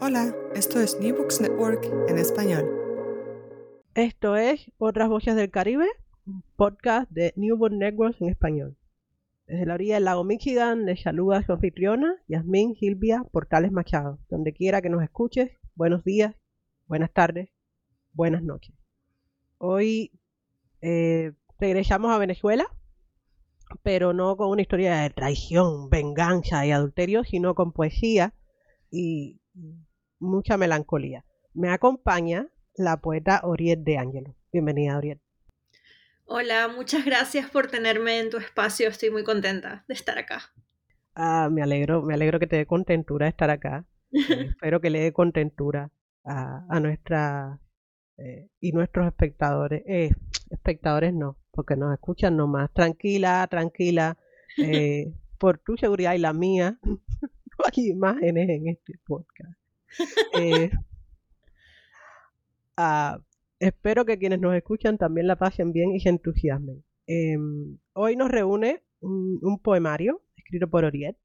Hola, 0.00 0.32
esto 0.54 0.80
es 0.80 0.96
New 1.00 1.16
Books 1.16 1.40
Network 1.40 1.84
en 2.08 2.18
español. 2.18 2.64
Esto 3.94 4.36
es 4.36 4.70
Otras 4.78 5.08
Voces 5.08 5.34
del 5.34 5.50
Caribe, 5.50 5.88
un 6.24 6.44
podcast 6.54 7.10
de 7.10 7.32
New 7.34 7.56
Books 7.56 7.74
Network 7.74 8.16
en 8.20 8.28
español. 8.28 8.76
Desde 9.48 9.66
la 9.66 9.74
orilla 9.74 9.96
del 9.96 10.04
lago 10.04 10.22
Michigan 10.22 10.86
les 10.86 11.02
saluda 11.02 11.42
su 11.42 11.52
anfitriona, 11.52 12.14
Yasmín 12.28 12.76
Gilvia 12.76 13.24
Portales 13.32 13.72
Machado. 13.72 14.20
Donde 14.30 14.52
quiera 14.52 14.80
que 14.82 14.88
nos 14.88 15.02
escuches, 15.02 15.50
buenos 15.74 16.04
días, 16.04 16.36
buenas 16.86 17.12
tardes, 17.12 17.48
buenas 18.12 18.44
noches. 18.44 18.76
Hoy 19.58 20.12
eh, 20.80 21.32
regresamos 21.58 22.12
a 22.12 22.18
Venezuela, 22.18 22.68
pero 23.82 24.12
no 24.12 24.36
con 24.36 24.48
una 24.50 24.62
historia 24.62 24.98
de 24.98 25.10
traición, 25.10 25.90
venganza 25.90 26.64
y 26.64 26.70
adulterio, 26.70 27.24
sino 27.24 27.56
con 27.56 27.72
poesía 27.72 28.32
y 28.92 29.40
mucha 30.18 30.56
melancolía. 30.56 31.24
Me 31.54 31.70
acompaña 31.70 32.48
la 32.74 32.98
poeta 32.98 33.40
Oriet 33.44 33.80
de 33.80 33.98
Ángelo. 33.98 34.36
Bienvenida, 34.52 34.96
Oriet. 34.96 35.20
Hola, 36.26 36.68
muchas 36.68 37.04
gracias 37.04 37.50
por 37.50 37.68
tenerme 37.68 38.18
en 38.18 38.30
tu 38.30 38.36
espacio. 38.36 38.88
Estoy 38.88 39.10
muy 39.10 39.24
contenta 39.24 39.84
de 39.88 39.94
estar 39.94 40.18
acá. 40.18 40.42
Ah, 41.14 41.48
me 41.50 41.62
alegro, 41.62 42.02
me 42.02 42.14
alegro 42.14 42.38
que 42.38 42.46
te 42.46 42.56
dé 42.56 42.66
contentura 42.66 43.28
estar 43.28 43.50
acá. 43.50 43.86
Eh, 44.10 44.46
espero 44.48 44.80
que 44.80 44.88
le 44.88 45.00
dé 45.00 45.12
contentura 45.12 45.90
a, 46.24 46.64
a 46.70 46.80
nuestra 46.80 47.60
eh, 48.18 48.48
y 48.60 48.72
nuestros 48.72 49.06
espectadores. 49.06 49.82
Eh, 49.86 50.10
espectadores 50.50 51.12
no, 51.14 51.36
porque 51.50 51.76
nos 51.76 51.92
escuchan 51.92 52.36
nomás. 52.36 52.72
Tranquila, 52.72 53.46
tranquila. 53.48 54.16
Eh, 54.56 55.12
por 55.38 55.58
tu 55.58 55.76
seguridad 55.76 56.14
y 56.14 56.18
la 56.18 56.32
mía, 56.32 56.78
no 56.82 57.64
hay 57.64 57.90
imágenes 57.90 58.48
en 58.48 58.68
este 58.68 58.94
podcast. 59.06 59.57
Eh, 60.34 60.70
ah, 62.76 63.18
espero 63.58 64.04
que 64.04 64.18
quienes 64.18 64.40
nos 64.40 64.54
escuchan 64.54 64.98
también 64.98 65.26
la 65.26 65.36
pasen 65.36 65.72
bien 65.72 65.94
y 65.94 66.00
se 66.00 66.10
entusiasmen. 66.10 66.84
Em, 67.06 67.78
hoy 67.94 68.16
nos 68.16 68.30
reúne 68.30 68.82
un, 69.00 69.58
poemario 69.62 70.22
escrito 70.36 70.68
por 70.68 70.84
Oriet, 70.84 71.16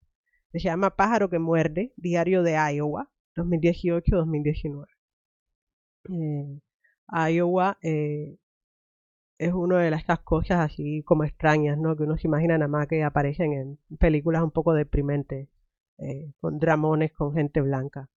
que 0.52 0.60
se 0.60 0.66
llama 0.66 0.96
Pájaro 0.96 1.30
que 1.30 1.40
muerde, 1.40 1.94
Diario 1.98 2.44
de 2.44 2.54
Iowa, 2.54 3.12
2018-2019. 3.36 4.86
Eh, 6.10 6.60
Iowa 7.32 7.78
eh, 7.82 8.38
es 9.38 9.54
una 9.54 9.80
de 9.80 9.96
estas 9.96 10.20
cosas 10.20 10.60
así 10.60 11.04
como 11.04 11.24
extrañas, 11.24 11.78
¿no? 11.78 11.96
Que 11.96 12.04
uno 12.04 12.18
se 12.18 12.28
imagina 12.28 12.58
nada 12.58 12.68
más 12.70 12.88
que 12.88 13.04
aparecen 13.04 13.54
en 13.54 13.98
películas 13.98 14.44
un 14.44 14.52
poco 14.52 14.74
deprimentes, 14.74 15.50
con 16.40 16.60
dramones, 16.60 17.14
con 17.14 17.34
gente 17.34 17.62
blanca. 17.62 18.10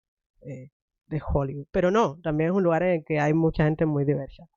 Eh, 0.46 0.70
de 1.08 1.22
Hollywood. 1.26 1.68
Pero 1.72 1.92
no, 1.92 2.20
también 2.22 2.50
es 2.50 2.56
un 2.56 2.64
lugar 2.64 2.84
en 2.84 3.00
el 3.00 3.06
que 3.06 3.20
hay 3.20 3.34
mucha 3.34 3.66
gente 3.66 3.86
muy 3.86 4.06
diversa. 4.06 4.48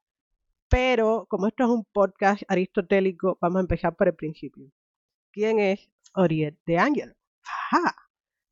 Pero 0.71 1.27
como 1.29 1.47
esto 1.47 1.65
es 1.65 1.71
un 1.71 1.85
podcast 1.93 2.43
aristotélico, 2.49 3.39
vamos 3.41 3.59
a 3.59 3.61
empezar 3.63 3.97
por 3.97 4.09
el 4.09 4.15
principio. 4.15 4.71
¿Quién 5.33 5.59
es 5.59 5.91
Oriet 6.15 6.57
de 6.67 6.79
Ángel? 6.79 7.15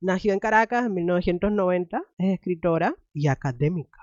Nació 0.01 0.33
en 0.33 0.39
Caracas 0.39 0.87
en 0.87 0.95
1990, 0.95 2.03
es 2.19 2.35
escritora 2.35 2.95
y 3.13 3.29
académica. 3.29 4.01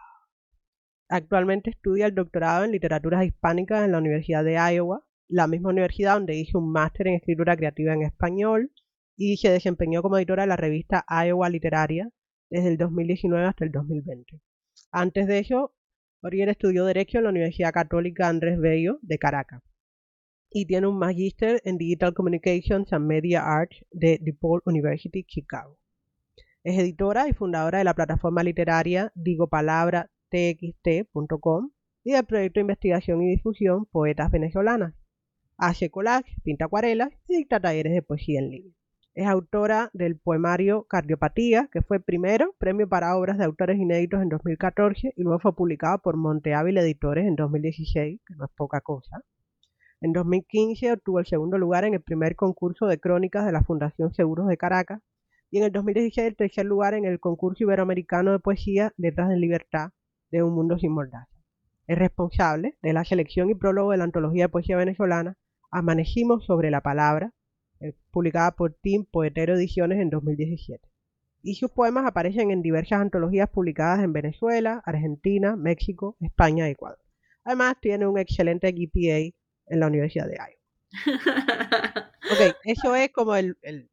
Actualmente 1.07 1.69
estudia 1.69 2.07
el 2.07 2.15
doctorado 2.15 2.65
en 2.65 2.71
literaturas 2.71 3.25
hispánicas 3.25 3.85
en 3.85 3.91
la 3.91 3.99
Universidad 3.99 4.43
de 4.43 4.55
Iowa, 4.55 5.05
la 5.27 5.47
misma 5.47 5.69
universidad 5.69 6.15
donde 6.15 6.35
hizo 6.35 6.57
un 6.57 6.71
máster 6.71 7.07
en 7.07 7.15
escritura 7.15 7.55
creativa 7.55 7.93
en 7.93 8.01
español 8.01 8.71
y 9.15 9.37
se 9.37 9.51
desempeñó 9.51 10.01
como 10.01 10.17
editora 10.17 10.43
de 10.43 10.47
la 10.47 10.55
revista 10.55 11.05
Iowa 11.07 11.49
Literaria 11.49 12.09
desde 12.53 12.69
el 12.69 12.77
2019 12.77 13.45
hasta 13.47 13.65
el 13.65 13.71
2020. 13.71 14.39
Antes 14.91 15.25
de 15.25 15.39
ello, 15.39 15.73
Oriel 16.21 16.49
estudió 16.49 16.85
Derecho 16.85 17.17
en 17.17 17.23
la 17.23 17.31
Universidad 17.31 17.73
Católica 17.73 18.27
Andrés 18.27 18.59
Bello 18.59 18.99
de 19.01 19.17
Caracas 19.17 19.63
y 20.51 20.67
tiene 20.67 20.85
un 20.85 20.99
magíster 20.99 21.63
en 21.65 21.79
Digital 21.79 22.13
Communications 22.13 22.93
and 22.93 23.07
Media 23.07 23.43
Arts 23.43 23.83
de 23.89 24.19
DePaul 24.21 24.61
University, 24.65 25.23
Chicago. 25.23 25.79
Es 26.63 26.77
editora 26.77 27.27
y 27.27 27.33
fundadora 27.33 27.79
de 27.79 27.85
la 27.85 27.95
plataforma 27.95 28.43
literaria 28.43 29.11
digopalabra.txt.com 29.15 31.71
y 32.03 32.11
del 32.11 32.25
proyecto 32.25 32.59
de 32.59 32.61
investigación 32.61 33.23
y 33.23 33.29
difusión 33.29 33.87
Poetas 33.87 34.29
Venezolanas. 34.29 34.93
Hace 35.57 35.89
collage, 35.89 36.35
pinta 36.43 36.65
acuarelas 36.65 37.09
y 37.27 37.37
dicta 37.37 37.59
talleres 37.59 37.93
de 37.93 38.03
poesía 38.03 38.41
en 38.41 38.51
línea. 38.51 38.75
Es 39.15 39.27
autora 39.27 39.91
del 39.93 40.17
poemario 40.17 40.85
Cardiopatía, 40.85 41.69
que 41.71 41.83
fue 41.83 41.99
primero 41.99 42.55
premio 42.57 42.89
para 42.89 43.15
obras 43.15 43.37
de 43.37 43.43
autores 43.43 43.77
inéditos 43.77 44.23
en 44.23 44.29
2014 44.29 45.13
y 45.15 45.21
luego 45.21 45.39
fue 45.39 45.55
publicado 45.55 45.99
por 45.99 46.17
Monte 46.17 46.53
Editores 46.53 47.27
en 47.27 47.35
2016, 47.35 48.21
que 48.25 48.35
no 48.35 48.45
es 48.45 48.51
poca 48.57 48.81
cosa. 48.81 49.23
En 50.01 50.13
2015 50.13 50.93
obtuvo 50.93 51.19
el 51.19 51.27
segundo 51.27 51.59
lugar 51.59 51.85
en 51.85 51.93
el 51.93 52.01
primer 52.01 52.35
concurso 52.35 52.87
de 52.87 52.99
crónicas 52.99 53.45
de 53.45 53.51
la 53.51 53.63
Fundación 53.63 54.11
Seguros 54.15 54.47
de 54.47 54.57
Caracas 54.57 54.99
y 55.51 55.59
en 55.59 55.65
el 55.65 55.71
2016 55.71 56.29
el 56.29 56.35
tercer 56.35 56.65
lugar 56.65 56.95
en 56.95 57.05
el 57.05 57.19
concurso 57.19 57.63
iberoamericano 57.63 58.31
de 58.31 58.39
poesía 58.39 58.93
Letras 58.97 59.29
de 59.29 59.37
Libertad 59.37 59.91
de 60.31 60.41
Un 60.41 60.55
Mundo 60.55 60.79
Sin 60.79 60.91
Mordaza. 60.91 61.29
Es 61.85 61.99
responsable 61.99 62.77
de 62.81 62.93
la 62.93 63.05
selección 63.05 63.51
y 63.51 63.53
prólogo 63.53 63.91
de 63.91 63.97
la 63.97 64.05
antología 64.05 64.45
de 64.45 64.49
poesía 64.49 64.75
venezolana 64.75 65.37
Amanecimos 65.69 66.45
sobre 66.45 66.71
la 66.71 66.81
palabra, 66.81 67.31
eh, 67.83 67.93
publicada 68.11 68.51
por 68.51 68.73
Team 68.73 69.03
Poetero 69.03 69.55
Ediciones 69.55 69.99
en 69.99 70.09
2017. 70.09 70.87
Y 71.41 71.55
sus 71.55 71.69
poemas 71.69 72.05
aparecen 72.05 72.49
en 72.49 72.61
diversas 72.61 73.01
antologías 73.01 73.49
publicadas 73.49 74.01
en 74.01 74.13
Venezuela, 74.13 74.81
Argentina, 74.85 75.57
México, 75.57 76.15
España 76.21 76.69
y 76.69 76.71
Ecuador. 76.71 76.99
Además, 77.43 77.75
tiene 77.81 78.07
un 78.07 78.17
excelente 78.17 78.71
GPA 78.71 79.35
en 79.67 79.79
la 79.81 79.87
Universidad 79.87 80.27
de 80.27 80.35
Iowa. 80.35 80.63
ok, 82.31 82.55
eso 82.63 82.95
es 82.95 83.11
como 83.11 83.35
el, 83.35 83.57
el 83.61 83.89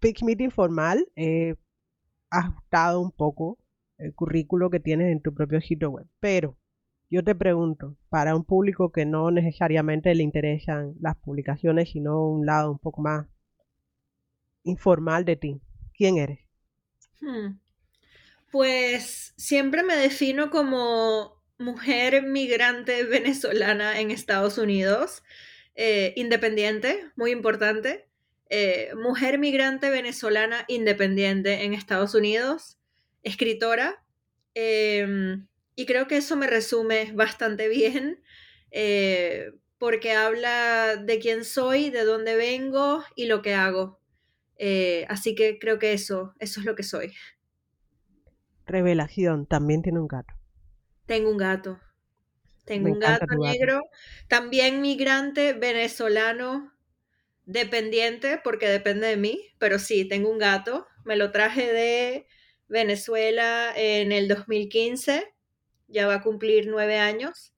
pitch 0.00 0.24
meeting 0.24 0.50
formal. 0.50 1.06
He 1.14 1.54
ajustado 2.30 3.00
un 3.00 3.12
poco 3.12 3.58
el 3.98 4.12
currículo 4.12 4.70
que 4.70 4.80
tienes 4.80 5.12
en 5.12 5.22
tu 5.22 5.32
propio 5.32 5.60
sitio 5.60 5.90
web. 5.90 6.08
Pero 6.18 6.56
yo 7.10 7.22
te 7.22 7.34
pregunto, 7.34 7.96
para 8.08 8.34
un 8.34 8.44
público 8.44 8.90
que 8.90 9.06
no 9.06 9.30
necesariamente 9.30 10.14
le 10.14 10.22
interesan 10.22 10.94
las 11.00 11.16
publicaciones, 11.16 11.90
sino 11.90 12.26
un 12.28 12.46
lado 12.46 12.72
un 12.72 12.78
poco 12.78 13.00
más 13.00 13.26
informal 14.64 15.24
de 15.24 15.36
ti, 15.36 15.60
¿quién 15.94 16.18
eres? 16.18 16.40
Hmm. 17.20 17.58
Pues 18.50 19.34
siempre 19.36 19.82
me 19.82 19.96
defino 19.96 20.50
como 20.50 21.42
mujer 21.58 22.22
migrante 22.22 23.04
venezolana 23.04 24.00
en 24.00 24.10
Estados 24.10 24.58
Unidos, 24.58 25.22
eh, 25.74 26.12
independiente, 26.16 27.10
muy 27.16 27.30
importante. 27.30 28.08
Eh, 28.48 28.90
mujer 28.94 29.38
migrante 29.38 29.90
venezolana 29.90 30.64
independiente 30.68 31.64
en 31.64 31.74
Estados 31.74 32.14
Unidos, 32.14 32.78
escritora. 33.22 34.02
Em, 34.54 35.46
y 35.76 35.84
creo 35.84 36.08
que 36.08 36.16
eso 36.16 36.36
me 36.36 36.46
resume 36.46 37.12
bastante 37.12 37.68
bien, 37.68 38.22
eh, 38.70 39.52
porque 39.78 40.12
habla 40.12 40.96
de 40.96 41.18
quién 41.18 41.44
soy, 41.44 41.90
de 41.90 42.04
dónde 42.04 42.34
vengo 42.34 43.04
y 43.14 43.26
lo 43.26 43.42
que 43.42 43.54
hago. 43.54 44.00
Eh, 44.56 45.04
así 45.10 45.34
que 45.34 45.58
creo 45.58 45.78
que 45.78 45.92
eso, 45.92 46.34
eso 46.38 46.60
es 46.60 46.66
lo 46.66 46.74
que 46.74 46.82
soy. 46.82 47.12
Revelación, 48.64 49.46
también 49.46 49.82
tiene 49.82 50.00
un 50.00 50.08
gato. 50.08 50.34
Tengo 51.04 51.30
un 51.30 51.36
gato. 51.36 51.78
Tengo 52.64 52.90
un 52.90 52.98
gato 52.98 53.26
negro, 53.36 53.80
también 54.26 54.80
migrante 54.80 55.52
venezolano, 55.52 56.72
dependiente, 57.44 58.40
porque 58.42 58.66
depende 58.66 59.06
de 59.06 59.16
mí, 59.16 59.40
pero 59.58 59.78
sí, 59.78 60.08
tengo 60.08 60.30
un 60.30 60.38
gato. 60.38 60.88
Me 61.04 61.14
lo 61.14 61.30
traje 61.30 61.72
de 61.72 62.26
Venezuela 62.66 63.72
en 63.76 64.10
el 64.10 64.26
2015 64.26 65.35
ya 65.88 66.06
va 66.06 66.14
a 66.14 66.22
cumplir 66.22 66.66
nueve 66.68 66.98
años, 66.98 67.54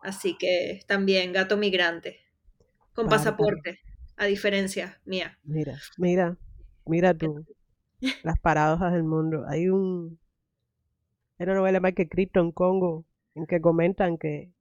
así 0.00 0.36
que 0.38 0.80
también 0.86 1.32
gato 1.32 1.56
migrante, 1.56 2.20
con 2.92 3.08
pasaporte, 3.08 3.78
a 4.16 4.26
diferencia 4.26 5.00
mía. 5.04 5.38
Mira, 5.44 5.78
mira, 5.96 6.36
mira 6.86 7.14
tú. 7.14 7.46
Las 8.24 8.38
paradojas 8.38 8.92
del 8.92 9.04
mundo. 9.04 9.44
Hay 9.48 9.68
un 9.68 10.18
hay 11.38 11.44
una 11.44 11.54
novela 11.54 11.78
de 11.78 11.82
Michael 11.82 12.08
Crichton, 12.08 12.52
Congo, 12.52 13.06
en 13.34 13.46
que 13.46 13.60
comentan 13.60 14.18
que 14.18 14.52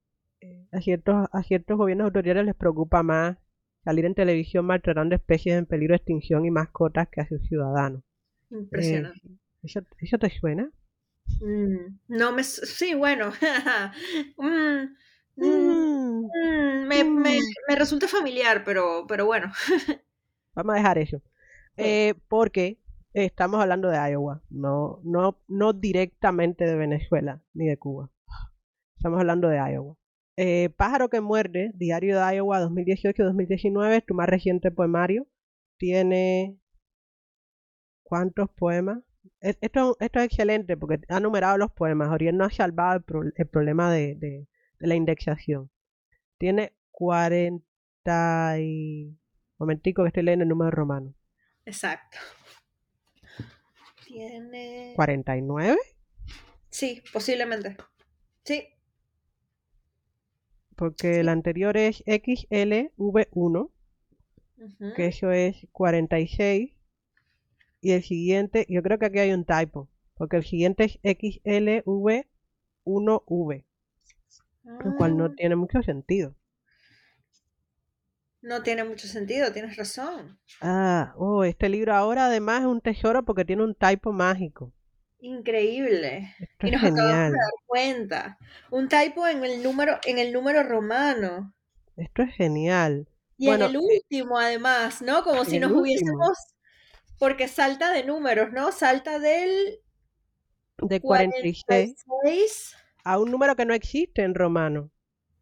eh, 0.42 0.68
a, 0.72 0.80
ciertos, 0.80 1.28
a 1.32 1.44
ciertos 1.44 1.78
gobiernos 1.78 2.06
autoritarios 2.06 2.46
les 2.46 2.56
preocupa 2.56 3.02
más 3.02 3.38
salir 3.84 4.06
en 4.06 4.14
televisión 4.14 4.66
maltratando 4.66 5.16
especies 5.16 5.58
en 5.58 5.66
peligro 5.66 5.94
de 5.94 5.98
extinción 5.98 6.46
y 6.46 6.52
mascotas 6.52 7.08
que 7.10 7.22
a 7.22 7.28
sus 7.28 7.42
ciudadanos. 7.48 8.04
Impresionante. 8.52 9.28
Eh, 9.28 9.38
¿eso, 9.64 9.82
¿Eso 10.00 10.18
te 10.20 10.30
suena? 10.30 10.70
Mm, 11.42 12.00
no 12.08 12.32
me... 12.32 12.44
Sí, 12.44 12.94
bueno. 12.94 13.32
Mm, 15.40 15.46
mm, 15.46 16.88
me, 16.88 17.04
me, 17.04 17.40
me, 17.68 17.76
resulta 17.76 18.08
familiar, 18.08 18.64
pero, 18.66 19.06
pero 19.08 19.28
bueno. 19.28 19.52
Vamos 20.56 20.74
a 20.74 20.78
dejar 20.78 20.98
eso. 20.98 21.22
Eh, 21.78 22.16
porque 22.28 22.80
estamos 23.14 23.62
hablando 23.62 23.88
de 23.90 23.98
Iowa, 23.98 24.42
no, 24.50 25.00
no, 25.04 25.40
no 25.48 25.74
directamente 25.74 26.66
de 26.66 26.76
Venezuela 26.76 27.40
ni 27.54 27.68
de 27.68 27.78
Cuba. 27.78 28.10
Estamos 28.98 29.20
hablando 29.20 29.48
de 29.48 29.58
Iowa. 29.58 29.96
Eh, 30.38 30.70
Pájaro 30.76 31.10
que 31.10 31.22
muerde, 31.22 31.72
Diario 31.76 32.20
de 32.20 32.36
Iowa 32.36 32.62
2018-2019, 32.62 34.04
tu 34.06 34.14
más 34.14 34.28
reciente 34.28 34.72
poemario. 34.72 35.28
Tiene... 35.78 36.60
¿Cuántos 38.04 38.50
poemas? 38.52 39.00
Esto, 39.40 39.98
esto 40.00 40.20
es 40.20 40.26
excelente 40.26 40.78
porque 40.78 41.00
ha 41.10 41.20
numerado 41.20 41.58
los 41.58 41.72
poemas. 41.72 42.10
Oriel 42.10 42.38
no 42.38 42.46
ha 42.46 42.52
salvado 42.52 43.04
el, 43.36 43.48
problema 43.48 43.92
de, 43.92 44.16
de, 44.16 44.48
la 44.80 44.96
indexación. 44.96 45.70
Tiene 46.38 46.74
40 46.92 48.60
y... 48.60 49.18
Momentico 49.60 50.04
que 50.04 50.10
estoy 50.10 50.24
leyendo 50.24 50.44
el 50.44 50.50
número 50.50 50.72
romano. 50.72 51.14
Exacto. 51.66 52.18
Tiene... 54.06 54.94
¿49? 54.96 55.78
Sí, 56.70 57.02
posiblemente. 57.12 57.76
Sí. 58.44 58.68
Porque 60.76 61.22
el 61.22 61.30
anterior 61.30 61.76
es 61.76 62.04
XLV1, 62.06 63.72
que 64.96 65.08
eso 65.08 65.32
es 65.32 65.68
46. 65.72 66.77
Y 67.82 67.92
el 67.92 68.04
siguiente, 68.04 68.66
yo 68.70 68.82
creo 68.82 68.98
que 69.00 69.06
aquí 69.06 69.20
hay 69.20 69.32
un 69.32 69.46
typo, 69.46 69.90
porque 70.16 70.38
el 70.38 70.46
siguiente 70.46 70.86
es 70.86 71.00
XLV1V, 71.04 73.64
lo 74.64 74.98
cual 74.98 75.18
no 75.18 75.26
ah. 75.26 75.34
tiene 75.36 75.56
mucho 75.56 75.84
sentido. 75.84 76.36
No 78.42 78.64
tiene 78.64 78.84
mucho 78.84 79.08
sentido, 79.08 79.52
tienes 79.52 79.78
razón. 79.78 80.40
Ah, 80.62 81.14
oh, 81.18 81.44
este 81.44 81.70
libro 81.70 81.94
ahora 81.94 82.28
además 82.28 82.62
es 82.62 82.68
un 82.68 82.82
tesoro 82.82 83.26
porque 83.26 83.46
tiene 83.46 83.64
un 83.64 83.76
typo 83.76 84.14
mágico. 84.14 84.74
Increíble. 85.20 86.36
y 86.62 86.72
nos 86.72 86.84
acabamos 86.84 87.32
de 87.32 87.38
dar 87.38 87.52
cuenta. 87.66 88.38
Un 88.70 88.88
typo 88.88 89.28
en 89.28 89.44
el 89.44 89.64
número, 89.64 90.00
en 90.06 90.20
el 90.20 90.32
número 90.32 90.64
romano. 90.64 91.54
Esto 91.96 92.22
es 92.22 92.36
genial. 92.36 93.08
Y 93.38 93.50
en 93.50 93.62
el 93.62 93.78
último, 93.78 94.38
además, 94.38 95.02
¿no? 95.02 95.24
Como 95.24 95.46
si 95.46 95.60
nos 95.60 95.72
hubiésemos. 95.72 96.38
Porque 97.18 97.48
salta 97.48 97.92
de 97.92 98.04
números, 98.04 98.52
¿no? 98.52 98.72
Salta 98.72 99.20
del. 99.20 99.80
De 100.78 101.02
46, 101.02 102.04
46 102.06 102.76
a 103.08 103.20
un 103.20 103.32
número 103.32 103.56
que 103.56 103.66
no 103.66 103.74
existe 103.74 104.22
en 104.22 104.36
romano. 104.36 104.92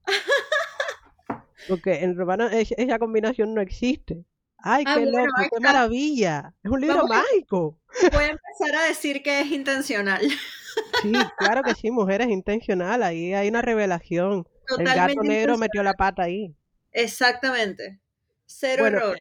Porque 1.67 2.03
en 2.03 2.15
romano 2.15 2.47
esa 2.47 2.99
combinación 2.99 3.55
no 3.55 3.61
existe. 3.61 4.23
¡Ay, 4.59 4.83
ah, 4.85 4.95
qué 4.95 5.05
loco! 5.07 5.49
¡Qué 5.51 5.59
maravilla! 5.59 6.53
Es 6.63 6.69
un 6.69 6.79
libro 6.79 7.07
mágico. 7.07 7.79
Voy 8.13 8.23
a 8.23 8.27
empezar 8.27 8.75
a 8.75 8.87
decir 8.87 9.23
que 9.23 9.41
es 9.41 9.47
intencional. 9.47 10.21
Sí, 11.01 11.13
claro 11.39 11.63
que 11.63 11.73
sí, 11.73 11.89
mujer, 11.89 12.21
es 12.21 12.29
intencional. 12.29 13.01
Ahí 13.01 13.33
hay 13.33 13.47
una 13.49 13.63
revelación. 13.63 14.47
el 14.77 14.85
gato 14.85 15.23
negro 15.23 15.57
metió 15.57 15.81
la 15.81 15.93
pata 15.93 16.23
ahí. 16.23 16.55
Exactamente. 16.91 17.99
Cero 18.45 18.85
error. 18.85 19.17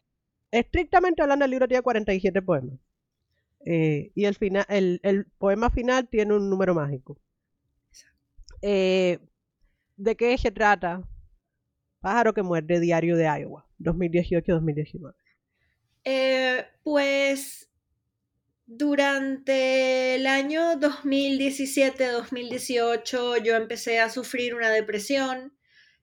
Estrictamente 0.51 1.21
hablando, 1.21 1.45
el 1.45 1.51
libro 1.51 1.67
tiene 1.67 1.83
47 1.83 2.41
poemas. 2.41 2.79
Eh, 3.65 4.11
y 4.13 4.25
el, 4.25 4.35
final, 4.35 4.65
el, 4.69 5.25
poema 5.37 5.69
final 5.69 6.07
tiene 6.07 6.35
un 6.35 6.49
número 6.49 6.75
mágico. 6.75 7.17
Eh, 8.61 9.19
¿De 9.97 10.15
qué 10.15 10.37
se 10.37 10.51
trata? 10.51 11.01
Pájaro 11.99 12.33
que 12.33 12.43
muerde, 12.43 12.79
Diario 12.79 13.17
de 13.17 13.25
Iowa, 13.25 13.67
2018-2019. 13.79 15.13
Eh, 16.03 16.63
pues 16.83 17.69
durante 18.67 20.15
el 20.15 20.25
año 20.27 20.79
2017-2018 20.79 23.43
yo 23.43 23.55
empecé 23.55 23.99
a 23.99 24.09
sufrir 24.09 24.55
una 24.55 24.69
depresión 24.69 25.57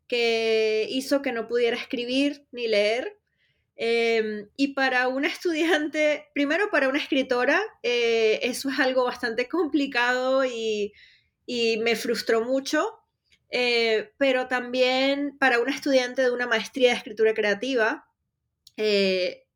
que 0.09 0.87
hizo 0.91 1.23
que 1.23 1.33
no 1.33 1.49
pudiera 1.49 1.77
escribir 1.77 2.47
ni 2.53 2.69
leer. 2.69 3.19
Em, 3.85 4.49
y 4.57 4.75
para 4.75 5.09
una 5.09 5.27
estudiante, 5.27 6.29
primero 6.35 6.71
para 6.71 6.89
una 6.89 7.01
escritora, 7.01 7.61
eh, 7.83 8.39
eso 8.45 8.71
es 8.71 8.79
algo 8.79 9.03
bastante 9.03 9.49
complicado 9.49 10.45
y, 10.45 10.93
me 11.81 11.97
frustró 11.97 12.45
mucho. 12.45 13.01
Eh, 13.51 14.13
pero 14.19 14.47
también 14.47 15.37
para 15.37 15.59
un 15.59 15.69
estudiante 15.69 16.23
de 16.23 16.31
una 16.31 16.47
maestría 16.47 16.91
de 16.91 16.97
escritura 16.99 17.35
creativa, 17.35 18.07
eh, 18.77 19.47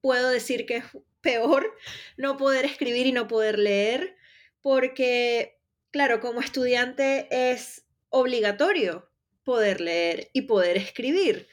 puedo 0.00 0.28
decir 0.30 0.66
que 0.66 0.78
es 0.78 0.84
peor 1.20 1.72
no 2.16 2.36
poder 2.36 2.64
escribir 2.64 3.06
y 3.06 3.12
no 3.12 3.28
poder 3.28 3.60
leer, 3.60 4.16
porque, 4.60 5.60
claro, 5.92 6.18
como 6.18 6.40
estudiante 6.40 7.28
es 7.30 7.86
obligatorio 8.08 9.08
poder 9.44 9.80
leer 9.80 10.30
y 10.32 10.42
poder 10.42 10.76
escribir, 10.76 11.46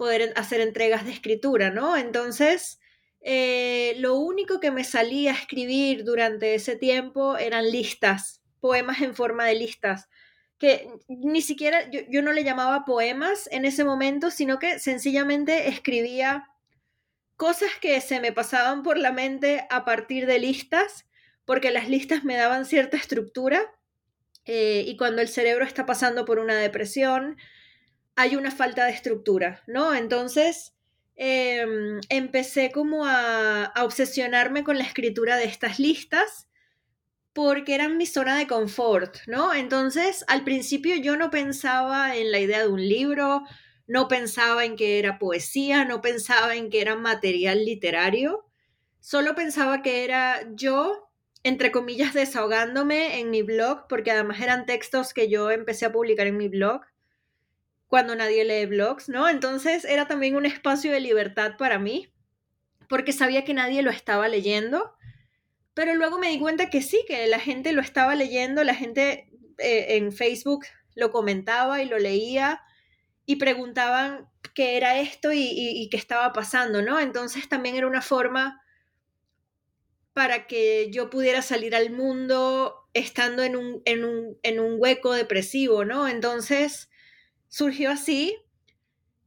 poder 0.00 0.32
hacer 0.34 0.62
entregas 0.62 1.04
de 1.04 1.12
escritura, 1.12 1.68
¿no? 1.68 1.94
Entonces, 1.94 2.80
eh, 3.20 3.92
lo 3.98 4.14
único 4.14 4.58
que 4.58 4.70
me 4.70 4.82
salía 4.82 5.32
a 5.32 5.34
escribir 5.34 6.04
durante 6.04 6.54
ese 6.54 6.74
tiempo 6.74 7.36
eran 7.36 7.70
listas, 7.70 8.40
poemas 8.60 9.02
en 9.02 9.14
forma 9.14 9.44
de 9.44 9.56
listas 9.56 10.08
que 10.56 10.88
ni 11.08 11.42
siquiera 11.42 11.90
yo, 11.90 12.22
no 12.22 12.32
le 12.32 12.44
llamaba 12.44 12.86
poemas 12.86 13.46
en 13.52 13.66
ese 13.66 13.84
momento, 13.84 14.30
sino 14.30 14.58
que 14.58 14.78
sencillamente 14.78 15.68
escribía 15.68 16.48
cosas 17.36 17.70
que 17.78 18.00
se 18.00 18.20
me 18.20 18.32
pasaban 18.32 18.82
por 18.82 18.96
la 18.96 19.12
mente 19.12 19.66
a 19.68 19.84
partir 19.84 20.26
de 20.26 20.38
listas, 20.38 21.06
porque 21.44 21.70
las 21.70 21.90
listas 21.90 22.24
me 22.24 22.36
daban 22.36 22.64
cierta 22.64 22.96
estructura 22.96 23.70
eh, 24.46 24.82
y 24.86 24.96
cuando 24.96 25.20
el 25.20 25.28
cerebro 25.28 25.66
está 25.66 25.84
pasando 25.84 26.24
por 26.24 26.38
una 26.38 26.56
depresión, 26.56 27.36
hay 28.20 28.36
una 28.36 28.50
falta 28.50 28.84
de 28.84 28.92
estructura, 28.92 29.62
¿no? 29.66 29.94
Entonces 29.94 30.74
em, 31.16 32.00
empecé 32.08 32.70
como 32.70 33.06
a 33.06 33.72
obsesionarme 33.82 34.62
con 34.64 34.78
la 34.78 34.84
escritura 34.84 35.36
de 35.36 35.44
estas 35.44 35.78
listas 35.78 36.48
porque 37.32 37.74
eran 37.74 37.96
mi 37.96 38.06
zona 38.06 38.36
de 38.38 38.46
confort, 38.46 39.16
¿no? 39.26 39.54
Entonces, 39.54 40.24
al 40.28 40.44
principio 40.44 40.96
yo 40.96 41.16
no 41.16 41.30
pensaba 41.30 42.16
en 42.16 42.32
la 42.32 42.40
idea 42.40 42.60
de 42.60 42.68
un 42.68 42.86
libro, 42.86 43.44
no 43.86 44.08
pensaba 44.08 44.64
en 44.64 44.76
que 44.76 44.98
era 44.98 45.18
poesía, 45.18 45.84
no 45.84 46.00
pensaba 46.02 46.56
en 46.56 46.70
que 46.70 46.80
era 46.80 46.96
material 46.96 47.64
literario, 47.64 48.46
solo 48.98 49.34
pensaba 49.34 49.82
que 49.82 50.04
era 50.04 50.40
yo, 50.54 51.10
entre 51.42 51.70
comillas, 51.70 52.14
desahogándome 52.14 53.20
en 53.20 53.30
mi 53.30 53.42
blog, 53.42 53.86
porque 53.88 54.10
además 54.10 54.40
eran 54.40 54.66
textos 54.66 55.14
que 55.14 55.28
yo 55.28 55.50
empecé 55.50 55.86
a 55.86 55.92
publicar 55.92 56.26
en 56.26 56.36
mi 56.36 56.48
blog 56.48 56.82
cuando 57.90 58.16
nadie 58.16 58.46
lee 58.46 58.64
blogs, 58.64 59.10
¿no? 59.10 59.28
Entonces 59.28 59.84
era 59.84 60.08
también 60.08 60.34
un 60.34 60.46
espacio 60.46 60.90
de 60.90 61.00
libertad 61.00 61.58
para 61.58 61.78
mí, 61.78 62.10
porque 62.88 63.12
sabía 63.12 63.44
que 63.44 63.52
nadie 63.52 63.82
lo 63.82 63.90
estaba 63.90 64.26
leyendo 64.28 64.96
pero 65.80 65.94
luego 65.94 66.18
me 66.18 66.28
di 66.28 66.38
cuenta 66.38 66.68
que 66.68 66.82
sí, 66.82 67.04
que 67.06 67.26
la 67.26 67.38
gente 67.38 67.72
lo 67.72 67.80
estaba 67.80 68.14
leyendo, 68.14 68.64
la 68.64 68.74
gente 68.74 69.30
eh, 69.56 69.96
en 69.96 70.12
Facebook 70.12 70.66
lo 70.94 71.10
comentaba 71.10 71.82
y 71.82 71.86
lo 71.88 71.98
leía 71.98 72.60
y 73.24 73.36
preguntaban 73.36 74.28
qué 74.54 74.76
era 74.76 75.00
esto 75.00 75.30
y, 75.32 75.88
qué 75.90 75.96
estaba 75.96 76.34
pasando, 76.34 76.82
¿no? 76.82 77.00
Entonces 77.00 77.48
también 77.48 77.76
era 77.76 77.86
una 77.86 78.02
forma 78.02 78.60
para 80.12 80.46
que 80.46 80.90
yo 80.92 81.08
pudiera 81.08 81.40
salir 81.40 81.74
al 81.74 81.90
mundo 81.90 82.88
estando 82.92 83.42
en 83.42 83.56
un, 83.56 83.80
en 83.86 84.04
un, 84.04 84.38
en 84.42 84.60
un 84.60 84.74
hueco 84.78 85.14
depresivo, 85.14 85.86
¿no? 85.86 86.08
Entonces 86.08 86.89
surgió 87.50 87.90
así 87.90 88.38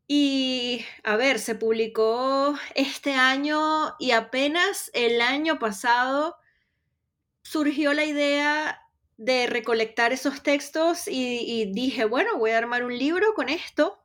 y 0.08 0.86
a 1.03 1.15
ver, 1.18 1.39
se 1.39 1.56
publicó 1.56 2.58
este 2.74 3.13
año 3.13 3.96
y 4.00 4.12
apenas 4.12 4.89
el 4.94 5.22
año 5.22 5.60
pasado 5.60 6.38
surgió 7.44 7.94
la 7.94 8.06
idea 8.06 8.80
de 9.18 9.48
recolectar 9.48 10.12
esos 10.12 10.42
textos 10.42 11.08
y, 11.08 11.72
dije, 11.74 12.06
bueno, 12.06 12.38
voy 12.38 12.51
a 12.51 12.58
armar 12.58 12.84
un 12.84 12.98
libro 12.98 13.34
con 13.36 13.50
esto 13.50 14.03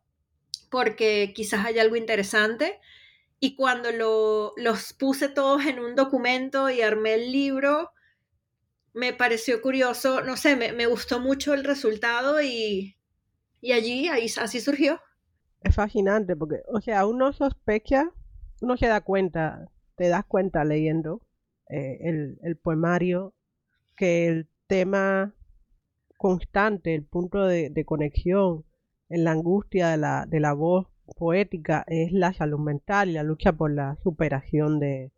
porque 0.71 1.33
quizás 1.35 1.65
haya 1.65 1.83
algo 1.83 1.97
interesante. 1.97 2.81
y 3.41 3.55
cuando 3.55 3.93
lo, 3.93 4.53
los 4.57 4.93
puse 4.95 5.29
todos 5.29 5.65
en 5.67 5.79
un 5.79 5.95
documento 5.95 6.71
y 6.71 6.83
armé 6.83 7.15
el 7.15 7.33
libro, 7.33 7.93
me 8.95 9.13
pareció 9.13 9.63
curioso, 9.63 10.23
no 10.23 10.37
sé, 10.37 10.57
me, 10.57 10.73
me 10.73 10.87
gustó 10.87 11.21
mucho 11.21 11.55
el 11.55 11.65
resultado 11.65 12.43
y, 12.43 12.98
y 13.61 13.73
allí, 13.73 14.09
ahí, 14.09 14.27
así 14.41 14.61
surgió. 14.61 15.01
Es 15.63 15.75
fascinante 15.75 16.37
porque, 16.37 16.63
o 16.73 16.81
sea, 16.81 17.07
uno 17.07 17.33
sospecha, 17.33 18.11
uno 18.61 18.77
se 18.77 18.87
da 18.87 19.01
cuenta, 19.01 19.69
te 19.97 20.09
das 20.09 20.25
cuenta 20.25 20.65
leyendo 20.65 21.23
eh, 21.69 21.99
el, 22.03 22.39
el 22.43 22.57
poemario 22.57 23.35
que 23.97 24.29
el 24.29 24.49
tema 24.67 25.35
constante, 26.17 26.95
el 26.95 27.05
punto 27.05 27.45
de, 27.45 27.71
de 27.71 27.85
conexión 27.85 28.65
en 29.09 29.25
la 29.25 29.33
angustia 29.33 29.89
de 29.89 29.97
la, 29.97 30.27
de 30.27 30.41
la 30.41 30.53
voz 30.53 30.87
poética 31.17 31.85
es 31.87 32.13
la 32.13 32.33
salud 32.33 32.59
mental 32.59 33.09
y 33.09 33.15
la 33.15 33.23
lucha 33.23 33.53
por 33.53 33.73
la 33.73 33.97
superación 34.03 34.79
de 34.79 35.13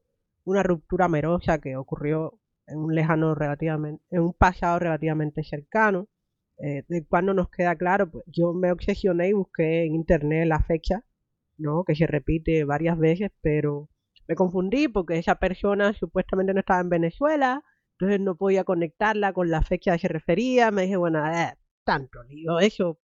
una 0.45 0.63
ruptura 0.63 1.07
amorosa 1.07 1.59
que 1.59 1.77
ocurrió 1.77 2.39
en 2.67 2.79
un 2.79 2.95
lejano 2.95 3.35
relativamente, 3.35 4.03
en 4.11 4.23
un 4.23 4.33
pasado 4.33 4.79
relativamente 4.79 5.43
cercano, 5.43 6.09
eh, 6.63 6.85
de 6.89 7.07
cuando 7.07 7.33
nos 7.33 7.49
queda 7.49 7.75
claro, 7.77 8.11
pues 8.11 8.25
yo 8.27 8.53
me 8.53 8.71
obsesioné 8.71 9.29
y 9.29 9.33
busqué 9.33 9.85
en 9.85 9.95
internet 9.95 10.47
la 10.47 10.63
fecha, 10.63 11.05
¿no? 11.57 11.85
que 11.85 11.95
se 11.95 12.07
repite 12.07 12.65
varias 12.65 12.99
veces, 12.99 13.31
pero 13.41 13.89
me 14.29 14.35
confundí 14.35 14.89
porque 14.89 15.19
esa 15.19 15.37
persona 15.37 15.95
supuestamente 15.95 16.53
no 16.53 16.61
estaba 16.61 16.81
en 16.81 16.91
Venezuela, 16.91 17.65
entonces 17.93 18.21
no 18.21 18.37
podía 18.37 18.65
conectarla 18.65 19.33
con 19.33 19.51
la 19.51 19.63
fecha 19.63 19.93
que 19.93 20.01
se 20.01 20.09
refería, 20.09 20.71
me 20.71 20.83
dije, 20.83 20.97
bueno, 20.97 21.27
eh, 21.27 21.55
tanto 21.85 22.23
lío, 22.25 22.61
eso 22.61 23.01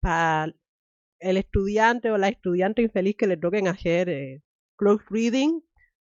para 0.00 0.52
el 1.20 1.36
estudiante 1.36 2.10
o 2.10 2.18
la 2.18 2.28
estudiante 2.28 2.82
infeliz 2.82 3.16
que 3.16 3.28
le 3.28 3.36
toquen 3.36 3.68
hacer 3.68 4.08
eh, 4.08 4.42
close 4.76 5.04
reading 5.08 5.60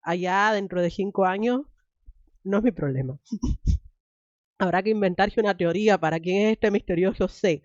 allá 0.03 0.51
dentro 0.53 0.81
de 0.81 0.91
cinco 0.91 1.25
años, 1.25 1.61
no 2.43 2.57
es 2.59 2.63
mi 2.63 2.71
problema. 2.71 3.19
Habrá 4.59 4.83
que 4.83 4.91
inventarse 4.91 5.39
una 5.39 5.57
teoría 5.57 5.97
para 5.97 6.19
quién 6.19 6.47
es 6.47 6.53
este 6.53 6.71
misterioso 6.71 7.27
C. 7.27 7.63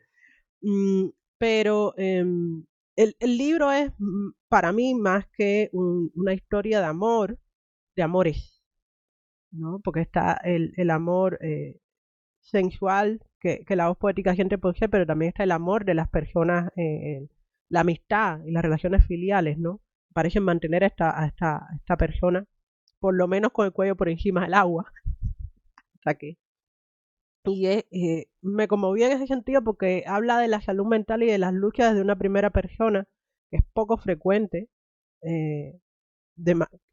Mm, 0.62 1.08
pero 1.38 1.94
em, 1.98 2.64
el, 2.96 3.16
el, 3.20 3.38
libro 3.38 3.72
es 3.72 3.92
mm, 3.98 4.30
para 4.48 4.72
mí 4.72 4.94
más 4.94 5.26
que 5.36 5.70
un, 5.72 6.10
una 6.14 6.34
historia 6.34 6.80
de 6.80 6.86
amor, 6.86 7.38
de 7.96 8.02
amores, 8.02 8.62
¿no? 9.52 9.80
Porque 9.84 10.00
está 10.00 10.34
el, 10.44 10.72
el 10.76 10.90
amor 10.90 11.38
eh, 11.42 11.80
sensual 12.40 13.20
que, 13.40 13.64
que, 13.66 13.76
la 13.76 13.88
voz 13.88 13.98
poética 13.98 14.34
siente 14.34 14.58
posee, 14.58 14.88
pero 14.88 15.06
también 15.06 15.30
está 15.30 15.44
el 15.44 15.52
amor 15.52 15.84
de 15.84 15.94
las 15.94 16.08
personas, 16.08 16.70
eh, 16.76 17.28
la 17.70 17.80
amistad 17.80 18.40
y 18.46 18.52
las 18.52 18.62
relaciones 18.62 19.06
filiales, 19.06 19.58
¿no? 19.58 19.80
Parecen 20.14 20.44
mantener 20.44 20.84
a 20.84 20.88
esta, 20.88 21.26
esta, 21.26 21.66
esta 21.76 21.96
persona 21.96 22.46
por 23.04 23.14
lo 23.14 23.28
menos 23.28 23.52
con 23.52 23.66
el 23.66 23.72
cuello 23.72 23.96
por 23.96 24.08
encima 24.08 24.44
del 24.44 24.54
agua. 24.54 24.90
Hasta 25.96 26.14
que. 26.14 26.38
Y 27.46 27.66
eh, 27.66 28.28
me 28.42 28.68
conmoví 28.68 29.02
en 29.02 29.12
ese 29.12 29.26
sentido 29.26 29.62
porque 29.62 30.04
habla 30.06 30.38
de 30.38 30.48
la 30.48 30.62
salud 30.62 30.86
mental 30.86 31.22
y 31.22 31.26
de 31.26 31.38
las 31.38 31.52
luchas 31.52 31.90
desde 31.90 32.02
una 32.02 32.16
primera 32.16 32.50
persona, 32.50 33.06
que 33.50 33.58
es 33.58 33.64
poco 33.74 33.98
frecuente, 33.98 34.68
eh, 35.22 35.78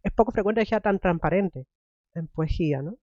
es 0.04 0.14
poco 0.14 0.32
frecuente 0.32 0.62
que 0.62 0.68
sea 0.68 0.82
tan 0.82 1.00
transparente 1.00 1.68
en 2.16 2.28
poesía, 2.28 2.82
¿no? 2.82 2.98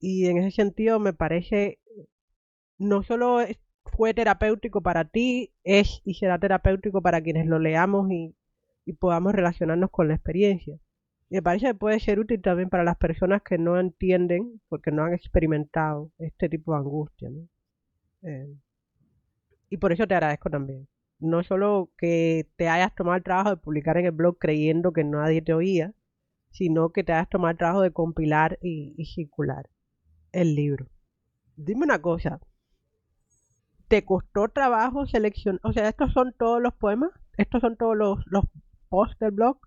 Y 0.00 0.26
en 0.26 0.38
ese 0.38 0.50
sentido 0.50 0.98
me 1.00 1.12
parece, 1.12 1.78
no 2.78 3.02
solo 3.02 3.38
fue 3.96 4.14
terapéutico 4.14 4.82
para 4.82 5.04
ti, 5.06 5.52
es 5.64 6.00
y 6.04 6.14
será 6.14 6.38
terapéutico 6.38 7.02
para 7.02 7.22
quienes 7.22 7.46
lo 7.46 7.58
leamos 7.58 8.10
y 8.10 8.34
podamos 8.94 9.34
relacionarnos 9.34 9.90
con 9.90 10.08
la 10.08 10.14
experiencia 10.14 10.78
me 11.30 11.42
parece 11.42 11.66
que 11.66 11.74
puede 11.74 12.00
ser 12.00 12.20
útil 12.20 12.40
también 12.40 12.68
para 12.68 12.84
las 12.84 12.96
personas 12.96 13.42
que 13.42 13.58
no 13.58 13.78
entienden, 13.78 14.60
porque 14.68 14.90
no 14.90 15.04
han 15.04 15.14
experimentado 15.14 16.12
este 16.18 16.48
tipo 16.48 16.72
de 16.72 16.78
angustia. 16.78 17.30
¿no? 17.30 17.48
Eh, 18.22 18.54
y 19.70 19.76
por 19.76 19.92
eso 19.92 20.06
te 20.06 20.14
agradezco 20.14 20.50
también. 20.50 20.88
No 21.18 21.42
solo 21.42 21.90
que 21.96 22.48
te 22.56 22.68
hayas 22.68 22.94
tomado 22.94 23.16
el 23.16 23.22
trabajo 23.22 23.50
de 23.50 23.56
publicar 23.56 23.96
en 23.96 24.06
el 24.06 24.12
blog 24.12 24.38
creyendo 24.38 24.92
que 24.92 25.04
nadie 25.04 25.42
te 25.42 25.54
oía, 25.54 25.92
sino 26.50 26.90
que 26.90 27.02
te 27.02 27.12
hayas 27.12 27.28
tomado 27.28 27.50
el 27.50 27.58
trabajo 27.58 27.80
de 27.80 27.90
compilar 27.90 28.58
y, 28.62 28.94
circular 29.14 29.68
el 30.32 30.54
libro. 30.54 30.86
Dime 31.56 31.84
una 31.84 32.00
cosa, 32.00 32.40
¿te 33.88 34.04
costó 34.04 34.48
trabajo 34.48 35.06
seleccionar? 35.06 35.60
O 35.64 35.72
sea, 35.72 35.88
¿estos 35.88 36.12
son 36.12 36.32
todos 36.38 36.60
los 36.62 36.74
poemas? 36.74 37.10
¿Estos 37.36 37.60
son 37.60 37.76
todos 37.76 37.96
los, 37.96 38.18
los 38.26 38.44
posts 38.88 39.18
del 39.18 39.32
blog? 39.32 39.58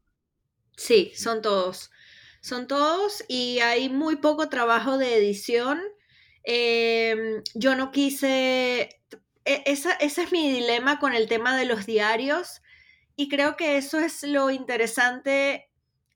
Sí, 0.77 1.11
son 1.15 1.41
todos. 1.41 1.91
Son 2.39 2.67
todos 2.67 3.23
y 3.27 3.59
hay 3.59 3.89
muy 3.89 4.17
poco 4.17 4.47
trabajo 4.47 4.97
de 4.97 5.17
edición. 5.17 5.81
Em, 6.43 7.43
yo 7.55 7.75
no 7.75 7.91
quise... 7.91 9.01
E, 9.43 9.63
esa, 9.65 9.93
ese 9.93 10.23
es 10.23 10.31
mi 10.31 10.51
dilema 10.53 10.99
con 10.99 11.13
el 11.13 11.27
tema 11.27 11.57
de 11.57 11.65
los 11.65 11.85
diarios 11.85 12.61
y 13.15 13.27
creo 13.29 13.57
que 13.57 13.77
eso 13.77 13.99
es 13.99 14.23
lo 14.23 14.51
interesante 14.51 15.69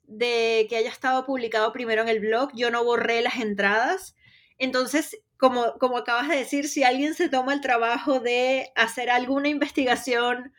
de 0.04 0.68
que 0.70 0.78
haya 0.78 0.90
estado 0.90 1.26
publicado 1.26 1.74
primero 1.74 2.04
en 2.04 2.10
el 2.10 2.20
blog. 2.20 2.52
Yo 2.56 2.70
no 2.70 2.84
borré 2.84 3.22
las 3.22 3.38
entradas. 3.38 4.16
Entonces, 4.60 5.18
como, 5.38 5.74
como 5.80 5.98
acabas 5.98 6.30
de 6.30 6.36
decir, 6.38 6.68
si 6.70 6.84
alguien 6.84 7.16
se 7.16 7.30
toma 7.30 7.54
el 7.54 7.62
trabajo 7.62 8.20
de 8.20 8.72
hacer 8.76 9.10
alguna 9.10 9.50
investigación 9.50 10.54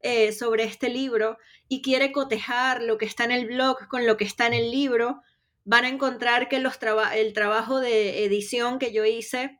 eh, 0.00 0.32
sobre 0.32 0.64
este 0.64 0.88
libro 0.88 1.38
y 1.74 1.82
quiere 1.82 2.12
cotejar 2.12 2.82
lo 2.82 2.98
que 2.98 3.04
está 3.04 3.24
en 3.24 3.32
el 3.32 3.46
blog 3.46 3.88
con 3.88 4.06
lo 4.06 4.16
que 4.16 4.22
está 4.22 4.46
en 4.46 4.54
el 4.54 4.70
libro, 4.70 5.22
van 5.64 5.84
a 5.84 5.88
encontrar 5.88 6.48
que 6.48 6.54
el 6.56 7.32
trabajo 7.32 7.80
de 7.80 8.24
edición 8.24 8.78
que 8.78 8.92
yo 8.92 9.04
hice 9.04 9.58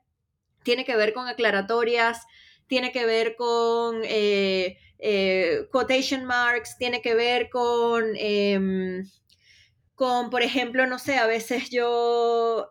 tiene 0.63 0.85
que 0.85 0.95
ver 0.95 1.11
con 1.13 1.27
aclaratorias, 1.27 2.25
tiene 2.67 2.93
que 2.93 3.05
ver 3.05 3.35
con 3.35 4.01
eh, 4.05 4.77
eh, 4.97 5.67
quotation 5.73 6.23
marks, 6.23 6.77
tiene 6.77 7.01
que 7.01 7.15
ver 7.15 7.49
con, 7.49 8.05
em, 8.15 9.03
con, 9.93 10.29
por 10.29 10.41
ejemplo, 10.41 10.87
no 10.87 10.99
sé, 10.99 11.17
a 11.17 11.27
veces 11.27 11.69
yo 11.69 12.69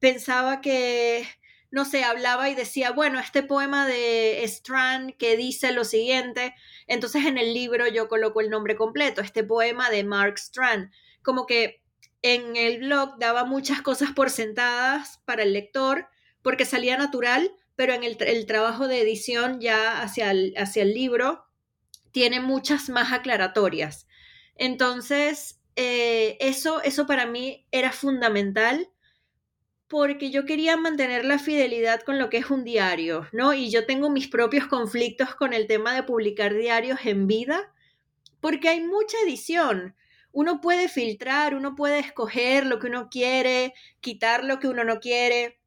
pensaba 0.00 0.60
que 0.60 1.26
no 1.70 1.84
sé, 1.84 2.04
hablaba 2.04 2.48
y 2.48 2.54
decía, 2.54 2.92
bueno, 2.92 3.18
este 3.20 3.42
poema 3.42 3.86
de 3.86 4.42
Strand 4.44 5.16
que 5.16 5.36
dice 5.36 5.72
lo 5.72 5.84
siguiente, 5.84 6.54
entonces 6.86 7.24
en 7.24 7.38
el 7.38 7.52
libro 7.54 7.88
yo 7.88 8.08
coloco 8.08 8.40
el 8.40 8.50
nombre 8.50 8.76
completo, 8.76 9.20
este 9.20 9.44
poema 9.44 9.90
de 9.90 10.04
Mark 10.04 10.38
Strand, 10.38 10.90
como 11.22 11.46
que 11.46 11.82
en 12.22 12.56
el 12.56 12.78
blog 12.78 13.18
daba 13.18 13.44
muchas 13.44 13.82
cosas 13.82 14.12
por 14.12 14.30
sentadas 14.30 15.20
para 15.24 15.42
el 15.42 15.52
lector 15.52 16.08
porque 16.42 16.64
salía 16.64 16.96
natural, 16.96 17.52
pero 17.74 17.92
en 17.92 18.02
el, 18.04 18.46
trabajo 18.46 18.88
de 18.88 19.00
edición 19.00 19.60
ya 19.60 20.00
hacia 20.00 20.30
el, 20.30 20.54
hacia 20.56 20.82
el 20.82 20.94
libro 20.94 21.44
tiene 22.12 22.40
muchas 22.40 22.88
más 22.88 23.12
aclaratorias. 23.12 24.06
Entonces, 24.54 25.60
eh, 25.76 26.38
eso, 26.40 26.82
eso 26.82 27.06
para 27.06 27.26
mí 27.26 27.66
era 27.70 27.92
fundamental 27.92 28.88
porque 29.88 30.30
yo 30.30 30.44
quería 30.44 30.76
mantener 30.76 31.24
la 31.24 31.38
fidelidad 31.38 32.02
con 32.02 32.18
lo 32.18 32.28
que 32.28 32.38
es 32.38 32.50
un 32.50 32.64
diario, 32.64 33.28
¿no? 33.32 33.54
Y 33.54 33.70
yo 33.70 33.86
tengo 33.86 34.10
mis 34.10 34.28
propios 34.28 34.66
conflictos 34.66 35.34
con 35.34 35.52
el 35.52 35.66
tema 35.66 35.94
de 35.94 36.02
publicar 36.02 36.54
diarios 36.54 37.00
en 37.04 37.26
vida, 37.26 37.72
porque 38.40 38.68
hay 38.68 38.80
mucha 38.80 39.16
edición. 39.24 39.94
Uno 40.32 40.60
puede 40.60 40.88
filtrar, 40.88 41.54
uno 41.54 41.74
puede 41.76 42.00
escoger 42.00 42.66
lo 42.66 42.78
que 42.78 42.88
uno 42.88 43.08
quiere, 43.10 43.74
quitar 44.00 44.44
lo 44.44 44.58
que 44.58 44.68
uno 44.68 44.84
no 44.84 44.98
quiere, 44.98 45.60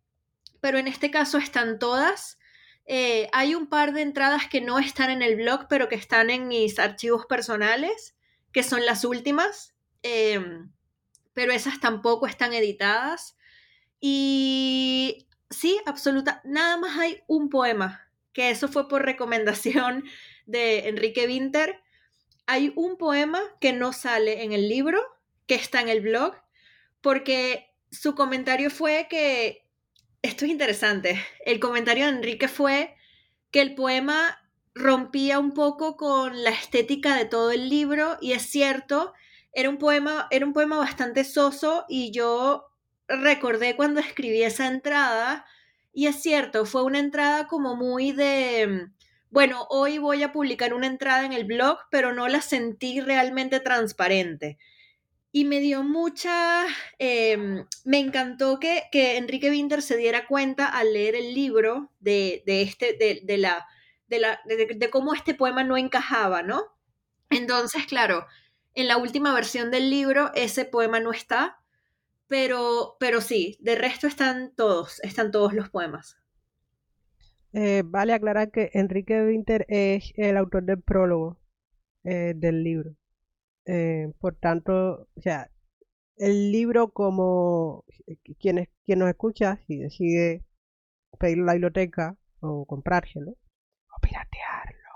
pero 0.60 0.78
en 0.78 0.88
este 0.88 1.12
caso 1.12 1.38
están 1.38 1.80
todas. 1.80 2.38
Eh, 2.86 3.30
hay 3.34 3.56
un 3.56 3.68
par 3.68 3.94
de 3.94 4.02
entradas 4.02 4.48
que 4.50 4.62
no 4.62 4.80
están 4.80 5.10
en 5.12 5.22
el 5.22 5.38
blog, 5.38 5.68
pero 5.70 5.88
que 5.88 5.96
están 5.96 6.30
en 6.30 6.48
mis 6.48 6.78
archivos 6.78 7.26
personales, 7.26 8.16
que 8.52 8.64
son 8.64 8.86
las 8.86 9.06
últimas, 9.06 9.76
em, 10.04 10.72
pero 11.34 11.54
esas 11.54 11.80
tampoco 11.80 12.28
están 12.28 12.54
editadas. 12.54 13.38
Y 14.00 15.28
sí, 15.50 15.80
absoluta. 15.86 16.42
Nada 16.46 16.78
más 16.78 16.98
hay 16.98 17.22
un 17.28 17.50
poema, 17.50 18.10
que 18.34 18.50
eso 18.50 18.68
fue 18.68 18.88
por 18.88 19.04
recomendación 19.04 20.06
de 20.46 20.90
Enrique 20.90 21.28
Winter. 21.28 21.82
Hay 22.46 22.74
un 22.76 22.98
poema 22.98 23.42
que 23.60 23.74
no 23.74 23.94
sale 23.94 24.44
en 24.44 24.54
el 24.54 24.70
libro, 24.70 25.02
que 25.46 25.56
está 25.56 25.82
en 25.82 25.90
el 25.90 26.02
blog, 26.02 26.36
porque 27.02 27.74
su 27.92 28.16
comentario 28.16 28.70
fue 28.70 29.08
que, 29.10 29.68
esto 30.22 30.46
es 30.46 30.52
interesante, 30.52 31.24
el 31.46 31.60
comentario 31.60 32.06
de 32.06 32.12
Enrique 32.12 32.48
fue 32.48 32.96
que 33.52 33.62
el 33.62 33.76
poema 33.76 34.40
rompía 34.76 35.40
un 35.40 35.54
poco 35.54 35.98
con 35.98 36.44
la 36.44 36.52
estética 36.52 37.16
de 37.16 37.26
todo 37.26 37.52
el 37.52 37.70
libro 37.70 38.18
y 38.22 38.34
es 38.34 38.44
cierto, 38.44 39.14
era 39.54 39.70
un 39.70 39.78
poema, 39.78 40.28
era 40.32 40.46
un 40.46 40.54
poema 40.54 40.78
bastante 40.78 41.24
soso 41.24 41.86
y 41.90 42.12
yo 42.12 42.69
recordé 43.10 43.76
cuando 43.76 44.00
escribí 44.00 44.44
esa 44.44 44.68
entrada 44.68 45.46
y 45.92 46.08
es 46.08 46.22
cierto, 46.22 46.66
fue 46.66 46.84
una 46.84 47.00
entrada 47.00 47.48
como 47.48 47.76
muy 47.76 48.12
de 48.12 48.90
bueno, 49.32 49.68
hoy 49.70 50.00
voy 50.00 50.24
a 50.24 50.32
publicar 50.32 50.74
una 50.74 50.88
entrada 50.88 51.24
en 51.26 51.34
el 51.34 51.44
blog, 51.46 51.78
pero 51.92 52.14
no 52.14 52.28
la 52.28 52.42
sentí 52.42 53.00
realmente 53.00 53.60
transparente. 53.60 54.58
Y 55.32 55.46
me 55.46 55.60
dio 55.60 55.84
mucha, 55.84 56.66
em, 56.98 57.66
me 57.86 58.00
encantó 58.00 58.60
que, 58.60 58.86
que, 58.92 59.18
Enrique 59.18 59.52
Winter 59.52 59.84
se 59.84 59.98
diera 59.98 60.26
cuenta 60.26 60.66
al 60.66 60.94
leer 60.94 61.16
el 61.16 61.36
libro 61.36 61.92
de, 62.00 62.42
de 62.48 62.64
este, 62.64 62.94
de, 62.94 63.22
de 63.24 63.38
la, 63.38 63.68
de, 64.08 64.20
la 64.20 64.42
de, 64.46 64.90
cómo 64.90 65.14
este 65.14 65.36
poema 65.36 65.64
no 65.64 65.78
encajaba, 65.78 66.42
¿no? 66.42 66.64
Entonces, 67.30 67.86
claro, 67.86 68.26
en 68.74 68.88
la 68.88 68.98
última 68.98 69.34
versión 69.34 69.70
del 69.70 69.92
libro 69.92 70.32
ese 70.34 70.66
poema 70.66 71.00
no 71.00 71.12
está, 71.12 71.59
pero, 72.30 72.96
pero 73.00 73.20
sí, 73.20 73.58
de 73.60 73.76
resto 73.76 74.08
están 74.08 74.54
todos, 74.56 75.02
están 75.04 75.32
todos 75.32 75.54
los 75.54 75.70
poemas. 75.70 76.18
Eh, 77.52 77.82
vale 77.84 78.14
aclarar 78.14 78.52
que 78.52 78.70
Enrique 78.74 79.22
Winter 79.24 79.66
es 79.68 80.14
el 80.16 80.38
autor 80.38 80.64
del 80.64 80.82
prólogo 80.82 81.40
eh, 82.04 82.34
del 82.36 82.64
libro. 82.64 82.96
Eh, 83.66 84.14
por 84.20 84.36
tanto, 84.36 85.08
o 85.16 85.22
sea, 85.22 85.50
el 86.18 86.52
libro 86.52 86.92
como 86.92 87.84
quien, 88.40 88.70
quien 88.86 89.00
nos 89.00 89.10
escucha, 89.10 89.60
si 89.66 89.78
decide 89.78 90.46
pedirlo 91.20 91.44
a 91.44 91.48
la 91.48 91.54
biblioteca 91.54 92.16
o 92.42 92.66
comprárselo 92.66 93.32
o 93.32 94.02
piratearlo. 94.02 94.90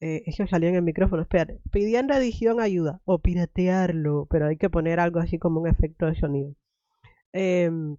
Eso 0.00 0.46
salió 0.46 0.68
en 0.68 0.76
el 0.76 0.82
micrófono, 0.82 1.22
espérate. 1.22 1.60
Pidiendo 1.72 2.14
edición 2.14 2.60
ayuda 2.60 3.00
o 3.04 3.18
piratearlo, 3.18 4.26
pero 4.30 4.46
hay 4.46 4.56
que 4.56 4.70
poner 4.70 5.00
algo 5.00 5.20
así 5.20 5.38
como 5.38 5.60
un 5.60 5.68
efecto 5.68 6.06
de 6.06 6.14
sonido. 6.16 6.54
Em, 7.32 7.96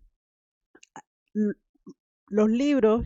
los 2.29 2.49
libros, 2.49 3.05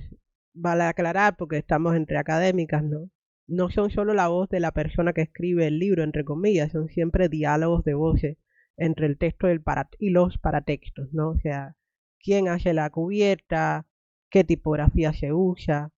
vale 0.53 0.83
aclarar 0.83 1.35
porque 1.37 1.57
estamos 1.57 1.95
entre 1.95 2.17
académicas, 2.17 2.83
¿no? 2.83 3.09
No 3.47 3.69
son 3.69 3.89
solo 3.91 4.13
la 4.13 4.27
voz 4.29 4.49
de 4.49 4.59
la 4.59 4.71
persona 4.71 5.13
que 5.13 5.21
escribe 5.21 5.67
el 5.67 5.79
libro, 5.79 6.03
entre 6.03 6.23
comillas, 6.23 6.71
son 6.71 6.87
siempre 6.89 7.29
diálogos 7.29 7.83
de 7.83 7.93
voces 7.93 8.37
entre 8.77 9.07
el 9.07 9.17
texto 9.17 9.51
y, 9.51 9.61
y 9.99 10.09
los 10.11 10.37
paratextos, 10.39 11.13
¿no? 11.13 11.29
O 11.31 11.39
sea, 11.39 11.75
quién 12.19 12.47
hace 12.47 12.73
la 12.73 12.89
cubierta, 12.89 13.85
qué 14.29 14.43
tipografía 14.43 15.13
se 15.13 15.33
usa, 15.33 15.91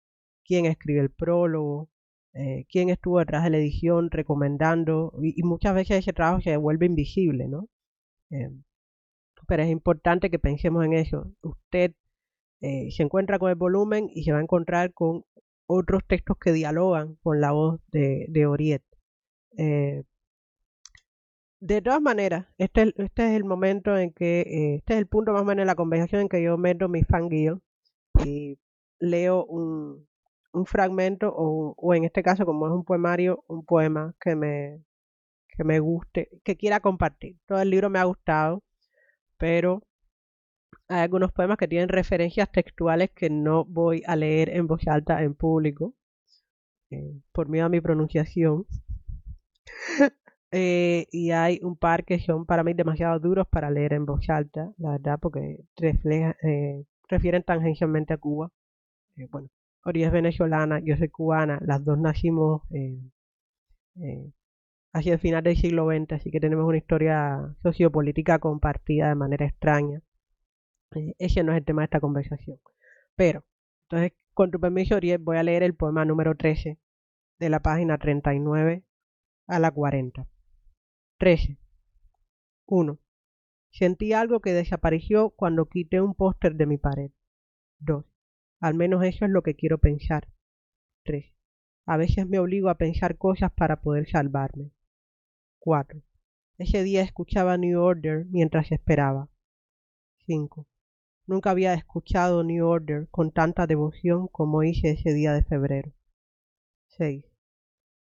quién 0.43 0.65
escribe 0.65 1.01
el 1.01 1.11
prólogo, 1.11 1.89
eh, 2.35 2.65
quién 2.69 2.89
estuvo 2.89 3.19
detrás 3.19 3.43
de 3.43 3.49
la 3.51 3.57
edición 3.57 4.11
recomendando, 4.11 5.13
y, 5.21 5.41
muchas 5.43 5.73
veces 5.75 5.99
ese 5.99 6.13
trabajo 6.13 6.41
se 6.41 6.57
vuelve 6.57 6.85
invisible, 6.87 7.47
¿no? 7.47 7.67
Eh, 8.31 8.51
pero 9.47 9.63
es 9.63 9.69
importante 9.69 10.29
que 10.29 10.39
pensemos 10.39 10.85
en 10.85 10.93
eso. 10.93 11.31
Usted 11.41 11.93
eh, 12.61 12.91
se 12.91 13.03
encuentra 13.03 13.39
con 13.39 13.49
el 13.49 13.55
volumen 13.55 14.09
y 14.13 14.23
se 14.23 14.31
va 14.31 14.39
a 14.39 14.41
encontrar 14.41 14.93
con 14.93 15.23
otros 15.67 16.03
textos 16.07 16.37
que 16.39 16.51
dialogan 16.53 17.15
con 17.23 17.41
la 17.41 17.51
voz 17.51 17.81
de, 17.91 18.25
de 18.29 18.45
Oriet. 18.47 18.83
Eh, 19.57 20.03
de 21.59 21.81
todas 21.81 22.01
maneras, 22.01 22.47
este, 22.57 22.93
este, 22.97 23.27
es 23.27 23.35
el 23.35 23.43
momento 23.43 23.97
en 23.97 24.11
que, 24.11 24.41
eh, 24.41 24.75
este 24.75 24.93
es 24.93 24.99
el 24.99 25.07
punto 25.07 25.33
más 25.33 25.41
o 25.41 25.45
menos 25.45 25.63
en 25.63 25.67
la 25.67 25.75
conversación 25.75 26.21
en 26.21 26.29
que 26.29 26.43
yo 26.43 26.57
meto 26.57 26.89
mi 26.89 27.03
fangirl 27.03 27.61
y 28.25 28.57
leo 28.99 29.45
un, 29.45 30.07
un 30.55 30.65
fragmento 30.65 31.33
o, 31.35 31.75
o, 31.77 31.93
en 31.93 32.05
este 32.05 32.23
caso 32.23 32.45
como 32.45 32.67
es 32.67 32.73
un 32.73 32.83
poemario, 32.85 33.43
un 33.47 33.65
poema 33.65 34.15
que 34.21 34.35
me, 34.35 34.81
que 35.49 35.63
me 35.63 35.79
guste, 35.79 36.29
que 36.43 36.57
quiera 36.57 36.79
compartir. 36.79 37.37
Todo 37.45 37.61
el 37.61 37.69
libro 37.69 37.89
me 37.89 37.99
ha 37.99 38.05
gustado, 38.05 38.63
pero 39.37 39.83
hay 40.87 41.01
algunos 41.01 41.31
poemas 41.31 41.57
que 41.57 41.67
tienen 41.67 41.89
referencias 41.89 42.51
textuales 42.51 43.11
que 43.11 43.29
no 43.29 43.65
voy 43.65 44.03
a 44.05 44.15
leer 44.15 44.49
en 44.49 44.67
voz 44.67 44.87
alta 44.87 45.23
en 45.23 45.35
público, 45.35 45.95
eh, 46.91 47.21
por 47.31 47.49
miedo 47.49 47.65
a 47.65 47.69
mi 47.69 47.81
pronunciación. 47.81 48.65
eh, 50.51 51.07
y 51.11 51.31
hay 51.31 51.59
un 51.63 51.75
par 51.77 52.05
que 52.05 52.19
son 52.19 52.45
para 52.45 52.63
mí 52.63 52.73
demasiado 52.73 53.19
duros 53.19 53.47
para 53.47 53.71
leer 53.71 53.93
en 53.93 54.05
voz 54.05 54.29
alta, 54.29 54.71
la 54.77 54.91
verdad, 54.91 55.19
porque 55.21 55.59
refleja, 55.77 56.35
eh, 56.43 56.85
refieren 57.09 57.43
tangencialmente 57.43 58.13
a 58.13 58.17
Cuba. 58.17 58.51
Bueno, 59.31 59.49
Ori 59.85 60.03
es 60.03 60.11
venezolana, 60.11 60.79
yo 60.79 60.97
soy 60.97 61.09
cubana, 61.09 61.59
las 61.61 61.85
dos 61.85 61.99
nacimos 61.99 62.63
eh, 62.71 64.31
hacia 64.93 65.13
el 65.13 65.19
final 65.19 65.43
del 65.43 65.55
siglo 65.55 65.85
XX, 65.87 66.13
así 66.13 66.31
que 66.31 66.39
tenemos 66.39 66.65
una 66.65 66.77
historia 66.77 67.55
sociopolítica 67.61 68.39
compartida 68.39 69.09
de 69.09 69.15
manera 69.15 69.45
extraña. 69.45 70.01
Eh, 70.95 71.13
ese 71.19 71.43
no 71.43 71.51
es 71.51 71.59
el 71.59 71.65
tema 71.65 71.83
de 71.83 71.85
esta 71.85 71.99
conversación. 71.99 72.57
Pero, 73.15 73.45
entonces, 73.83 74.17
con 74.33 74.49
tu 74.49 74.59
permiso, 74.59 74.95
Oriel, 74.95 75.19
voy 75.19 75.37
a 75.37 75.43
leer 75.43 75.61
el 75.61 75.75
poema 75.75 76.03
número 76.03 76.35
13 76.35 76.79
de 77.39 77.49
la 77.49 77.59
página 77.59 77.99
39 77.99 78.83
a 79.47 79.59
la 79.59 79.69
40. 79.69 80.27
13. 81.19 81.59
1. 82.65 82.99
Sentí 83.71 84.13
algo 84.13 84.39
que 84.39 84.53
desapareció 84.53 85.29
cuando 85.29 85.67
quité 85.67 86.01
un 86.01 86.15
póster 86.15 86.55
de 86.55 86.65
mi 86.65 86.79
pared. 86.79 87.11
2. 87.79 88.03
Al 88.65 88.73
menos 88.73 89.03
eso 89.03 89.25
es 89.25 89.29
lo 89.29 89.43
que 89.43 89.53
quiero 89.53 89.77
pensar. 89.77 90.27
3. 91.03 91.31
A 91.85 91.97
veces 91.97 92.27
me 92.27 92.39
obligo 92.39 92.69
a 92.69 92.79
pensar 92.79 93.15
cosas 93.15 93.51
para 93.51 93.79
poder 93.79 94.09
salvarme. 94.09 94.71
4. 95.59 96.01
Ese 96.57 96.81
día 96.81 97.03
escuchaba 97.03 97.59
New 97.59 97.79
Order 97.79 98.25
mientras 98.25 98.71
esperaba. 98.71 99.29
5. 100.25 100.67
Nunca 101.27 101.51
había 101.51 101.75
escuchado 101.75 102.43
New 102.43 102.65
Order 102.65 103.07
con 103.11 103.31
tanta 103.31 103.67
devoción 103.67 104.27
como 104.29 104.63
hice 104.63 104.93
ese 104.93 105.13
día 105.13 105.33
de 105.33 105.43
febrero. 105.43 105.93
6. 106.97 107.23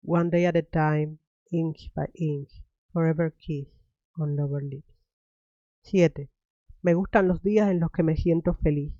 One 0.04 0.30
day 0.30 0.44
at 0.44 0.54
a 0.54 0.62
time, 0.62 1.18
inch 1.50 1.92
by 1.92 2.06
inch, 2.14 2.62
forever 2.92 3.34
kiss 3.36 3.66
on 4.14 4.36
lower 4.36 4.62
lips. 4.62 4.94
7. 5.80 6.30
Me 6.82 6.94
gustan 6.94 7.26
los 7.26 7.42
días 7.42 7.68
en 7.68 7.80
los 7.80 7.90
que 7.90 8.04
me 8.04 8.16
siento 8.16 8.54
feliz. 8.54 8.94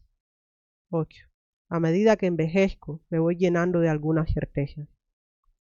8. 0.91 1.32
A 1.73 1.81
medida 1.81 2.19
que 2.19 2.27
envejezco, 2.27 3.01
me 3.09 3.19
voy 3.19 3.37
llenando 3.37 3.81
de 3.81 3.89
algunas 3.89 4.31
certezas. 4.31 4.91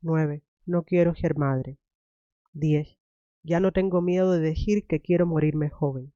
9. 0.01 0.43
No 0.65 0.83
quiero 0.83 1.15
ser 1.15 1.37
madre. 1.37 1.77
10. 2.51 2.97
Ya 3.43 3.61
no 3.61 3.71
tengo 3.71 4.01
miedo 4.01 4.33
de 4.33 4.41
decir 4.41 4.85
que 4.85 4.99
quiero 4.99 5.25
morirme 5.25 5.69
joven. 5.69 6.11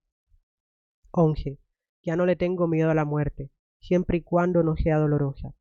11. 1.12 1.58
Ya 2.04 2.17
no 2.17 2.26
le 2.26 2.36
tengo 2.36 2.67
miedo 2.67 2.89
a 2.89 2.95
la 2.95 3.06
muerte, 3.06 3.50
siempre 3.80 4.17
y 4.17 4.23
cuando 4.23 4.62
no 4.62 4.76
sea 4.76 4.97
dolorosa. 4.97 5.54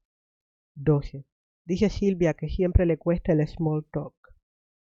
12. 0.75 1.25
Dice 1.65 1.89
Silvia 1.89 2.35
que 2.35 2.49
siempre 2.49 2.85
le 2.85 2.99
cuesta 2.99 3.33
el 3.33 3.47
small 3.47 3.87
talk. 3.93 4.17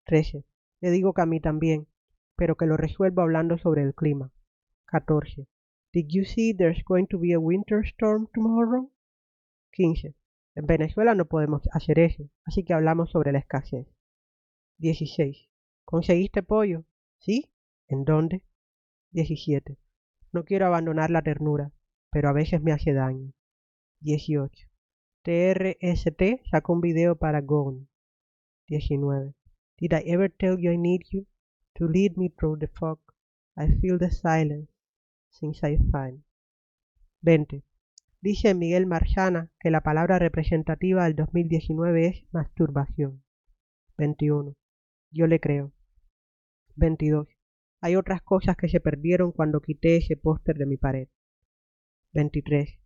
13. 0.05 0.45
Le 0.79 0.89
digo 0.89 1.13
que 1.13 1.21
a 1.21 1.25
mí 1.25 1.41
también, 1.41 1.89
pero 2.37 2.55
que 2.55 2.65
lo 2.65 2.77
resuelvo 2.77 3.23
hablando 3.23 3.57
sobre 3.57 3.83
el 3.83 3.93
clima. 3.93 4.31
14. 4.85 5.49
Did 5.91 6.05
you 6.07 6.23
see 6.23 6.53
there's 6.53 6.81
going 6.85 7.07
to 7.07 7.19
be 7.19 7.33
a 7.33 7.39
winter 7.41 7.83
storm 7.85 8.29
tomorrow? 8.33 8.92
15. 9.73 10.15
En 10.55 10.65
Venezuela 10.67 11.15
no 11.15 11.25
podemos 11.25 11.63
hacer 11.71 11.99
eso, 11.99 12.29
así 12.45 12.63
que 12.63 12.73
hablamos 12.73 13.11
sobre 13.11 13.31
la 13.31 13.39
escasez. 13.39 13.87
16. 14.77 15.49
¿Conseguiste 15.83 16.43
pollo? 16.43 16.85
¿Sí? 17.19 17.51
¿En 17.87 18.05
dónde? 18.05 18.43
17. 19.11 19.77
No 20.31 20.45
quiero 20.45 20.67
abandonar 20.67 21.09
la 21.09 21.21
ternura, 21.21 21.71
pero 22.11 22.29
a 22.29 22.33
veces 22.33 22.61
me 22.61 22.71
hace 22.71 22.93
daño. 22.93 23.33
18. 24.01 24.67
TRST 25.23 26.45
sacó 26.51 26.73
un 26.73 26.81
video 26.81 27.15
para 27.15 27.41
Gone. 27.41 27.87
19. 28.67 29.33
Did 29.77 29.93
I 29.93 30.03
ever 30.11 30.31
tell 30.31 30.57
you 30.59 30.71
I 30.71 30.77
need 30.77 31.01
you? 31.11 31.25
To 31.75 31.87
lead 31.87 32.15
me 32.17 32.29
through 32.29 32.59
the 32.59 32.67
fog. 32.67 32.99
I 33.55 33.67
feel 33.79 33.97
the 33.97 34.11
silence 34.11 34.71
since 35.29 35.65
I 35.65 35.77
find. 35.91 36.23
20. 37.23 37.63
Dice 38.23 38.53
Miguel 38.53 38.85
Marchana 38.85 39.51
que 39.59 39.69
la 39.69 39.81
palabra 39.81 40.17
representativa 40.17 41.03
del 41.03 41.13
2019 41.13 42.07
es 42.07 42.23
masturbación. 42.31 43.21
21. 43.97 44.55
Yo 45.11 45.27
le 45.27 45.41
creo. 45.41 45.73
22. 46.77 47.27
Hay 47.81 47.97
otras 47.97 48.21
cosas 48.21 48.55
que 48.55 48.69
se 48.69 48.79
perdieron 48.79 49.33
cuando 49.33 49.59
quité 49.59 49.97
ese 49.97 50.15
póster 50.15 50.55
de 50.55 50.65
mi 50.65 50.77
pared. 50.77 51.09
23. 52.13 52.79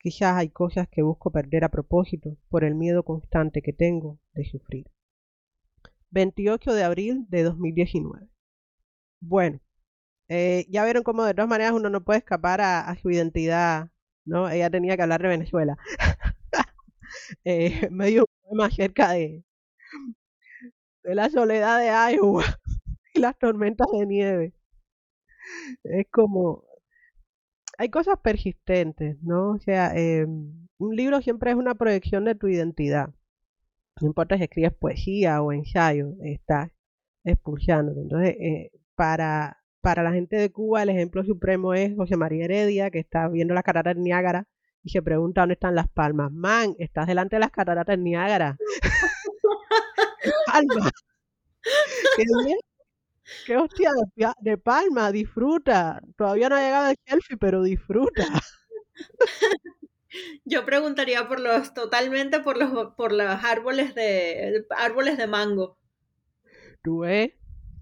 Quizás 0.00 0.36
hay 0.36 0.50
cosas 0.50 0.86
que 0.90 1.00
busco 1.00 1.32
perder 1.32 1.64
a 1.64 1.70
propósito 1.70 2.36
por 2.50 2.64
el 2.64 2.74
miedo 2.74 3.04
constante 3.04 3.62
que 3.62 3.72
tengo 3.72 4.20
de 4.34 4.44
sufrir. 4.44 4.90
28 6.10 6.74
de 6.74 6.84
abril 6.84 7.24
de 7.30 7.42
2019. 7.42 8.28
Bueno, 9.20 9.60
eh, 10.28 10.66
ya 10.68 10.84
vieron 10.84 11.02
cómo 11.02 11.24
de 11.24 11.34
todas 11.34 11.48
maneras 11.48 11.72
uno 11.72 11.90
no 11.90 12.04
puede 12.04 12.18
escapar 12.20 12.60
a, 12.60 12.94
su 13.00 13.10
identidad, 13.10 13.90
¿no? 14.24 14.48
Ella 14.50 14.70
tenía 14.70 14.96
que 14.96 15.02
hablar 15.02 15.22
de 15.22 15.28
Venezuela. 15.28 15.76
eh, 17.44 17.88
me 17.90 18.08
dio 18.08 18.22
un 18.22 18.48
poema 18.48 18.66
acerca 18.66 19.12
de, 19.12 19.44
de 21.04 21.14
la 21.14 21.30
soledad 21.30 21.78
de 21.78 22.16
Iowa 22.16 22.44
las 23.14 23.38
tormentas 23.38 23.88
de 23.92 24.06
nieve. 24.06 24.54
Es 25.84 26.06
como... 26.10 26.64
hay 27.78 27.88
cosas 27.90 28.18
persistentes, 28.22 29.16
¿no? 29.22 29.52
O 29.52 29.58
sea, 29.58 29.92
eh, 29.96 30.26
un 30.26 30.96
libro 30.96 31.20
siempre 31.22 31.50
es 31.50 31.56
una 31.56 31.74
proyección 31.74 32.24
de 32.24 32.34
tu 32.34 32.48
identidad. 32.48 33.10
No 34.00 34.08
importa 34.08 34.36
si 34.36 34.44
escribes 34.44 34.72
poesía 34.74 35.42
o 35.42 35.52
ensayo, 35.52 36.14
estás 36.22 36.70
expulsando. 37.24 37.92
Entonces, 38.00 38.36
eh, 38.40 38.70
para, 38.94 39.57
para 39.80 40.02
la 40.02 40.12
gente 40.12 40.36
de 40.36 40.50
Cuba, 40.50 40.82
el 40.82 40.90
ejemplo 40.90 41.24
supremo 41.24 41.74
es 41.74 41.94
José 41.96 42.16
María 42.16 42.44
Heredia, 42.44 42.90
que 42.90 42.98
está 42.98 43.28
viendo 43.28 43.54
las 43.54 43.62
cataratas 43.62 43.96
de 43.96 44.02
Niágara 44.02 44.46
y 44.82 44.90
se 44.90 45.02
pregunta 45.02 45.42
dónde 45.42 45.54
están 45.54 45.74
las 45.74 45.88
palmas. 45.88 46.32
Man, 46.32 46.74
estás 46.78 47.06
delante 47.06 47.36
de 47.36 47.40
las 47.40 47.50
cataratas 47.50 47.96
de 47.96 48.02
Niágara. 48.02 48.56
palmas. 50.46 50.92
¿Qué? 52.16 52.24
¿Qué 53.46 53.56
hostia 53.56 53.90
de, 54.16 54.32
de, 54.40 54.58
palma? 54.58 55.12
Disfruta. 55.12 56.00
Todavía 56.16 56.48
no 56.48 56.56
ha 56.56 56.60
llegado 56.60 56.90
el 56.90 56.96
selfie, 57.04 57.36
pero 57.36 57.62
disfruta. 57.62 58.24
Yo 60.44 60.64
preguntaría 60.64 61.28
por 61.28 61.40
los, 61.40 61.74
totalmente 61.74 62.40
por 62.40 62.56
los, 62.56 62.94
por 62.94 63.12
los 63.12 63.44
árboles 63.44 63.94
de, 63.94 64.66
árboles 64.70 65.18
de 65.18 65.26
mango. 65.26 65.78
¿Tú 66.82 67.00
ves? 67.00 67.32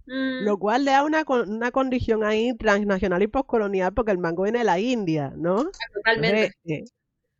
Lo 0.07 0.57
mm. 0.57 0.59
cual 0.59 0.85
le 0.85 0.92
da 0.92 1.03
una, 1.03 1.25
una 1.29 1.73
condición 1.73 2.23
ahí 2.23 2.57
transnacional 2.57 3.23
y 3.23 3.27
postcolonial 3.27 3.92
porque 3.92 4.12
el 4.12 4.19
mango 4.19 4.45
viene 4.45 4.61
de 4.61 4.64
la 4.64 4.79
India, 4.79 5.33
¿no? 5.37 5.59
Ah, 5.59 5.92
totalmente. 5.92 6.53
Eh, 6.64 6.85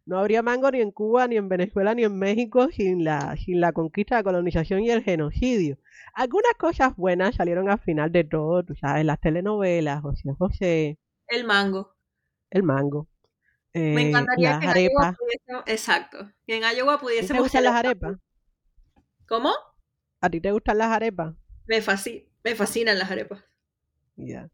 no 0.05 0.19
habría 0.19 0.43
mango 0.43 0.71
ni 0.71 0.81
en 0.81 0.91
Cuba, 0.93 1.27
ni 1.27 1.37
en 1.37 1.49
Venezuela, 1.49 1.95
ni 1.95 2.05
en 2.05 2.17
México 2.19 2.69
sin 2.71 3.05
la, 3.05 3.37
sin 3.37 3.61
la 3.61 3.73
conquista, 3.73 4.17
la 4.17 4.23
colonización 4.23 4.81
y 4.81 4.91
el 4.91 5.03
genocidio. 5.03 5.79
Algunas 6.15 6.55
cosas 6.59 6.97
buenas 6.97 7.35
salieron 7.35 7.69
al 7.69 7.81
final 7.81 8.11
de 8.13 8.25
todo, 8.25 8.65
tú 8.65 8.75
sabes, 8.77 9.05
las 9.05 9.21
telenovelas, 9.21 10.01
José 10.03 10.33
José. 10.39 10.99
El 11.29 11.45
mango. 11.45 11.97
El 12.51 12.63
mango. 12.63 13.09
Me 13.75 14.03
eh, 14.03 14.09
encantaría 14.09 14.59
que 14.59 14.67
en 14.67 14.91
Iowa 14.91 15.15
pudiésemos, 15.19 15.65
exacto, 15.67 16.19
que 16.47 16.57
en 16.57 16.63
Iowa 16.77 16.99
pudiésemos... 16.99 17.37
¿Te 17.37 17.43
gustan 17.43 17.65
las 17.65 17.75
arepas? 17.75 18.17
¿Cómo? 19.29 19.53
¿A 20.21 20.31
ti 20.31 20.41
te 20.41 20.53
gustan 20.53 20.79
las 20.79 20.93
arepas? 20.93 21.35
Me, 21.67 21.83
me 22.47 22.55
fascinan 22.55 22.97
las 22.97 23.11
arepas. 23.11 23.43
Ya. 24.15 24.49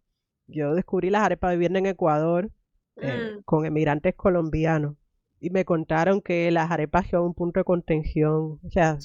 Yo 0.47 0.75
descubrí 0.75 1.11
las 1.11 1.25
arepas 1.25 1.53
viviendo 1.53 1.79
en 1.79 1.85
Ecuador 1.85 2.51
eh, 2.97 3.37
mm. 3.37 3.43
con 3.43 3.67
emigrantes 3.67 4.15
colombianos 4.15 4.97
y 5.41 5.51
me 5.51 5.67
contaron 5.67 6.23
que 6.23 6.51
las 6.51 6.71
arepas 6.71 7.11
son 7.11 7.23
un 7.23 7.35
punto 7.35 7.61
de 7.61 7.65
contención, 7.65 8.59
o 8.65 8.71
sea, 8.71 8.97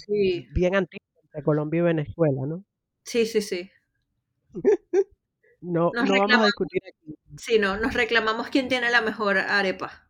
bien 0.54 0.76
antiguo 0.76 1.06
entre 1.22 1.44
Colombia 1.44 1.80
y 1.80 1.82
Venezuela, 1.82 2.46
¿no? 2.48 2.64
Sí, 3.04 3.26
sí, 3.26 3.42
sí. 3.42 3.70
no, 5.60 5.92
no 5.94 6.20
vamos 6.20 6.38
a 6.38 6.46
discutir 6.46 6.82
aquí. 6.88 7.16
Sí, 7.38 7.60
no, 7.60 7.76
nos 7.78 7.94
reclamamos 7.94 8.48
quién 8.48 8.70
tiene 8.70 8.90
la 8.90 9.02
mejor 9.02 9.38
arepa. 9.38 10.08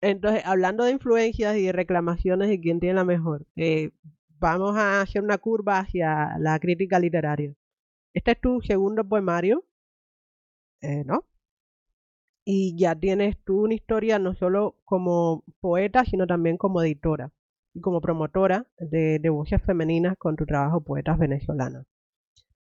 Entonces, 0.00 0.42
hablando 0.44 0.84
de 0.84 0.92
influencias 0.92 1.56
y 1.56 1.64
de 1.64 1.72
reclamaciones 1.72 2.48
de 2.48 2.60
quién 2.60 2.78
tiene 2.78 2.94
la 2.94 3.04
mejor, 3.04 3.44
eh, 3.56 3.90
vamos 4.38 4.76
a 4.76 5.00
hacer 5.00 5.22
una 5.22 5.38
curva 5.38 5.78
hacia 5.78 6.38
la 6.38 6.58
crítica 6.58 6.98
literaria. 6.98 7.54
Este 8.14 8.32
es 8.32 8.40
tu 8.40 8.60
segundo 8.62 9.04
poemario, 9.04 9.64
eh, 10.80 11.04
¿no? 11.04 11.26
Y 12.44 12.76
ya 12.78 12.94
tienes 12.94 13.36
tú 13.44 13.64
una 13.64 13.74
historia 13.74 14.18
no 14.18 14.34
solo 14.34 14.76
como 14.84 15.44
poeta, 15.60 16.04
sino 16.04 16.26
también 16.26 16.56
como 16.56 16.82
editora 16.82 17.32
y 17.74 17.80
como 17.80 18.00
promotora 18.00 18.66
de, 18.78 19.18
de 19.18 19.28
voces 19.28 19.60
femeninas 19.62 20.16
con 20.16 20.36
tu 20.36 20.46
trabajo 20.46 20.80
Poetas 20.80 21.18
Venezolanas. 21.18 21.86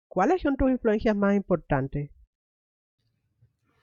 ¿Cuáles 0.08 0.42
son 0.42 0.56
tus 0.56 0.70
influencias 0.70 1.14
más 1.14 1.36
importantes? 1.36 2.10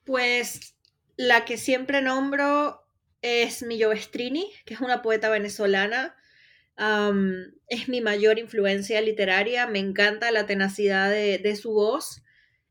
Pues 0.04 0.76
la 1.16 1.46
que 1.46 1.58
siempre 1.58 2.02
nombro 2.02 2.86
es 3.22 3.64
Millo 3.64 3.90
Vestrini, 3.90 4.52
que 4.66 4.74
es 4.74 4.82
una 4.82 5.02
poeta 5.02 5.30
venezolana. 5.30 6.17
Es 7.68 7.90
mi 7.90 8.02
mayor 8.02 8.40
influencia 8.40 9.02
literaria, 9.02 9.68
me 9.68 9.80
encanta 9.80 10.32
la 10.32 10.46
tenacidad 10.46 11.10
de, 11.10 11.56
su 11.56 11.72
voz. 11.72 12.24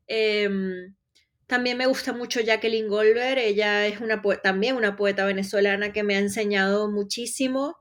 Em, 0.07 0.95
también 1.45 1.77
me 1.77 1.87
gusta 1.87 2.13
mucho 2.13 2.39
Jacqueline 2.39 2.87
Goldberg, 2.87 3.39
ella 3.39 3.85
es 3.87 3.99
una 3.99 4.21
también 4.41 4.75
una 4.75 4.95
poeta 4.95 5.25
venezolana 5.25 5.91
que 5.93 6.03
me 6.03 6.15
ha 6.15 6.19
enseñado 6.19 6.89
muchísimo. 6.91 7.77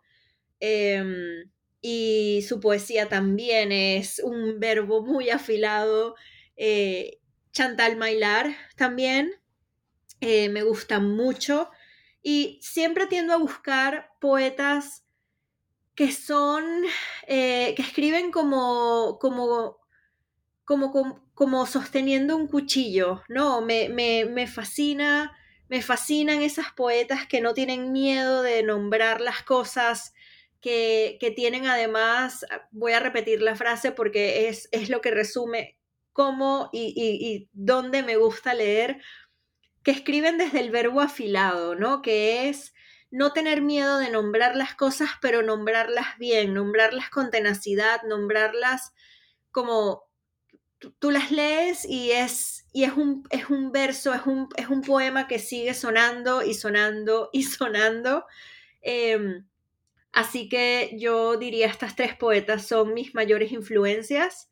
Em, 0.61 1.51
y 1.81 2.45
su 2.49 2.61
poesía 2.61 3.09
también 3.09 3.71
es 3.73 4.21
un 4.25 4.59
verbo 4.59 5.05
muy 5.05 5.31
afilado. 5.31 6.17
Eh, 6.57 7.21
Chantal 7.53 7.97
Mailar 7.97 8.55
también, 8.77 9.33
eh, 10.21 10.49
me 10.49 10.63
gusta 10.63 11.01
mucho 11.01 11.71
y 12.23 12.59
siempre 12.61 13.07
tiendo 13.07 13.33
a 13.35 13.39
buscar 13.39 14.11
poetas 14.21 15.06
que 15.97 16.13
son, 16.13 16.85
eh, 17.27 17.73
que 17.75 17.83
escriben 17.83 18.31
como, 18.31 19.19
como, 19.19 19.79
como, 20.65 21.23
como, 21.35 21.67
sosteniendo 21.67 22.37
un 22.37 22.49
cuchillo, 22.49 23.23
¿no? 23.29 23.63
Me, 23.63 23.89
me, 23.89 24.47
fascina, 24.47 25.35
me 25.69 25.81
fascinan 25.81 26.43
esas 26.43 26.71
poetas 26.73 27.27
que 27.27 27.41
no 27.41 27.55
tienen 27.55 27.93
miedo 27.93 28.43
de 28.43 28.63
nombrar 28.63 29.23
las 29.23 29.43
cosas, 29.43 30.13
que, 30.61 31.17
que, 31.19 31.31
tienen 31.31 31.67
además, 31.67 32.45
voy 32.73 32.93
a 32.93 33.01
repetir 33.01 33.41
la 33.41 33.57
frase 33.57 33.91
porque 33.91 34.49
es, 34.49 34.69
es 34.73 34.91
lo 34.91 35.01
que 35.01 35.13
resume 35.13 35.79
cómo 36.13 36.69
y, 36.73 36.93
y, 36.95 37.27
y, 37.27 37.49
dónde 37.53 38.03
me 38.03 38.17
gusta 38.17 38.53
leer, 38.53 39.01
que 39.83 39.93
escriben 39.93 40.37
desde 40.37 40.61
el 40.61 40.71
verbo 40.71 41.01
afilado, 41.01 41.75
¿no? 41.75 42.03
Que 42.03 42.49
es 42.49 42.75
no 43.17 43.33
tener 43.33 43.63
miedo 43.63 43.97
de 43.97 44.11
nombrar 44.11 44.57
las 44.57 44.75
cosas, 44.75 45.09
pero 45.23 45.41
nombrarlas 45.41 46.19
bien, 46.19 46.53
nombrarlas 46.53 47.09
con 47.09 47.31
tenacidad, 47.31 48.03
nombrarlas 48.03 48.93
como 49.51 50.05
tú, 50.99 51.11
las 51.11 51.31
lees 51.31 51.87
y 51.87 52.11
es, 52.11 52.67
y 52.75 52.85
es, 52.85 52.93
un, 52.93 53.27
es 53.31 53.49
un 53.49 53.73
verso, 53.73 54.13
es 54.13 54.27
un, 54.27 54.51
es 54.57 54.69
un 54.69 54.83
poema 54.83 55.27
que 55.29 55.39
sigue 55.39 55.73
sonando 55.73 56.43
y 56.43 56.53
sonando 56.53 57.31
y 57.33 57.43
sonando. 57.45 58.27
Em, 58.83 59.47
así 60.13 60.51
que 60.51 60.95
yo 60.99 61.39
diría 61.39 61.69
estas 61.69 61.97
tres 61.97 62.15
poetas 62.17 62.67
son 62.67 62.93
mis 62.93 63.15
mayores 63.15 63.51
influencias. 63.51 64.51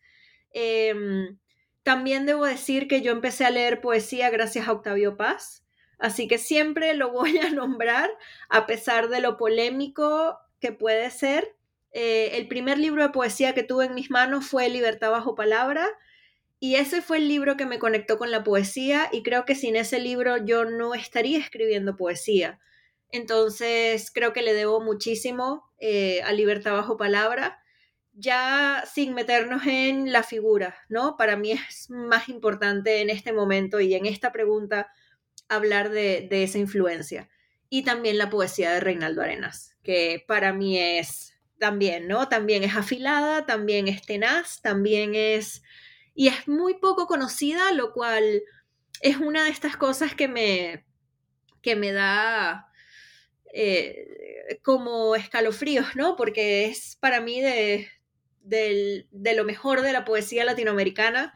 Em, 0.53 1.39
también 1.83 2.25
debo 2.25 2.47
decir 2.47 2.89
que 2.89 3.03
yo 3.03 3.13
empecé 3.13 3.45
a 3.45 3.51
leer 3.51 3.83
poesía 3.83 4.31
gracias 4.31 4.69
a 4.69 4.73
Octavio 4.73 5.19
Paz, 5.19 5.64
así 5.99 6.29
que 6.29 6.39
siempre 6.39 6.95
lo 6.95 7.11
voy 7.11 7.39
a 7.39 7.51
nombrar 7.51 8.11
a 8.49 8.67
pesar 8.67 9.09
de 9.09 9.21
lo 9.21 9.37
polémico 9.37 10.39
que 10.61 10.73
puede 10.73 11.11
ser. 11.11 11.55
Eh, 11.93 12.37
el 12.37 12.49
primer 12.49 12.79
libro 12.79 13.03
de 13.03 13.11
poesía 13.11 13.55
que 13.55 13.63
tuve 13.63 13.87
en 13.87 13.95
mis 13.95 14.11
manos 14.11 14.47
fue 14.47 14.69
Libertad 14.69 15.11
bajo 15.11 15.35
palabra 15.35 15.87
y 16.59 16.77
ese 16.77 17.03
fue 17.03 17.19
el 17.19 17.29
libro 17.29 17.57
que 17.57 17.67
me 17.67 17.79
conectó 17.79 18.19
con 18.19 18.31
la 18.31 18.43
poesía 18.43 19.09
y 19.13 19.23
creo 19.23 19.45
que 19.45 19.55
sin 19.55 19.77
ese 19.77 20.01
libro 20.01 20.39
yo 20.39 20.65
no 20.65 20.95
estaría 20.95 21.39
escribiendo 21.39 21.97
poesía. 21.97 22.59
Entonces 23.11 24.11
creo 24.13 24.33
que 24.33 24.43
le 24.43 24.55
debo 24.55 24.81
muchísimo 24.81 25.71
eh, 25.79 26.23
a 26.23 26.33
Libertad 26.33 26.73
bajo 26.73 26.97
palabra 26.97 27.61
ya 28.15 28.85
sin 28.93 29.15
meternos 29.15 29.67
en 29.67 30.13
la 30.13 30.23
figura, 30.23 30.77
¿no? 30.89 31.17
Para 31.17 31.37
mí 31.37 31.53
es 31.53 31.91
más 31.91 32.29
importante 32.29 33.01
en 33.01 33.11
este 33.11 33.33
momento 33.33 33.81
y 33.81 33.95
en 33.95 34.07
esta 34.07 34.33
pregunta 34.33 34.89
hablar 35.55 35.91
de, 35.91 36.29
esa 36.31 36.59
influencia. 36.59 37.29
Y 37.69 37.83
también 37.83 38.19
la 38.19 38.31
poesía 38.31 38.73
de 38.73 38.81
Reinaldo 38.81 39.23
Arenas, 39.23 39.77
que 39.83 40.25
para 40.27 40.53
mí 40.53 40.79
es 40.79 41.35
también, 41.59 42.09
¿no? 42.09 42.29
También 42.29 42.63
es 42.63 42.77
afilada, 42.77 43.47
también 43.47 43.89
es 43.89 44.03
tenaz, 44.03 44.61
también 44.63 45.15
es... 45.15 45.63
Y 46.15 46.29
es 46.29 46.47
muy 46.47 46.75
poco 46.75 47.07
conocida, 47.07 47.73
lo 47.73 47.93
cual 47.93 48.43
es 49.01 49.17
una 49.17 49.45
de 49.45 49.51
estas 49.51 49.77
cosas 49.77 50.15
que 50.15 50.29
me, 50.29 50.85
que 51.61 51.75
me 51.75 51.93
da 51.93 52.69
eh, 53.53 54.61
como 54.63 55.17
escalofríos, 55.17 55.97
¿no? 55.97 56.15
Porque 56.17 56.67
es 56.67 56.97
para 57.01 57.21
mí 57.21 57.41
de, 57.41 57.89
de 58.43 59.35
lo 59.35 59.45
mejor 59.45 59.81
de 59.81 59.93
la 59.93 60.05
poesía 60.05 60.45
latinoamericana 60.45 61.35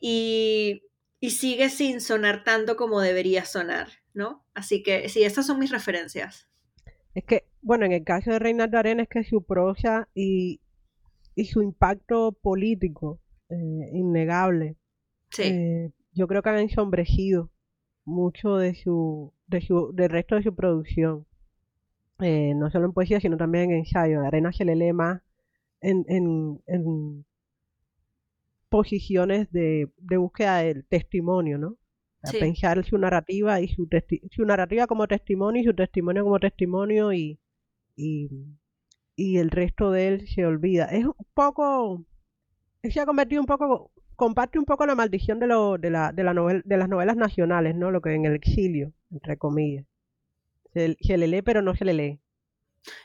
y, 0.00 0.82
sigue 1.20 1.68
sin 1.68 2.00
sonar 2.00 2.44
tanto 2.44 2.76
como 2.76 3.00
debería 3.00 3.44
sonar, 3.44 3.88
¿no? 4.14 4.44
Así 4.54 4.82
que 4.82 5.08
sí, 5.08 5.24
esas 5.24 5.46
son 5.46 5.58
mis 5.58 5.70
referencias. 5.70 6.48
Es 7.14 7.24
que, 7.24 7.44
bueno, 7.60 7.86
en 7.86 7.92
el 7.92 8.04
caso 8.04 8.30
de 8.30 8.38
Reinaldo 8.38 8.78
Arena 8.78 9.02
es 9.02 9.08
que 9.08 9.24
su 9.24 9.44
prosa 9.44 10.08
y, 10.14 10.60
su 11.50 11.62
impacto 11.62 12.32
político, 12.32 13.20
eh, 13.48 13.90
innegable, 13.92 14.76
sí. 15.30 15.42
Eh, 15.44 15.90
yo 16.12 16.26
creo 16.26 16.42
que 16.42 16.50
han 16.50 16.58
ensombrecido 16.58 17.50
mucho 18.04 18.56
de 18.56 18.74
su, 18.74 19.32
de 19.46 19.60
su, 19.60 19.92
del 19.94 20.10
resto 20.10 20.34
de 20.34 20.42
su 20.42 20.54
producción. 20.54 21.26
Eh, 22.20 22.54
no 22.56 22.70
solo 22.70 22.86
en 22.86 22.92
poesía, 22.92 23.20
sino 23.20 23.36
también 23.36 23.70
en 23.70 23.78
ensayo. 23.78 24.22
Arena 24.22 24.52
se 24.52 24.64
le 24.64 24.74
lee 24.74 24.92
más 24.92 25.22
en, 25.80 26.04
en, 26.08 27.24
posiciones 28.68 29.50
de, 29.50 29.88
búsqueda 29.98 30.58
del 30.58 30.84
testimonio, 30.86 31.58
¿no? 31.58 31.76
pensar 32.38 32.84
su 32.84 32.98
narrativa 32.98 33.60
y 33.60 33.68
su, 33.68 33.88
su 34.30 34.44
narrativa 34.44 34.86
como 34.86 35.06
testimonio 35.06 35.62
y 35.62 35.64
su 35.64 35.74
testimonio 35.74 36.24
como 36.24 36.38
testimonio 36.38 37.12
y, 37.12 37.38
y, 37.96 38.28
y 39.16 39.38
el 39.38 39.50
resto 39.50 39.90
de 39.90 40.08
él 40.08 40.28
se 40.28 40.44
olvida. 40.44 40.86
Es 40.86 41.04
un 41.04 41.14
poco, 41.34 42.04
se 42.82 43.00
ha 43.00 43.06
convertido 43.06 43.40
un 43.40 43.46
poco, 43.46 43.90
comparte 44.14 44.58
un 44.58 44.64
poco 44.64 44.86
la 44.86 44.94
maldición 44.94 45.38
de, 45.38 45.46
lo, 45.46 45.78
de, 45.78 45.90
la, 45.90 46.12
de, 46.12 46.24
la 46.24 46.34
novel, 46.34 46.62
de 46.64 46.76
las 46.76 46.88
novelas 46.88 47.16
nacionales, 47.16 47.74
¿no? 47.74 47.90
Lo 47.90 48.00
que 48.00 48.14
en 48.14 48.24
el 48.26 48.34
exilio, 48.34 48.92
entre 49.10 49.36
comillas. 49.36 49.86
Se, 50.72 51.16
le 51.16 51.26
lee 51.26 51.42
pero 51.42 51.62
no 51.62 51.74
se 51.74 51.84
le 51.84 51.94
lee. 51.94 52.20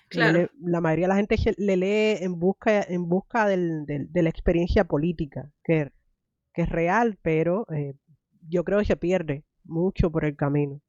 Claro. 0.10 0.50
la 0.62 0.80
mayoría 0.80 1.06
de 1.06 1.10
la 1.10 1.15
gente 1.15 1.38
le 1.58 1.78
lee 1.78 2.24
en 2.24 2.39
busca, 2.39 2.84
en 2.84 3.10
busca 3.10 3.48
del, 3.48 3.86
de 3.88 4.22
la 4.22 4.30
experiencia 4.30 4.84
política, 4.84 5.52
que, 5.63 5.91
que 6.54 6.62
es 6.62 6.69
real, 6.69 7.17
pero 7.22 7.65
eh, 7.74 7.96
yo 8.48 8.63
creo 8.63 8.80
que 8.80 8.86
se 8.86 8.96
pierde 8.96 9.43
mucho 9.63 10.12
por 10.12 10.26
el 10.26 10.36
camino. 10.36 10.82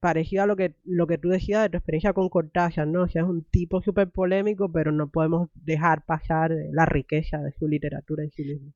Parecido 0.00 0.44
a 0.44 0.46
lo 0.46 0.56
que, 0.56 0.76
lo 0.84 1.06
que 1.06 1.18
tú 1.18 1.28
decías 1.28 1.62
de 1.62 1.70
tu 1.70 1.76
experiencia 1.76 2.12
con 2.12 2.28
Cortázar, 2.28 2.86
¿no? 2.86 3.02
O 3.02 3.08
sea, 3.08 3.22
es 3.22 3.28
un 3.28 3.44
tipo 3.44 3.82
súper 3.82 4.10
polémico, 4.10 4.70
pero 4.70 4.92
no 4.92 5.10
podemos 5.10 5.50
dejar 5.54 6.04
pasar 6.04 6.52
la 6.72 6.86
riqueza 6.86 7.38
de 7.38 7.52
su 7.58 7.66
literatura 7.66 8.22
en 8.22 8.30
sí 8.30 8.44
mismo. 8.44 8.72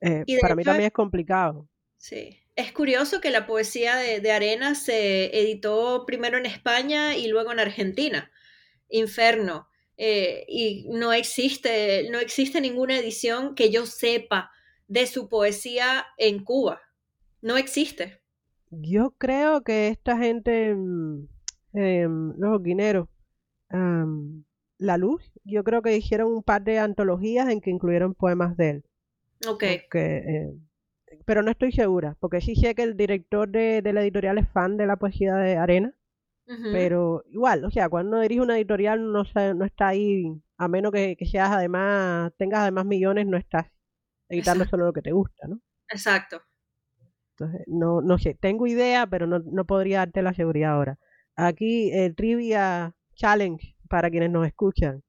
Eh, 0.00 0.24
para 0.40 0.56
mí 0.56 0.64
también 0.64 0.86
es 0.86 0.92
complicado. 0.92 1.68
Sí. 1.96 2.36
Es 2.56 2.72
curioso 2.72 3.20
que 3.20 3.30
la 3.30 3.46
poesía 3.46 3.94
de, 3.96 4.18
de 4.18 4.32
Arena 4.32 4.74
se 4.74 5.26
editó 5.40 6.04
primero 6.04 6.36
en 6.36 6.46
España 6.46 7.16
y 7.16 7.28
luego 7.28 7.52
en 7.52 7.60
Argentina. 7.60 8.32
Inferno. 8.88 9.68
Eh, 9.96 10.44
y 10.48 10.86
no 10.90 11.12
existe, 11.12 12.08
no 12.10 12.18
existe 12.18 12.60
ninguna 12.60 12.98
edición 12.98 13.54
que 13.54 13.70
yo 13.70 13.84
sepa 13.84 14.50
de 14.86 15.06
su 15.06 15.28
poesía 15.28 16.06
en 16.16 16.44
Cuba. 16.44 16.80
No 17.42 17.56
existe. 17.56 18.20
Yo 18.70 19.14
creo 19.18 19.62
que 19.62 19.88
esta 19.88 20.16
gente, 20.18 20.76
eh, 21.74 22.06
los 22.08 22.62
guineros, 22.62 23.08
La 24.78 24.96
Luz, 24.96 25.32
yo 25.44 25.64
creo 25.64 25.82
que 25.82 25.96
hicieron 25.96 26.32
un 26.32 26.42
par 26.42 26.62
de 26.62 26.78
antologías 26.78 27.48
en 27.48 27.60
que 27.60 27.70
incluyeron 27.70 28.14
poemas 28.14 28.56
de 28.56 28.70
él. 28.70 28.84
Ok. 29.46 29.64
Eh, 29.64 30.52
pero 31.24 31.42
no 31.42 31.50
estoy 31.50 31.72
segura, 31.72 32.16
porque 32.20 32.40
sí 32.40 32.54
sé 32.56 32.74
que 32.74 32.82
el 32.82 32.96
director 32.96 33.48
de, 33.48 33.82
la 33.92 34.02
editorial 34.02 34.38
es 34.38 34.48
fan 34.48 34.76
de 34.76 34.86
la 34.86 34.96
poesía 34.96 35.34
de 35.36 35.56
Arena, 35.56 35.94
pero 36.72 37.22
igual, 37.30 37.64
o 37.64 37.70
sea, 37.70 37.88
cuando 37.88 38.20
dirige 38.20 38.40
una 38.40 38.56
editorial 38.56 39.12
no, 39.12 39.22
no 39.54 39.64
está 39.64 39.88
ahí, 39.88 40.24
a 40.56 40.68
menos 40.68 40.92
que, 40.92 41.16
seas 41.30 41.50
además, 41.50 42.32
tengas 42.38 42.60
además 42.60 42.86
millones, 42.86 43.26
no 43.26 43.36
estás 43.36 43.66
editando 44.28 44.64
solo 44.64 44.86
lo 44.86 44.92
que 44.92 45.02
te 45.02 45.12
gusta, 45.12 45.46
¿no? 45.46 45.60
Exacto. 45.90 46.40
Entonces, 47.32 47.62
no, 47.66 48.00
no 48.00 48.18
sé, 48.18 48.34
tengo 48.34 48.66
idea, 48.66 49.06
pero 49.06 49.26
no, 49.26 49.38
no 49.40 49.64
podría 49.66 49.98
darte 49.98 50.22
la 50.22 50.34
seguridad 50.34 50.72
ahora. 50.72 50.98
Aquí 51.36 51.90
el 51.92 52.16
Trivia 52.16 52.94
Challenge 53.14 53.76
para 53.88 54.10
quienes 54.10 54.30
nos 54.30 54.46
escuchan. 54.46 55.02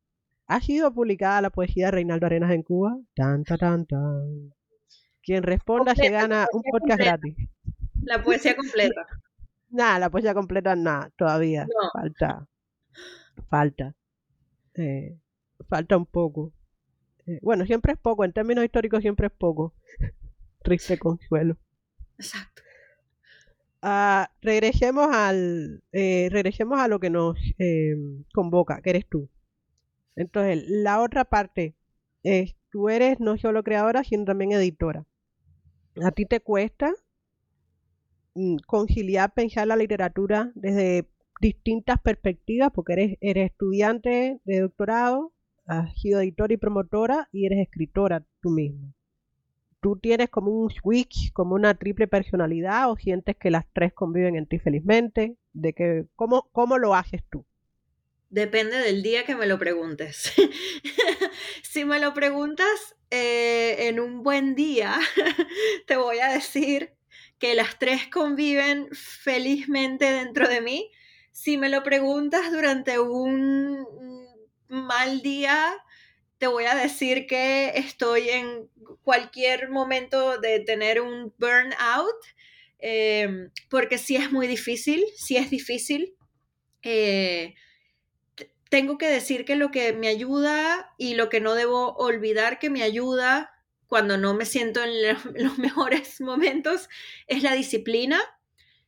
¿Ha 0.47 0.62
sido 0.62 0.91
publicada 0.93 1.41
la 1.41 1.49
poesía 1.52 1.86
de 1.86 1.91
Reinaldo 1.91 2.25
Arenas 2.25 2.52
en 2.52 2.63
Cuba? 2.63 2.97
Tan, 3.15 3.43
tan, 3.43 3.86
tan, 3.86 4.54
Quien 5.21 5.43
responda 5.43 5.95
se 5.95 6.10
gana 6.10 6.47
un 6.52 6.63
podcast 6.63 6.99
gratis. 6.99 7.36
La 8.02 8.23
poesía 8.23 8.56
completa. 8.58 9.08
Nada, 9.69 9.99
la 9.99 10.10
poesía 10.10 10.34
completa 10.34 10.75
nada, 10.75 11.12
todavía. 11.15 11.67
Falta. 11.93 12.47
Falta. 13.49 13.95
Eh, 14.75 15.17
falta 15.67 15.97
un 15.97 16.05
poco. 16.05 16.53
Eh, 17.25 17.39
bueno, 17.41 17.65
siempre 17.65 17.93
es 17.93 17.99
poco, 17.99 18.23
en 18.23 18.34
términos 18.34 18.63
históricos 18.63 19.01
siempre 19.01 19.27
es 19.27 19.34
poco. 19.34 19.73
Triste 20.63 20.97
consuelo. 20.97 21.58
Exacto. 22.17 22.63
Ah, 23.82 24.29
regresemos 24.41 25.08
al 25.13 25.84
eh, 25.93 26.27
regresemos 26.32 26.79
a 26.79 26.89
lo 26.89 26.99
que 26.99 27.10
nos 27.10 27.38
convoca, 28.34 28.82
que 28.82 28.89
eres 28.89 29.08
tú. 29.08 29.29
Entonces, 30.15 30.65
la 30.67 31.01
otra 31.01 31.23
parte 31.23 31.75
es, 32.23 32.55
tú 32.71 32.89
eres 32.89 33.21
no 33.21 33.38
solo 33.38 33.63
creadora, 33.63 34.03
sino 34.03 34.25
también 34.25 34.51
editora. 34.51 35.05
¿A 36.03 36.12
ti 36.12 36.25
te 36.25 36.41
cuesta 36.41 36.93
conciliar, 38.65 39.34
pensar 39.34 39.67
la 39.67 39.75
literatura 39.75 40.52
desde 40.56 41.08
distintas 41.41 41.99
perspectivas? 42.02 42.71
Porque 42.73 42.93
eres, 42.93 43.17
eres 43.21 43.52
estudiante 43.52 44.39
de 44.43 44.60
doctorado, 44.62 45.34
has 45.65 45.93
sido 45.99 46.21
editora 46.21 46.54
y 46.54 46.58
promotora 46.58 47.30
y 47.32 47.45
eres 47.45 47.60
escritora 47.60 48.25
tú 48.41 48.49
misma 48.49 48.93
tú 49.82 49.97
tienes 49.97 50.30
como 50.30 50.52
un 50.52 50.69
switch, 50.69 51.32
como 51.34 51.56
una 51.56 51.73
triple 51.75 52.08
personalidad 52.08 52.91
o 52.91 52.97
sientes 52.97 53.36
que 53.38 53.52
las 53.52 53.65
tres 53.73 53.93
conviven 53.93 54.36
en 54.36 54.45
ti 54.45 54.60
felizmente? 54.60 55.38
¿De 55.54 55.73
que, 55.73 56.06
cómo, 56.15 56.49
¿Cómo 56.52 56.78
lo 56.78 56.95
haces 56.95 57.21
tú? 57.30 57.45
Depende 58.30 58.78
del 58.78 59.02
día 59.02 59.25
que 59.25 59.36
me 59.36 59.47
lo 59.47 59.58
preguntes. 59.58 60.34
si 61.63 61.86
me 61.86 61.99
lo 61.99 62.13
preguntas 62.13 62.95
eh, 63.10 63.88
en 63.88 63.99
un 63.99 64.21
buen 64.21 64.56
día, 64.56 64.95
te 65.88 65.97
voy 65.97 66.19
a 66.19 66.30
decir 66.30 66.93
que 67.39 67.56
las 67.56 67.80
tres 67.80 68.08
conviven 68.08 68.89
felizmente 68.91 70.12
dentro 70.12 70.47
de 70.47 70.62
mí. 70.62 70.91
Si 71.32 71.58
me 71.58 71.69
lo 71.69 71.84
preguntas 71.84 72.52
durante 72.52 72.99
un 72.99 73.86
mal 74.67 75.21
día, 75.21 75.73
te 76.38 76.47
voy 76.47 76.65
a 76.65 76.75
decir 76.75 77.28
que 77.28 77.73
estoy 77.75 78.30
en 78.30 78.69
cualquier 79.04 79.69
momento 79.69 80.38
de 80.38 80.60
tener 80.60 81.02
un 81.02 81.34
burnout, 81.38 82.15
em, 82.80 83.52
porque 83.69 83.97
sí 83.97 84.15
es 84.15 84.32
muy 84.32 84.47
difícil, 84.47 85.04
sí 85.15 85.38
es 85.38 85.49
difícil. 85.49 86.15
Eh, 86.84 87.56
tengo 88.69 88.97
que 88.97 89.08
decir 89.08 89.45
que 89.45 89.56
lo 89.56 89.71
que 89.71 89.93
me 89.93 90.08
ayuda 90.08 90.93
y 90.97 91.15
lo 91.15 91.30
que 91.30 91.41
no 91.41 91.56
debo 91.56 91.95
olvidar 91.95 92.60
que 92.60 92.69
me 92.69 92.84
ayuda 92.84 93.52
cuando 93.89 94.17
no 94.17 94.34
me 94.34 94.45
siento 94.45 94.82
en 94.82 95.17
los 95.36 95.58
mejores 95.58 96.21
momentos 96.21 96.88
es 97.28 97.43
la 97.43 97.54
disciplina, 97.54 98.21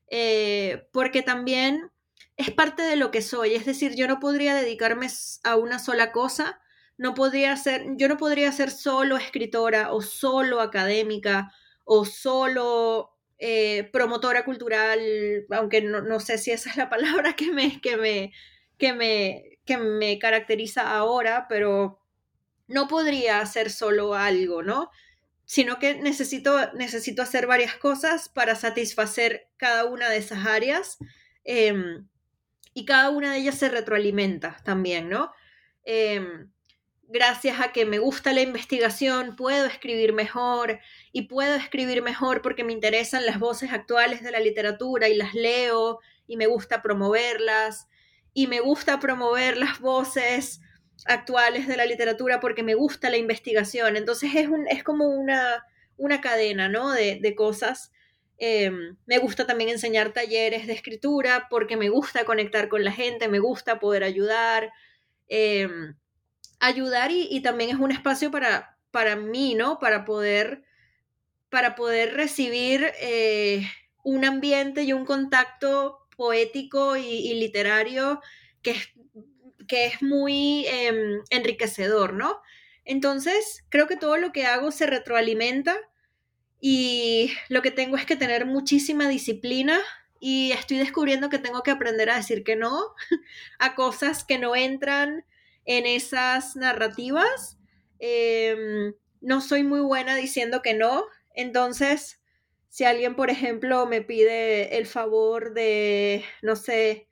eh, 0.07 0.87
porque 0.93 1.21
también 1.21 1.91
es 2.37 2.51
parte 2.51 2.83
de 2.83 2.95
lo 2.95 3.11
que 3.11 3.21
soy, 3.21 3.55
es 3.55 3.65
decir, 3.65 3.95
yo 3.95 4.07
no 4.07 4.21
podría 4.21 4.55
dedicarme 4.55 5.07
a 5.43 5.57
una 5.57 5.77
sola 5.77 6.13
cosa 6.13 6.61
no 7.01 7.15
podría 7.15 7.57
ser, 7.57 7.83
yo 7.97 8.07
no 8.07 8.17
podría 8.17 8.51
ser 8.51 8.69
solo 8.69 9.17
escritora 9.17 9.91
o 9.91 10.03
solo 10.03 10.61
académica 10.61 11.51
o 11.83 12.05
solo 12.05 13.17
eh, 13.39 13.89
promotora 13.91 14.45
cultural, 14.45 14.99
aunque 15.49 15.81
no, 15.81 16.19
sé 16.19 16.37
si 16.37 16.51
esa 16.51 16.69
es 16.69 16.77
la 16.77 16.89
palabra 16.91 17.35
que 17.35 17.51
me, 17.51 17.81
que 17.81 17.97
me, 17.97 18.33
que 18.77 18.93
me, 18.93 19.57
que 19.65 19.77
me 19.77 20.19
caracteriza 20.19 20.95
ahora, 20.95 21.47
pero 21.49 22.00
no 22.71 22.87
podría 22.87 23.39
hacer 23.39 23.69
solo 23.69 24.15
algo, 24.15 24.63
¿no? 24.63 24.89
Sino 25.45 25.79
que 25.79 25.95
necesito, 25.95 26.71
necesito 26.73 27.21
hacer 27.21 27.45
varias 27.45 27.75
cosas 27.75 28.29
para 28.29 28.55
satisfacer 28.55 29.49
cada 29.57 29.85
una 29.85 30.09
de 30.09 30.17
esas 30.17 30.45
áreas 30.45 30.97
em, 31.43 32.07
y 32.73 32.85
cada 32.85 33.09
una 33.09 33.33
de 33.33 33.39
ellas 33.39 33.57
se 33.57 33.69
retroalimenta 33.69 34.57
también, 34.63 35.09
¿no? 35.09 35.31
Em, 35.83 36.49
gracias 37.03 37.59
a 37.59 37.73
que 37.73 37.85
me 37.85 37.99
gusta 37.99 38.31
la 38.31 38.41
investigación, 38.41 39.35
puedo 39.35 39.65
escribir 39.65 40.13
mejor 40.13 40.79
y 41.11 41.23
puedo 41.23 41.55
escribir 41.55 42.01
mejor 42.01 42.41
porque 42.41 42.63
me 42.63 42.71
interesan 42.71 43.25
las 43.25 43.37
voces 43.37 43.73
actuales 43.73 44.23
de 44.23 44.31
la 44.31 44.39
literatura 44.39 45.09
y 45.09 45.15
las 45.15 45.33
leo 45.33 45.99
y 46.25 46.37
me 46.37 46.47
gusta 46.47 46.81
promoverlas 46.81 47.87
y 48.33 48.47
me 48.47 48.61
gusta 48.61 49.01
promover 49.01 49.57
las 49.57 49.81
voces 49.81 50.61
actuales 51.05 51.67
de 51.67 51.77
la 51.77 51.85
literatura 51.85 52.39
porque 52.39 52.63
me 52.63 52.75
gusta 52.75 53.09
la 53.09 53.17
investigación. 53.17 53.97
Entonces 53.97 54.31
es, 54.35 54.47
un, 54.47 54.67
es 54.67 54.83
como 54.83 55.07
una, 55.09 55.65
una 55.97 56.21
cadena 56.21 56.69
¿no? 56.69 56.91
de, 56.91 57.33
cosas. 57.35 57.91
Em, 58.37 58.97
me 59.05 59.19
gusta 59.19 59.45
también 59.45 59.69
enseñar 59.69 60.13
talleres 60.13 60.67
de 60.67 60.73
escritura 60.73 61.47
porque 61.49 61.77
me 61.77 61.89
gusta 61.89 62.25
conectar 62.25 62.69
con 62.69 62.83
la 62.83 62.91
gente, 62.91 63.27
me 63.27 63.39
gusta 63.39 63.79
poder 63.79 64.03
ayudar. 64.03 64.71
Em, 65.27 65.95
ayudar 66.59 67.11
y, 67.11 67.41
también 67.41 67.71
es 67.71 67.77
un 67.77 67.91
espacio 67.91 68.31
para, 68.31 68.77
para 68.91 69.15
mí, 69.15 69.55
¿no? 69.55 69.79
Para 69.79 70.05
poder, 70.05 70.63
para 71.49 71.75
poder 71.75 72.13
recibir 72.13 72.91
eh, 73.01 73.63
un 74.03 74.25
ambiente 74.25 74.83
y 74.83 74.93
un 74.93 75.05
contacto 75.05 75.97
poético 76.15 76.95
y, 76.97 77.33
literario 77.33 78.21
que 78.61 78.71
es, 78.71 78.89
que 79.67 79.85
es 79.87 80.01
muy 80.01 80.65
em, 80.67 81.21
enriquecedor, 81.29 82.13
¿no? 82.13 82.41
Entonces, 82.85 83.63
creo 83.69 83.87
que 83.87 83.97
todo 83.97 84.17
lo 84.17 84.31
que 84.31 84.45
hago 84.45 84.71
se 84.71 84.87
retroalimenta 84.87 85.77
y 86.59 87.33
lo 87.49 87.61
que 87.61 87.71
tengo 87.71 87.97
es 87.97 88.05
que 88.05 88.15
tener 88.15 88.45
muchísima 88.45 89.07
disciplina 89.09 89.79
y 90.19 90.51
estoy 90.51 90.77
descubriendo 90.77 91.29
que 91.29 91.39
tengo 91.39 91.63
que 91.63 91.71
aprender 91.71 92.09
a 92.09 92.17
decir 92.17 92.43
que 92.43 92.55
no 92.55 92.93
a 93.59 93.75
cosas 93.75 94.23
que 94.23 94.37
no 94.37 94.55
entran 94.55 95.25
en 95.65 95.85
esas 95.85 96.55
narrativas. 96.55 97.57
Em, 97.99 98.93
no 99.21 99.41
soy 99.41 99.63
muy 99.63 99.81
buena 99.81 100.15
diciendo 100.15 100.61
que 100.61 100.73
no, 100.73 101.05
entonces 101.35 102.19
Si 102.69 102.85
alguien, 102.85 103.15
por 103.15 103.29
ejemplo, 103.29 103.85
me 103.85 104.01
pide 104.01 104.77
el 104.77 104.87
favor 104.87 105.53
de, 105.53 106.23
no 106.41 106.55
sé, 106.55 107.07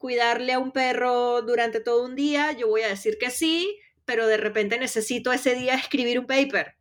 cuidarle 0.00 0.54
a 0.54 0.58
un 0.58 0.72
perro 0.72 1.42
durante 1.42 1.78
todo 1.78 2.06
un 2.06 2.16
día, 2.16 2.52
yo 2.52 2.68
voy 2.68 2.80
a 2.80 2.88
decir 2.88 3.18
que 3.18 3.28
sí, 3.28 3.78
pero 4.06 4.26
de 4.26 4.38
repente 4.38 4.78
necesito 4.78 5.30
ese 5.30 5.54
día 5.54 5.74
escribir 5.74 6.18
un 6.18 6.26
paper. 6.26 6.74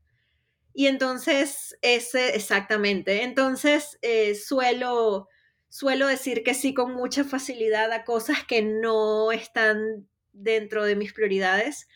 Y 0.73 0.87
entonces, 0.87 1.77
ese, 1.81 2.33
exactamente, 2.37 3.23
entonces 3.23 3.99
eh, 4.01 4.35
suelo, 4.35 5.27
suelo 5.67 6.07
decir 6.07 6.43
que 6.43 6.53
sí 6.53 6.73
con 6.73 6.93
mucha 6.93 7.25
facilidad 7.25 7.91
a 7.91 8.05
cosas 8.05 8.45
que 8.45 8.61
no 8.61 9.33
están 9.33 10.07
dentro 10.31 10.85
de 10.85 10.95
mis 10.95 11.11
prioridades 11.11 11.89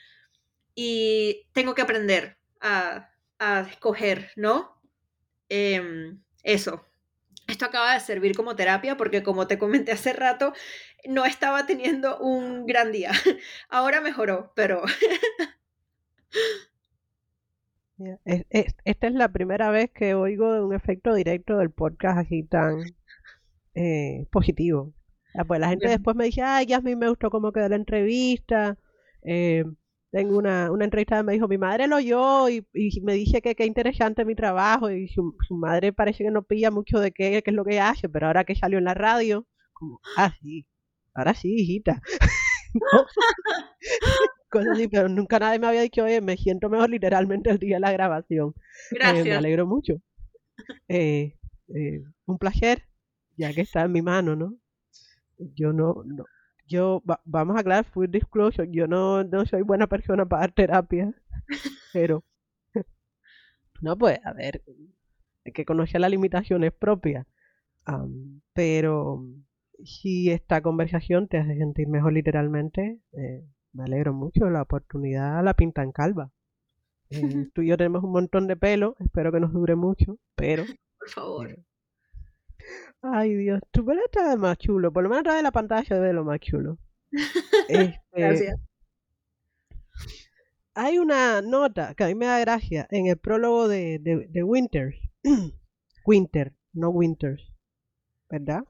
y 0.75 1.47
tengo 1.53 1.73
que 1.73 1.83
aprender 1.83 2.37
a, 2.59 3.11
a 3.39 3.61
escoger, 3.61 4.31
¿no? 4.35 4.77
Em, 5.47 6.21
eso. 6.43 6.85
Esto 7.47 7.65
acaba 7.65 7.93
de 7.93 7.99
servir 7.99 8.35
como 8.35 8.55
terapia 8.55 8.97
porque 8.97 9.23
como 9.23 9.47
te 9.47 9.57
comenté 9.57 9.91
hace 9.93 10.13
rato, 10.13 10.53
no 11.07 11.25
estaba 11.25 11.65
teniendo 11.65 12.17
un 12.19 12.65
gran 12.65 12.91
día. 12.91 13.11
Ahora 13.69 14.01
mejoró, 14.01 14.51
pero... 14.55 14.81
esta 18.25 19.07
es 19.07 19.13
la 19.13 19.29
primera 19.31 19.69
vez 19.69 19.91
que 19.91 20.13
oigo 20.13 20.53
de 20.53 20.61
un 20.61 20.73
efecto 20.73 21.13
directo 21.13 21.57
del 21.57 21.71
podcast 21.71 22.17
así 22.17 22.43
tan 22.43 22.81
eh, 23.75 24.27
positivo. 24.31 24.93
Pues 25.47 25.59
la 25.59 25.69
gente 25.69 25.87
después 25.87 26.15
me 26.15 26.25
dice, 26.25 26.41
ay, 26.41 26.67
Yasmin, 26.67 26.99
me 26.99 27.09
gustó 27.09 27.29
cómo 27.29 27.51
quedó 27.51 27.67
la 27.69 27.75
entrevista. 27.75 28.77
Eh, 29.23 29.63
tengo 30.11 30.37
una, 30.37 30.71
una 30.71 30.85
entrevista 30.85 31.23
me 31.23 31.33
dijo, 31.33 31.47
mi 31.47 31.57
madre 31.57 31.87
lo 31.87 31.95
oyó 31.95 32.47
y, 32.47 32.63
me 33.01 33.13
dice 33.13 33.41
que 33.41 33.55
qué 33.55 33.65
interesante 33.65 34.25
mi 34.25 34.35
trabajo 34.35 34.91
y 34.91 35.07
su, 35.07 35.35
madre 35.49 35.91
parece 35.91 36.23
que 36.23 36.29
no 36.29 36.43
pilla 36.43 36.69
mucho 36.69 36.99
de 36.99 37.11
qué, 37.11 37.41
qué, 37.43 37.49
es 37.49 37.55
lo 37.55 37.65
que 37.65 37.79
hace, 37.79 38.07
pero 38.09 38.27
ahora 38.27 38.43
que 38.43 38.55
salió 38.55 38.77
en 38.77 38.83
la 38.83 38.93
radio, 38.93 39.47
como, 39.73 39.99
ah, 40.17 40.31
sí, 40.39 40.67
ahora 41.13 41.33
sí, 41.33 41.55
hijita. 41.55 42.01
pero 44.91 45.09
nunca 45.09 45.39
nadie 45.39 45.59
me 45.59 45.67
había 45.67 45.81
dicho, 45.81 46.03
oye, 46.03 46.21
me 46.21 46.37
siento 46.37 46.69
mejor 46.69 46.89
literalmente 46.89 47.49
el 47.49 47.59
día 47.59 47.77
de 47.77 47.81
la 47.81 47.91
grabación. 47.91 48.53
Gracias. 48.91 49.25
Eh, 49.25 49.29
me 49.29 49.35
alegro 49.35 49.65
mucho. 49.65 49.95
Eh, 50.87 51.37
eh, 51.75 52.03
un 52.25 52.37
placer, 52.37 52.83
ya 53.37 53.53
que 53.53 53.61
está 53.61 53.83
en 53.83 53.91
mi 53.91 54.01
mano, 54.01 54.35
¿no? 54.35 54.55
Yo 55.37 55.73
no, 55.73 56.03
no 56.05 56.25
yo, 56.67 57.03
vamos 57.25 57.57
a 57.57 57.59
aclarar, 57.59 57.85
full 57.85 58.09
disclosure, 58.09 58.69
yo 58.71 58.87
no, 58.87 59.23
no 59.23 59.45
soy 59.45 59.61
buena 59.61 59.87
persona 59.87 60.25
para 60.25 60.41
dar 60.41 60.53
terapia, 60.53 61.13
pero, 61.91 62.23
no, 63.81 63.97
pues, 63.97 64.19
a 64.23 64.33
ver, 64.33 64.63
hay 65.45 65.51
que 65.51 65.65
conocer 65.65 66.01
las 66.01 66.11
limitaciones 66.11 66.71
propias, 66.71 67.27
pero 68.53 69.25
si 69.85 70.31
esta 70.31 70.61
conversación 70.61 71.27
te 71.27 71.37
hace 71.37 71.55
sentir 71.57 71.87
mejor 71.87 72.13
literalmente, 72.13 72.99
eh, 73.13 73.43
me 73.73 73.83
alegro 73.83 74.13
mucho, 74.13 74.49
la 74.49 74.61
oportunidad 74.61 75.43
la 75.43 75.53
pinta 75.53 75.83
en 75.83 75.91
calva. 75.91 76.31
Eh, 77.09 77.11
tú 77.53 77.61
y 77.61 77.69
yo 77.69 77.77
tenemos 77.77 78.03
un 78.03 78.11
montón 78.11 78.47
de 78.47 78.55
pelo, 78.55 78.95
espero 78.99 79.31
que 79.31 79.39
nos 79.39 79.53
dure 79.53 79.75
mucho, 79.75 80.17
pero... 80.35 80.63
Por 80.97 81.09
favor. 81.09 81.49
Eh, 81.49 81.63
Ay, 83.01 83.35
Dios, 83.35 83.59
tu 83.71 83.85
pelo 83.85 84.01
está 84.05 84.35
más 84.37 84.57
chulo. 84.57 84.93
Por 84.93 85.03
lo 85.03 85.09
menos 85.09 85.23
trae 85.23 85.43
la 85.43 85.51
pantalla 85.51 85.99
de 85.99 86.13
lo 86.13 86.23
más 86.23 86.39
chulo. 86.39 86.77
Este, 87.69 88.01
Gracias. 88.11 88.59
Hay 90.75 90.97
una 90.97 91.41
nota 91.41 91.93
que 91.93 92.03
a 92.03 92.07
mí 92.07 92.15
me 92.15 92.25
da 92.25 92.39
gracia 92.39 92.87
en 92.89 93.05
el 93.07 93.17
prólogo 93.17 93.67
de, 93.67 93.99
de, 93.99 94.43
Winters. 94.43 94.95
Winter, 96.05 96.53
no 96.73 96.89
Winters. 96.89 97.53
¿Verdad? 98.29 98.63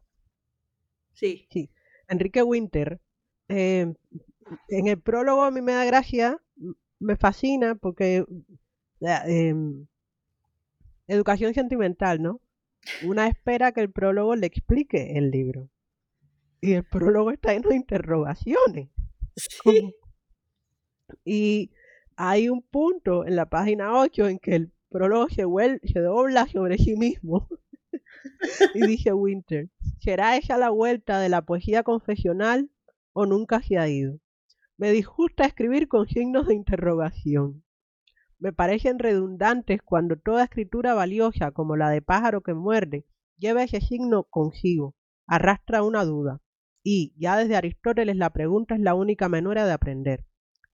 Sí. 1.13 1.47
Sí. 1.49 1.69
Enrique 2.07 2.43
Winter. 2.43 2.99
Eh, 3.49 3.93
en 4.69 4.87
el 4.87 4.99
prólogo 4.99 5.43
a 5.43 5.51
mí 5.51 5.61
me 5.61 5.73
da 5.73 5.85
gracia, 5.85 6.41
me 6.99 7.15
fascina 7.15 7.75
porque 7.75 8.25
eh, 9.01 9.55
educación 11.07 11.53
sentimental, 11.53 12.21
¿no? 12.21 12.41
Una 13.03 13.27
espera 13.27 13.71
que 13.71 13.81
el 13.81 13.91
prólogo 13.91 14.35
le 14.35 14.47
explique 14.47 15.17
el 15.17 15.31
libro. 15.31 15.69
Y 16.61 16.73
el 16.73 16.83
prólogo 16.83 17.31
está 17.31 17.53
lleno 17.53 17.69
de 17.69 17.75
interrogaciones. 17.75 18.89
Y 21.25 21.71
hay 22.15 22.49
un 22.49 22.61
punto 22.61 23.25
en 23.25 23.35
la 23.35 23.49
página 23.49 23.99
8 23.99 24.27
en 24.27 24.39
que 24.39 24.55
el 24.55 24.71
prólogo 24.89 25.27
se, 25.29 25.43
se 25.83 25.99
dobla 25.99 26.47
sobre 26.47 26.77
sí 26.77 26.95
mismo. 26.95 27.47
y 28.73 28.87
dice 28.87 29.13
Winter, 29.13 29.69
¿será 30.03 30.37
esa 30.37 30.57
la 30.57 30.69
vuelta 30.69 31.19
de 31.19 31.29
la 31.29 31.43
poesía 31.43 31.83
confesional 31.83 32.69
o 33.13 33.25
nunca 33.25 33.61
se 33.61 33.77
ha 33.77 33.87
ido? 33.87 34.19
Me 34.77 34.91
disgusta 34.91 35.45
escribir 35.45 35.87
con 35.87 36.07
signos 36.07 36.47
de 36.47 36.55
interrogación 36.55 37.63
me 38.43 38.51
parecen 38.51 38.99
redundantes 38.99 39.81
cuando 39.81 40.17
toda 40.17 40.43
escritura 40.43 40.93
valiosa, 40.93 41.51
como 41.51 41.77
la 41.77 41.89
de 41.89 42.01
pájaro 42.01 42.41
que 42.41 42.53
muerde, 42.53 43.05
lleva 43.37 43.63
ese 43.63 43.79
signo 43.79 44.25
consigo, 44.25 44.95
arrastra 45.25 45.81
una 45.81 46.03
duda. 46.03 46.41
Y, 46.83 47.13
ya 47.15 47.37
desde 47.37 47.55
Aristóteles, 47.55 48.17
la 48.17 48.31
pregunta 48.31 48.75
es 48.75 48.81
la 48.81 48.95
única 48.95 49.29
manera 49.29 49.65
de 49.65 49.71
aprender. 49.71 50.25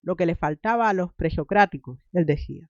Lo 0.02 0.16
que 0.16 0.26
le 0.26 0.34
faltaba 0.34 0.88
a 0.88 0.94
los 0.94 1.14
presocráticos, 1.14 2.00
él 2.12 2.26
decía. 2.26 2.68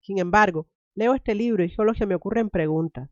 Sin 0.00 0.20
embargo, 0.20 0.68
leo 0.94 1.14
este 1.14 1.34
libro 1.34 1.64
y 1.64 1.70
solo 1.70 1.94
se 1.94 2.06
me 2.06 2.14
ocurren 2.14 2.48
preguntas, 2.48 3.10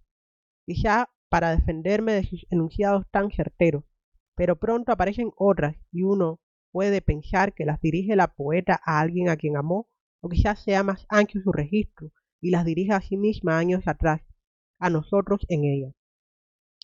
quizá 0.64 1.09
para 1.35 1.51
defenderme 1.51 2.12
de 2.12 2.23
sus 2.23 2.47
enunciados 2.49 3.11
tan 3.11 3.33
certeros, 3.33 3.83
pero 4.37 4.55
pronto 4.55 4.92
aparecen 4.92 5.33
otras 5.37 5.75
y 5.90 6.05
uno 6.05 6.38
puede 6.70 7.03
pensar 7.03 7.55
que 7.55 7.64
las 7.64 7.81
dirige 7.81 8.14
la 8.14 8.37
poeta 8.37 8.81
a 8.87 9.01
alguien 9.01 9.29
a 9.29 9.37
quien 9.37 9.57
amó 9.57 9.88
o 10.20 10.29
quizás 10.29 10.62
sea 10.62 10.85
más 10.85 11.07
ancho 11.09 11.40
su 11.40 11.51
registro 11.51 12.12
y 12.40 12.53
las 12.53 12.64
dirija 12.64 12.94
a 12.94 13.01
sí 13.01 13.16
misma 13.16 13.59
años 13.59 13.83
atrás, 13.88 14.23
a 14.79 14.90
nosotros 14.90 15.44
en 15.49 15.64
ella. 15.64 15.92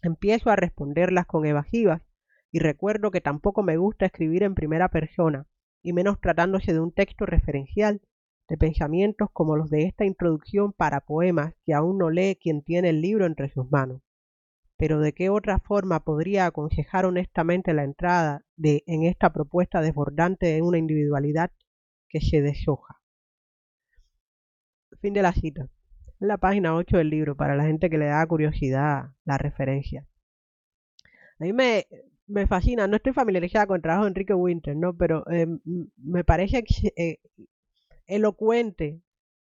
Empiezo 0.02 0.50
a 0.50 0.56
responderlas 0.56 1.26
con 1.26 1.46
evasivas 1.46 2.02
y 2.50 2.58
recuerdo 2.58 3.12
que 3.12 3.20
tampoco 3.20 3.62
me 3.62 3.76
gusta 3.76 4.06
escribir 4.06 4.42
en 4.42 4.56
primera 4.56 4.88
persona, 4.88 5.46
y 5.80 5.92
menos 5.92 6.20
tratándose 6.20 6.72
de 6.72 6.80
un 6.80 6.90
texto 6.90 7.24
referencial, 7.24 8.00
de 8.48 8.56
pensamientos 8.56 9.28
como 9.32 9.56
los 9.56 9.70
de 9.70 9.84
esta 9.84 10.04
introducción 10.04 10.72
para 10.72 11.02
poemas 11.02 11.54
que 11.64 11.72
aún 11.72 11.98
no 11.98 12.10
lee 12.10 12.34
quien 12.34 12.62
tiene 12.62 12.88
el 12.88 13.00
libro 13.00 13.26
entre 13.26 13.48
sus 13.52 13.70
manos. 13.70 14.02
Pero 14.80 14.98
de 14.98 15.12
qué 15.12 15.28
otra 15.28 15.58
forma 15.58 16.04
podría 16.04 16.46
aconsejar 16.46 17.04
honestamente 17.04 17.74
la 17.74 17.84
entrada 17.84 18.46
de 18.56 18.82
en 18.86 19.04
esta 19.04 19.30
propuesta 19.30 19.82
desbordante 19.82 20.46
de 20.46 20.62
una 20.62 20.78
individualidad 20.78 21.50
que 22.08 22.22
se 22.22 22.40
deshoja. 22.40 22.98
Fin 25.02 25.12
de 25.12 25.20
la 25.20 25.34
cita. 25.34 25.68
En 26.18 26.28
la 26.28 26.38
página 26.38 26.74
8 26.74 26.96
del 26.96 27.10
libro, 27.10 27.36
para 27.36 27.56
la 27.56 27.64
gente 27.64 27.90
que 27.90 27.98
le 27.98 28.06
da 28.06 28.26
curiosidad 28.26 29.10
la 29.26 29.36
referencia. 29.36 30.06
A 31.38 31.44
mí 31.44 31.52
me, 31.52 31.86
me 32.26 32.46
fascina, 32.46 32.86
no 32.86 32.96
estoy 32.96 33.12
familiarizada 33.12 33.66
con 33.66 33.76
el 33.76 33.82
trabajo 33.82 34.04
de 34.04 34.08
Enrique 34.08 34.32
Winter, 34.32 34.74
¿no? 34.74 34.96
Pero 34.96 35.30
eh, 35.30 35.46
me 35.98 36.24
parece 36.24 36.64
eh, 36.96 37.18
elocuente 38.06 39.02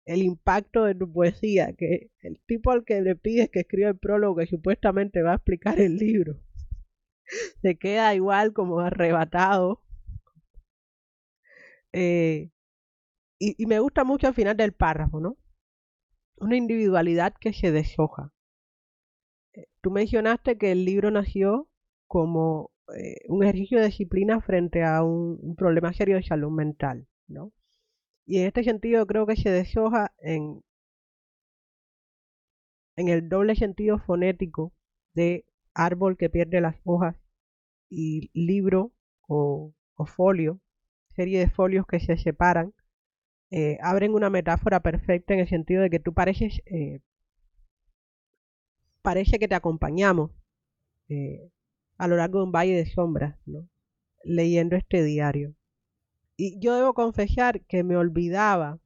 el 0.08 0.24
impacto 0.24 0.86
de 0.86 0.96
tu 0.96 1.12
poesía, 1.12 1.74
que 1.78 2.10
el 2.22 2.40
tipo 2.48 2.72
al 2.72 2.86
que 2.86 3.02
le 3.02 3.16
pides 3.16 3.50
que 3.50 3.60
escriba 3.60 3.90
el 3.90 3.98
prólogo 3.98 4.38
que 4.38 4.48
supuestamente 4.48 5.22
va 5.22 5.34
a 5.34 5.36
explicar 5.36 5.80
el 5.82 5.98
libro, 5.98 6.40
se 7.62 7.78
queda 7.78 8.16
igual 8.16 8.54
como 8.54 8.80
arrebatado. 8.80 9.82
Eh, 11.94 12.50
y, 13.40 13.66
me 13.66 13.80
gusta 13.80 14.04
mucho 14.04 14.28
al 14.28 14.34
final 14.34 14.56
del 14.58 14.74
párrafo, 14.74 15.20
¿no? 15.20 15.38
Una 16.38 16.56
individualidad 16.56 17.34
que 17.40 17.54
se 17.54 17.72
deshoja. 17.72 18.32
Eh, 19.54 19.68
tú 19.82 19.92
mencionaste 19.92 20.58
que 20.58 20.72
el 20.72 20.86
libro 20.86 21.12
nació 21.12 21.68
como 22.08 22.72
eh, 22.96 23.18
un 23.28 23.44
ejercicio 23.44 23.80
de 23.80 23.88
disciplina 23.88 24.40
frente 24.42 24.84
a 24.84 25.04
un, 25.04 25.56
problema 25.58 25.94
serio 25.94 26.16
de 26.16 26.24
salud 26.24 26.52
mental, 26.52 27.08
¿no? 27.28 27.52
Y 28.28 28.40
en 28.40 28.48
este 28.48 28.64
sentido 28.64 29.08
creo 29.08 29.26
que 29.26 29.36
se 29.36 29.50
deshoja 29.50 30.14
en, 30.20 30.62
el 32.96 33.30
doble 33.30 33.56
sentido 33.56 33.98
fonético 33.98 34.74
de 35.14 35.46
árbol 35.74 36.18
que 36.18 36.30
pierde 36.30 36.62
las 36.62 36.76
hojas 36.84 37.16
y 37.90 38.30
libro 38.34 38.92
o, 39.28 39.74
o 39.96 40.06
folio, 40.06 40.60
serie 41.16 41.40
de 41.40 41.50
folios 41.50 41.88
que 41.88 42.00
se 42.00 42.18
separan 42.18 42.74
eh, 43.50 43.78
abren 43.82 44.14
una 44.14 44.30
metáfora 44.30 44.82
perfecta 44.82 45.34
en 45.34 45.40
el 45.40 45.48
sentido 45.48 45.82
de 45.82 45.90
que 45.90 46.00
tú 46.00 46.14
pareces, 46.14 46.62
eh, 46.66 47.00
parece 49.02 49.40
que 49.40 49.48
te 49.48 49.56
acompañamos 49.56 50.32
eh, 51.10 51.50
a 51.98 52.08
lo 52.08 52.18
largo 52.18 52.40
de 52.40 52.46
un 52.46 52.52
valle 52.52 52.76
de 52.76 52.86
sombras, 52.86 53.38
¿no? 53.46 53.70
leyendo 54.24 54.76
este 54.76 55.04
diario. 55.04 55.56
Y 56.38 56.60
yo 56.60 56.76
debo 56.76 56.94
confesar 56.94 57.62
que 57.66 57.84
me 57.84 57.98
olvidaba 57.98 58.80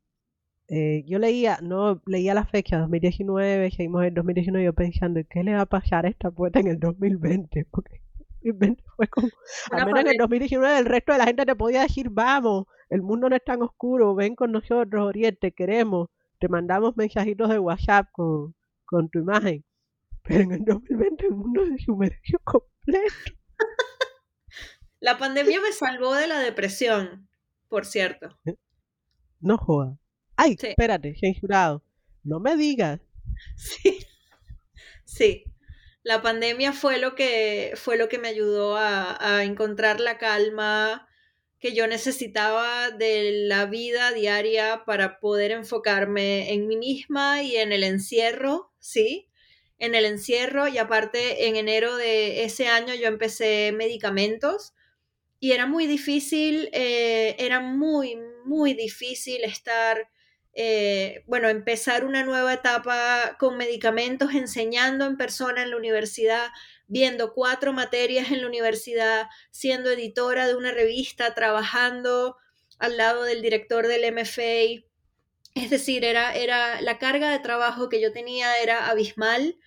eh, 0.74 1.04
yo 1.06 1.20
leía, 1.20 1.60
no 1.62 2.02
leía 2.06 2.34
la 2.34 2.46
fecha 2.46 2.80
2019, 2.80 3.72
seguimos 3.72 4.06
en 4.06 4.14
2019, 4.14 4.64
yo 4.64 4.72
pensando, 4.72 5.20
¿qué 5.30 5.44
le 5.44 5.54
va 5.54 5.64
a 5.64 5.66
pasar 5.66 6.06
a 6.06 6.10
esta 6.10 6.32
poeta 6.32 6.62
en 6.62 6.68
el 6.68 6.80
2020? 6.80 7.66
Porque 7.72 7.96
el 8.42 8.54
2020 8.54 8.84
fue 8.96 9.08
como, 9.10 9.28
al 9.72 9.86
menos 9.88 10.00
en 10.00 10.08
el 10.12 10.18
2019 10.18 10.80
el 10.80 10.86
resto 10.86 11.12
de 11.12 11.18
la 11.18 11.26
gente 11.26 11.46
te 11.46 11.58
podía 11.58 11.82
decir, 11.82 12.08
vamos, 12.10 12.68
el 12.90 13.02
mundo 13.02 13.28
no 13.28 13.36
es 13.36 13.44
tan 13.44 13.62
oscuro, 13.62 14.16
ven 14.16 14.34
con 14.34 14.54
nosotros, 14.54 15.06
Oriente, 15.06 15.52
queremos, 15.52 16.08
te 16.40 16.48
mandamos 16.48 16.96
mensajitos 16.96 17.50
de 17.50 17.60
WhatsApp 17.60 18.08
con, 18.14 18.56
con 18.86 19.10
tu 19.10 19.20
imagen. 19.20 19.66
Pero 20.24 20.40
en 20.40 20.52
el 20.54 20.64
2020 20.64 21.26
el 21.26 21.36
mundo 21.36 21.66
se 21.66 21.84
sumergió 21.84 22.40
completo. 22.46 23.34
La 25.02 25.18
pandemia 25.18 25.60
me 25.60 25.74
salvó 25.74 26.14
de 26.16 26.28
la 26.28 26.40
depresión, 26.40 27.28
por 27.72 27.86
cierto. 27.86 28.38
No 29.40 29.58
joda. 29.58 29.98
Ay, 30.36 30.58
espérate, 30.62 31.16
censurado. 31.16 31.82
No 32.24 32.40
me 32.40 32.56
digas. 32.58 33.00
Sí. 33.56 34.06
Sí. 35.04 35.46
La 36.04 36.22
pandemia 36.22 36.74
fue 36.74 37.00
lo 37.00 37.16
que 37.16 37.74
fue 37.76 37.98
lo 37.98 38.08
que 38.08 38.20
me 38.20 38.28
ayudó 38.28 38.76
a, 38.78 39.18
a 39.20 39.46
encontrar 39.46 40.00
la 40.00 40.20
calma 40.20 41.08
que 41.60 41.74
yo 41.74 41.88
necesitaba 41.88 42.92
de 42.92 43.46
la 43.48 43.66
vida 43.66 44.12
diaria 44.12 44.84
para 44.86 45.20
poder 45.20 45.52
enfocarme 45.52 46.54
en 46.54 46.68
mí 46.68 46.76
misma 46.76 47.42
y 47.42 47.56
en 47.56 47.72
el 47.72 47.84
encierro, 47.84 48.72
¿sí? 48.80 49.30
En 49.80 49.96
el 49.96 50.06
encierro 50.06 50.68
y 50.68 50.78
aparte 50.78 51.48
en 51.48 51.56
enero 51.56 51.96
de 51.96 52.44
ese 52.44 52.68
año 52.68 52.94
yo 52.94 53.08
empecé 53.08 53.72
medicamentos 53.72 54.74
y 55.42 55.54
era 55.54 55.66
muy 55.66 55.88
difícil, 55.88 56.70
eh, 56.72 57.36
era 57.40 57.60
muy, 57.60 58.16
muy 58.46 58.76
difícil 58.76 59.44
estar, 59.44 60.08
eh, 60.54 61.24
bueno, 61.26 61.50
empezar 61.50 62.06
una 62.06 62.24
nueva 62.24 62.54
etapa 62.54 63.38
con 63.40 63.58
medicamentos, 63.58 64.36
enseñando 64.36 65.06
en 65.08 65.18
persona 65.18 65.64
en 65.64 65.72
la 65.72 65.78
universidad, 65.78 66.50
viendo 66.88 67.34
cuatro 67.34 67.74
materias 67.74 68.32
en 68.32 68.42
la 68.42 68.48
universidad, 68.48 69.28
siendo 69.50 69.90
editora 69.90 70.46
de 70.48 70.56
una 70.56 70.74
revista, 70.74 71.34
trabajando 71.34 72.38
al 72.78 72.98
lado 72.98 73.24
del 73.24 73.42
director 73.42 73.88
del 73.88 74.14
MFA. 74.14 74.86
Es 75.56 75.72
decir, 75.72 76.06
era, 76.06 76.36
era 76.36 76.82
la 76.82 77.00
carga 77.00 77.32
de 77.32 77.40
trabajo 77.40 77.90
que 77.90 78.00
yo 78.00 78.12
tenía 78.12 78.62
era 78.62 78.90
abismal 78.90 79.58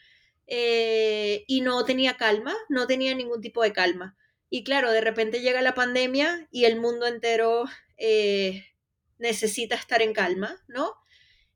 eh, 0.46 1.44
y 1.48 1.62
no 1.62 1.84
tenía 1.84 2.16
calma, 2.16 2.54
no 2.68 2.86
tenía 2.86 3.12
ningún 3.16 3.40
tipo 3.40 3.60
de 3.64 3.72
calma. 3.72 4.16
Y 4.54 4.62
claro, 4.62 4.92
de 4.92 5.00
repente 5.00 5.40
llega 5.40 5.62
la 5.62 5.74
pandemia 5.74 6.46
y 6.52 6.64
el 6.64 6.78
mundo 6.78 7.08
entero 7.08 7.64
eh, 7.96 8.64
necesita 9.18 9.74
estar 9.74 10.00
en 10.00 10.12
calma, 10.12 10.62
¿no? 10.68 10.94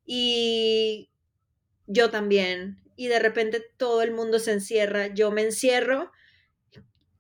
Y 0.04 1.08
yo 1.86 2.10
también. 2.10 2.82
Y 2.96 3.06
de 3.06 3.20
repente 3.20 3.62
todo 3.76 4.02
el 4.02 4.10
mundo 4.10 4.40
se 4.40 4.50
encierra, 4.50 5.14
yo 5.14 5.30
me 5.30 5.42
encierro. 5.42 6.10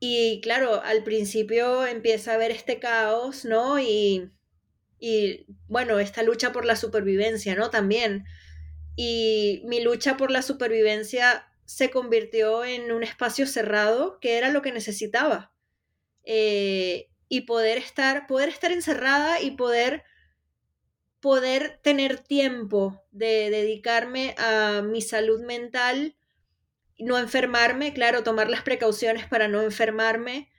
Y 0.00 0.40
claro, 0.40 0.82
al 0.82 1.04
principio 1.04 1.86
empieza 1.86 2.32
a 2.32 2.34
haber 2.34 2.50
este 2.50 2.80
caos, 2.80 3.44
¿no? 3.44 3.78
Y, 3.78 4.32
y 4.98 5.46
bueno, 5.68 6.00
esta 6.00 6.24
lucha 6.24 6.50
por 6.50 6.64
la 6.64 6.74
supervivencia, 6.74 7.54
¿no? 7.54 7.70
También. 7.70 8.24
Y 8.96 9.62
mi 9.64 9.80
lucha 9.80 10.16
por 10.16 10.32
la 10.32 10.42
supervivencia 10.42 11.46
se 11.66 11.90
convirtió 11.90 12.64
en 12.64 12.90
un 12.90 13.04
espacio 13.04 13.46
cerrado 13.46 14.18
que 14.18 14.38
era 14.38 14.50
lo 14.50 14.60
que 14.60 14.72
necesitaba. 14.72 15.52
Eh, 16.30 17.08
y 17.30 17.42
poder 17.42 17.78
estar, 17.78 18.26
poder 18.26 18.50
estar 18.50 18.70
encerrada 18.70 19.40
y 19.40 19.52
poder, 19.52 20.04
poder 21.20 21.80
tener 21.82 22.18
tiempo 22.18 23.02
de 23.12 23.48
dedicarme 23.48 24.34
a 24.36 24.82
mi 24.82 25.00
salud 25.00 25.40
mental, 25.42 26.16
no 26.98 27.16
enfermarme, 27.16 27.94
claro, 27.94 28.24
tomar 28.24 28.50
las 28.50 28.60
precauciones 28.60 29.26
para 29.26 29.48
no 29.48 29.62
enfermarme, 29.62 30.50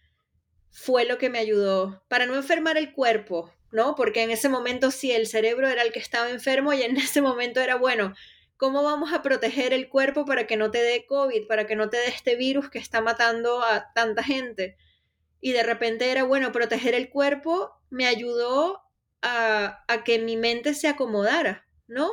fue 0.72 1.06
lo 1.06 1.20
que 1.20 1.30
me 1.30 1.38
ayudó, 1.38 2.04
para 2.08 2.26
no 2.26 2.34
enfermar 2.34 2.78
el 2.78 2.92
cuerpo, 2.92 3.54
¿no? 3.72 3.94
Porque 3.94 4.24
en 4.24 4.32
ese 4.32 4.50
momento 4.50 4.90
sí, 4.90 5.12
el 5.12 5.28
cerebro 5.28 5.68
era 5.68 5.84
el 5.84 5.92
que 5.92 6.00
estaba 6.00 6.32
enfermo 6.32 6.74
y 6.74 6.82
en 6.82 6.98
ese 6.98 7.22
momento 7.22 7.60
era, 7.60 7.76
bueno, 7.76 8.16
¿cómo 8.58 8.82
vamos 8.82 9.14
a 9.14 9.22
proteger 9.22 9.74
el 9.74 9.88
cuerpo 9.88 10.26
para 10.26 10.48
que 10.48 10.58
no 10.58 10.72
te 10.72 10.82
dé 10.82 11.06
COVID, 11.06 11.46
para 11.46 11.68
que 11.68 11.76
no 11.76 11.92
te 11.92 11.98
dé 11.98 12.08
este 12.08 12.36
virus 12.36 12.72
que 12.72 12.80
está 12.80 13.02
matando 13.02 13.64
a 13.64 13.94
tanta 13.94 14.24
gente? 14.24 14.76
Y 15.42 15.54
de 15.54 15.64
repente 15.64 16.12
era, 16.12 16.24
bueno, 16.24 16.52
proteger 16.52 16.94
el 16.94 17.10
cuerpo 17.10 17.72
me 17.90 18.06
ayudó 18.06 18.82
a, 19.22 19.84
que 20.06 20.20
mi 20.20 20.38
mente 20.38 20.74
se 20.74 20.88
acomodara, 20.88 21.68
¿no? 21.88 22.10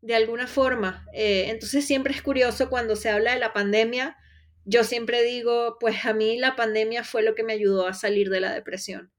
De 0.00 0.14
alguna 0.14 0.46
forma. 0.46 1.06
Eh, 1.12 1.46
entonces 1.48 1.86
siempre 1.86 2.14
es 2.14 2.22
curioso 2.22 2.70
cuando 2.70 2.96
se 2.96 3.10
habla 3.10 3.32
de 3.34 3.40
la 3.40 3.52
pandemia, 3.52 4.16
yo 4.64 4.84
siempre 4.84 5.22
digo, 5.22 5.78
pues 5.80 6.04
a 6.04 6.12
mí 6.12 6.38
la 6.38 6.54
pandemia 6.54 7.02
fue 7.04 7.22
lo 7.22 7.34
que 7.34 7.42
me 7.42 7.52
ayudó 7.52 7.86
a 7.86 7.94
salir 7.94 8.30
de 8.30 8.40
la 8.40 8.52
depresión. 8.52 9.10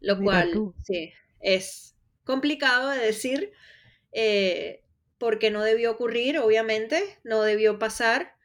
Lo 0.00 0.20
cual, 0.20 0.52
sí, 0.84 1.12
es 1.40 1.96
complicado 2.24 2.90
de 2.90 2.98
decir, 2.98 3.52
eh, 4.12 4.84
porque 5.18 5.50
no 5.50 5.62
debió 5.62 5.90
ocurrir, 5.90 6.38
obviamente, 6.38 7.18
no 7.24 7.42
debió 7.42 7.78
pasar, 7.78 8.36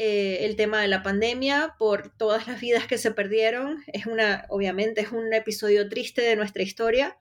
eh, 0.00 0.44
el 0.44 0.54
tema 0.54 0.80
de 0.80 0.86
la 0.86 1.02
pandemia, 1.02 1.74
por 1.76 2.16
todas 2.16 2.46
las 2.46 2.60
vidas 2.60 2.86
que 2.86 2.98
se 2.98 3.10
perdieron. 3.10 3.82
Es 3.88 4.06
una, 4.06 4.46
obviamente, 4.48 5.00
es 5.00 5.10
un 5.10 5.34
episodio 5.34 5.88
triste 5.88 6.22
de 6.22 6.36
nuestra 6.36 6.62
historia. 6.62 7.18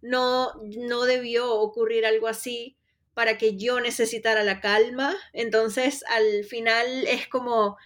No, 0.00 0.54
no 0.78 1.04
debió 1.04 1.52
ocurrir 1.52 2.06
algo 2.06 2.26
así 2.26 2.78
para 3.12 3.36
que 3.36 3.58
yo 3.58 3.78
necesitara 3.78 4.42
la 4.42 4.62
calma. 4.62 5.14
Entonces, 5.34 6.02
al 6.08 6.44
final 6.44 6.86
es 7.06 7.28
como, 7.28 7.76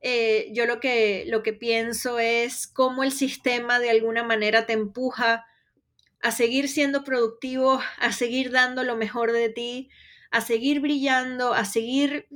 eh, 0.00 0.48
yo 0.52 0.64
lo 0.64 0.80
que, 0.80 1.24
lo 1.26 1.42
que 1.42 1.52
pienso 1.52 2.18
es 2.18 2.66
cómo 2.66 3.04
el 3.04 3.12
sistema 3.12 3.80
de 3.80 3.90
alguna 3.90 4.22
manera 4.22 4.64
te 4.64 4.72
empuja 4.72 5.44
a 6.22 6.30
seguir 6.30 6.70
siendo 6.70 7.04
productivo, 7.04 7.82
a 7.98 8.12
seguir 8.12 8.50
dando 8.50 8.82
lo 8.82 8.96
mejor 8.96 9.32
de 9.32 9.50
ti, 9.50 9.90
a 10.30 10.40
seguir 10.40 10.80
brillando, 10.80 11.52
a 11.52 11.66
seguir 11.66 12.28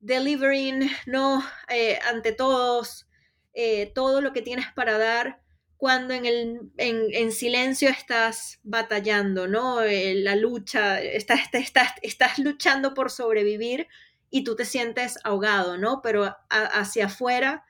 delivering, 0.00 0.90
¿no? 1.06 1.44
Eh, 1.68 1.98
ante 2.08 2.32
todos, 2.32 3.08
eh, 3.54 3.92
todo 3.94 4.20
lo 4.20 4.32
que 4.32 4.42
tienes 4.42 4.66
para 4.72 4.98
dar 4.98 5.40
cuando 5.76 6.12
en, 6.12 6.26
el, 6.26 6.72
en, 6.76 7.30
silencio 7.30 7.88
estás 7.88 8.58
batallando, 8.64 9.46
¿no? 9.46 9.80
Eh, 9.82 10.14
la 10.16 10.34
lucha, 10.34 11.00
estás, 11.00 11.42
estás, 11.52 11.92
estás 12.02 12.38
luchando 12.40 12.94
por 12.94 13.12
sobrevivir 13.12 13.86
y 14.28 14.42
tú 14.42 14.56
te 14.56 14.64
sientes 14.64 15.18
ahogado, 15.22 15.78
¿no? 15.78 16.02
Pero 16.02 16.36
hacia 16.50 17.06
afuera 17.06 17.64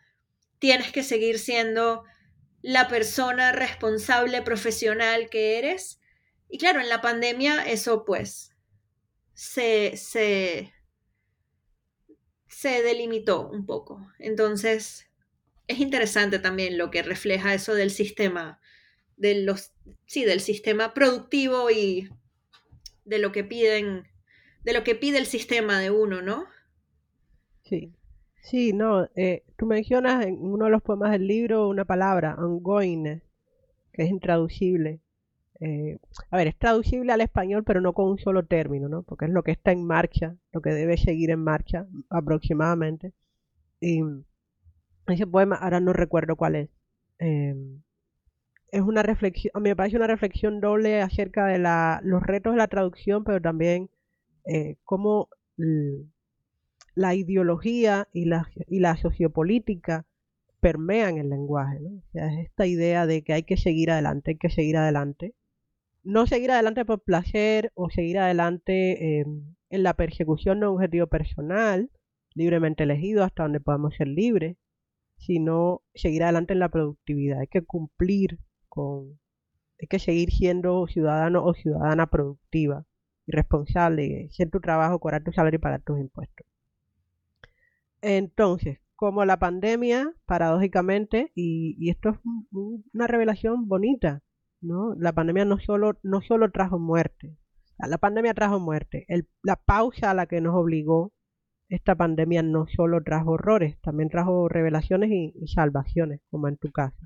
tienes 0.58 0.90
que 0.90 1.02
seguir 1.02 1.38
siendo 1.38 2.04
la 2.62 2.88
persona 2.88 3.52
responsable, 3.52 4.42
profesional 4.42 5.28
que 5.28 5.58
eres. 5.58 6.00
Y 6.48 6.58
claro, 6.58 6.80
en 6.80 6.88
la 6.88 7.02
pandemia 7.02 7.62
eso 7.66 8.06
pues 8.06 8.52
se, 9.34 9.96
se, 9.96 10.72
se 12.58 12.82
delimitó 12.82 13.48
un 13.48 13.64
poco. 13.66 14.04
Entonces, 14.18 15.08
es 15.68 15.78
interesante 15.78 16.40
también 16.40 16.76
lo 16.76 16.90
que 16.90 17.04
refleja 17.04 17.54
eso 17.54 17.72
del 17.72 17.92
sistema, 17.92 18.60
de 19.16 19.42
los, 19.42 19.74
sí, 20.06 20.24
del 20.24 20.40
sistema 20.40 20.92
productivo 20.92 21.70
y 21.70 22.08
de 23.04 23.20
lo 23.20 23.30
que 23.30 23.44
piden, 23.44 24.08
de 24.64 24.72
lo 24.72 24.82
que 24.82 24.96
pide 24.96 25.18
el 25.18 25.26
sistema 25.26 25.78
de 25.78 25.92
uno, 25.92 26.20
¿no? 26.20 26.46
Sí. 27.62 27.92
Sí, 28.42 28.72
no, 28.72 29.08
eh, 29.14 29.44
tú 29.56 29.66
mencionas 29.66 30.26
en 30.26 30.42
uno 30.42 30.64
de 30.64 30.72
los 30.72 30.82
poemas 30.82 31.12
del 31.12 31.28
libro 31.28 31.68
una 31.68 31.84
palabra, 31.84 32.34
ongoing, 32.38 33.22
que 33.92 34.02
es 34.02 34.10
intraducible. 34.10 34.98
Eh, 35.60 35.98
a 36.30 36.36
ver, 36.36 36.48
es 36.48 36.56
traducible 36.58 37.12
al 37.12 37.20
español, 37.20 37.64
pero 37.64 37.80
no 37.80 37.92
con 37.92 38.08
un 38.08 38.18
solo 38.18 38.44
término, 38.44 38.88
¿no? 38.88 39.02
Porque 39.02 39.26
es 39.26 39.30
lo 39.32 39.42
que 39.42 39.52
está 39.52 39.72
en 39.72 39.84
marcha, 39.84 40.36
lo 40.52 40.60
que 40.60 40.70
debe 40.70 40.96
seguir 40.96 41.30
en 41.30 41.40
marcha 41.40 41.86
aproximadamente. 42.10 43.12
Y 43.80 44.02
ese 45.06 45.26
poema, 45.26 45.56
ahora 45.56 45.80
no 45.80 45.92
recuerdo 45.92 46.36
cuál 46.36 46.56
es. 46.56 46.70
Em, 47.18 47.82
es 48.70 48.82
una 48.82 49.02
reflexión, 49.02 49.50
a 49.54 49.60
mí 49.60 49.70
me 49.70 49.76
parece 49.76 49.96
una 49.96 50.06
reflexión 50.06 50.60
doble 50.60 51.00
acerca 51.02 51.46
de 51.46 51.58
los 52.02 52.22
retos 52.22 52.52
de 52.52 52.58
la 52.58 52.68
traducción, 52.68 53.24
pero 53.24 53.40
también 53.40 53.90
eh, 54.44 54.76
cómo 54.84 55.28
la 56.94 57.14
ideología 57.14 58.08
y 58.12 58.26
la, 58.26 58.48
y 58.68 58.82
sociopolítica 59.00 60.06
permean 60.60 61.18
el 61.18 61.30
lenguaje. 61.30 61.78
O 61.78 62.02
sea, 62.12 62.32
es 62.32 62.46
esta 62.46 62.66
idea 62.66 63.06
de 63.06 63.22
que 63.22 63.32
hay 63.32 63.42
que 63.44 63.56
seguir 63.56 63.90
adelante, 63.90 64.32
hay 64.32 64.36
que 64.36 64.50
seguir 64.50 64.76
adelante, 64.76 65.34
no 66.04 66.26
seguir 66.26 66.50
adelante 66.50 66.84
por 66.84 67.00
placer 67.02 67.72
o 67.74 67.90
seguir 67.90 68.18
adelante 68.18 69.20
em, 69.20 69.54
en 69.70 69.82
la 69.82 69.94
persecución 69.94 70.60
de 70.60 70.68
un 70.68 70.74
objetivo 70.74 71.06
personal, 71.06 71.90
libremente 72.34 72.84
elegido 72.84 73.24
hasta 73.24 73.42
donde 73.42 73.60
podamos 73.60 73.94
ser 73.96 74.08
libres, 74.08 74.56
sino 75.18 75.82
seguir 75.94 76.22
adelante 76.22 76.52
en 76.52 76.60
la 76.60 76.68
productividad. 76.68 77.40
Hay 77.40 77.48
que 77.48 77.62
cumplir 77.62 78.38
con, 78.68 79.18
hay 79.80 79.88
que 79.88 79.98
seguir 79.98 80.30
siendo 80.30 80.86
ciudadano 80.86 81.44
o 81.44 81.54
ciudadana 81.54 82.06
productiva 82.06 82.86
y 83.26 83.32
responsable, 83.32 84.28
hacer 84.30 84.50
tu 84.50 84.60
trabajo, 84.60 84.98
cobrar 84.98 85.22
tu 85.22 85.32
salario 85.32 85.58
y 85.58 85.60
pagar 85.60 85.82
tus 85.82 85.98
impuestos. 85.98 86.46
Entonces, 88.00 88.78
como 88.96 89.24
la 89.24 89.38
pandemia, 89.38 90.12
paradójicamente, 90.26 91.30
y, 91.34 91.90
esto 91.90 92.10
es 92.10 92.18
una 92.52 93.06
revelación 93.06 93.68
bonita, 93.68 94.22
¿no? 94.60 94.94
La 94.96 95.12
pandemia 95.12 95.44
no 95.44 95.58
solo, 95.58 95.98
no 96.02 96.20
solo 96.20 96.50
trajo 96.50 96.78
muerte, 96.78 97.36
la 97.78 97.98
pandemia 97.98 98.34
trajo 98.34 98.58
muerte, 98.58 99.06
la 99.42 99.56
pausa 99.56 100.10
a 100.10 100.14
la 100.14 100.26
que 100.26 100.40
nos 100.40 100.54
obligó 100.54 101.12
esta 101.68 101.94
pandemia 101.94 102.42
no 102.42 102.66
solo 102.66 103.02
trajo 103.02 103.32
horrores, 103.32 103.78
también 103.82 104.08
trajo 104.08 104.48
revelaciones 104.48 105.10
y, 105.10 105.46
salvaciones, 105.48 106.20
como 106.30 106.48
en 106.48 106.56
tu 106.56 106.72
caso. 106.72 106.96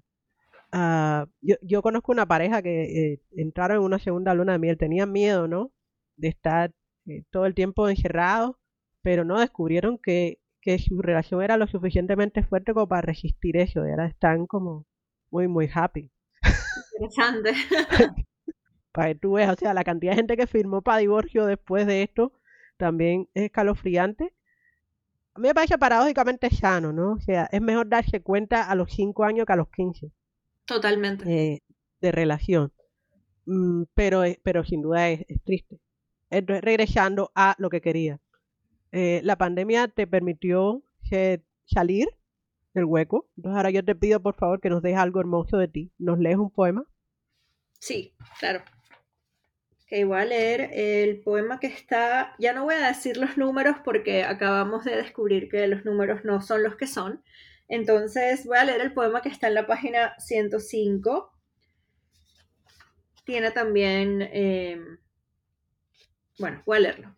Ah, 0.73 1.27
yo, 1.41 1.83
conozco 1.83 2.13
una 2.13 2.27
pareja 2.27 2.63
que 2.63 3.13
eh, 3.13 3.21
entraron 3.37 3.79
en 3.79 3.83
una 3.83 3.99
segunda 3.99 4.35
luna 4.35 4.53
de 4.53 4.59
miel, 4.59 4.79
tenían 4.79 5.13
miedo, 5.13 5.49
¿no? 5.49 5.73
De 6.17 6.29
estar 6.29 6.73
eh, 7.07 7.25
todo 7.31 7.47
el 7.47 7.55
tiempo 7.55 7.89
encerrados, 7.89 8.57
pero 9.03 9.25
no 9.25 9.41
descubrieron 9.41 9.99
que, 9.99 10.39
que, 10.61 10.79
su 10.79 11.03
relación 11.03 11.43
era 11.43 11.57
lo 11.57 11.67
suficientemente 11.67 12.45
fuerte 12.45 12.73
como 12.73 12.89
para 12.89 13.03
resistir 13.03 13.57
eso, 13.57 13.87
y 13.87 13.91
ahora 13.91 14.07
están 14.07 14.47
como 14.47 14.87
muy, 15.31 15.49
muy 15.49 15.69
happy. 15.75 16.11
Interesante. 16.95 17.53
para 18.93 19.09
que 19.09 19.14
tú 19.14 19.32
veas, 19.32 19.53
o 19.53 19.57
sea, 19.59 19.74
la 19.74 19.84
cantidad 19.84 20.12
de 20.12 20.16
gente 20.16 20.36
que 20.36 20.47
firmó 20.47 20.82
para 20.82 20.99
divorcio 20.99 21.47
después 21.47 21.86
de 21.86 22.03
esto 22.03 22.32
también 22.76 23.28
es 23.34 23.45
escalofriante 23.45 24.34
a 25.34 25.40
mí 25.40 25.49
me 25.49 25.55
parece 25.55 25.78
paradójicamente 25.78 26.51
sano, 26.51 26.93
¿no? 26.93 27.12
O 27.12 27.20
sea, 27.20 27.49
es 27.51 27.61
mejor 27.61 27.88
darse 27.88 28.20
cuenta 28.20 28.70
a 28.70 28.74
los 28.74 28.93
5 28.93 29.24
años 29.24 29.47
que 29.47 29.53
a 29.53 29.57
los 29.57 29.68
15. 29.70 30.11
Totalmente. 30.66 31.24
Eh, 31.30 31.62
de 32.01 32.12
relación. 32.12 32.72
Mm, 33.47 33.84
pero, 33.95 34.22
pero 34.43 34.64
sin 34.64 34.82
duda 34.82 35.09
es, 35.09 35.24
triste. 35.45 35.80
Entonces, 36.28 36.62
regresando 36.62 37.30
a 37.34 37.55
lo 37.59 37.70
que 37.70 37.80
quería. 37.80 38.20
Eh, 38.90 39.20
la 39.24 39.36
pandemia 39.36 39.88
te 39.88 40.07
permitió 40.07 40.82
salir 41.66 42.09
del 42.75 42.85
hueco. 42.85 43.29
Entonces, 43.37 43.57
ahora 43.57 43.70
yo 43.70 43.85
te 43.85 43.95
pido, 43.95 44.20
por 44.20 44.35
favor, 44.35 44.61
que 44.61 44.70
nos 44.70 44.83
dejes 44.83 44.99
algo 44.99 45.20
hermoso 45.20 45.57
de 45.59 45.68
ti. 45.68 45.93
¿Nos 45.99 46.18
lees 46.18 46.37
un 46.37 46.51
poema? 46.51 46.85
Sí, 47.79 48.14
claro 48.39 48.62
que 49.93 50.07
voy 50.07 50.18
a 50.18 50.25
leer 50.25 50.70
el 50.73 51.20
poema 51.20 51.61
que 51.61 51.66
está, 51.66 52.35
ya 52.39 52.55
no 52.55 52.64
voy 52.64 52.77
a 52.77 52.89
decir 52.89 53.18
los 53.18 53.37
números 53.37 53.77
porque 53.85 54.25
acabamos 54.25 54.87
de 54.87 54.97
descubrir 54.97 55.51
que 55.51 55.66
los 55.66 55.85
números 55.85 56.25
no 56.25 56.41
son 56.41 56.62
los 56.62 56.77
que 56.77 56.87
son. 56.87 57.23
Entonces 57.68 58.47
voy 58.47 58.57
a 58.57 58.64
leer 58.64 58.81
el 58.81 58.95
poema 58.95 59.20
que 59.20 59.29
está 59.29 59.49
en 59.49 59.55
la 59.55 59.66
página 59.66 60.14
105. 60.18 61.39
Tiene 63.27 63.51
también, 63.51 64.23
eh, 64.33 64.81
bueno, 66.39 66.62
voy 66.64 66.79
a 66.79 66.81
leerlo. 66.81 67.14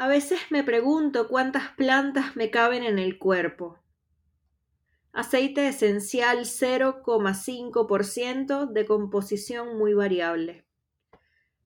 A 0.00 0.06
veces 0.06 0.38
me 0.50 0.62
pregunto 0.62 1.26
cuántas 1.26 1.72
plantas 1.72 2.36
me 2.36 2.52
caben 2.52 2.84
en 2.84 3.00
el 3.00 3.18
cuerpo. 3.18 3.80
Aceite 5.12 5.66
esencial 5.66 6.44
0,5% 6.44 8.70
de 8.70 8.86
composición 8.86 9.76
muy 9.76 9.94
variable. 9.94 10.64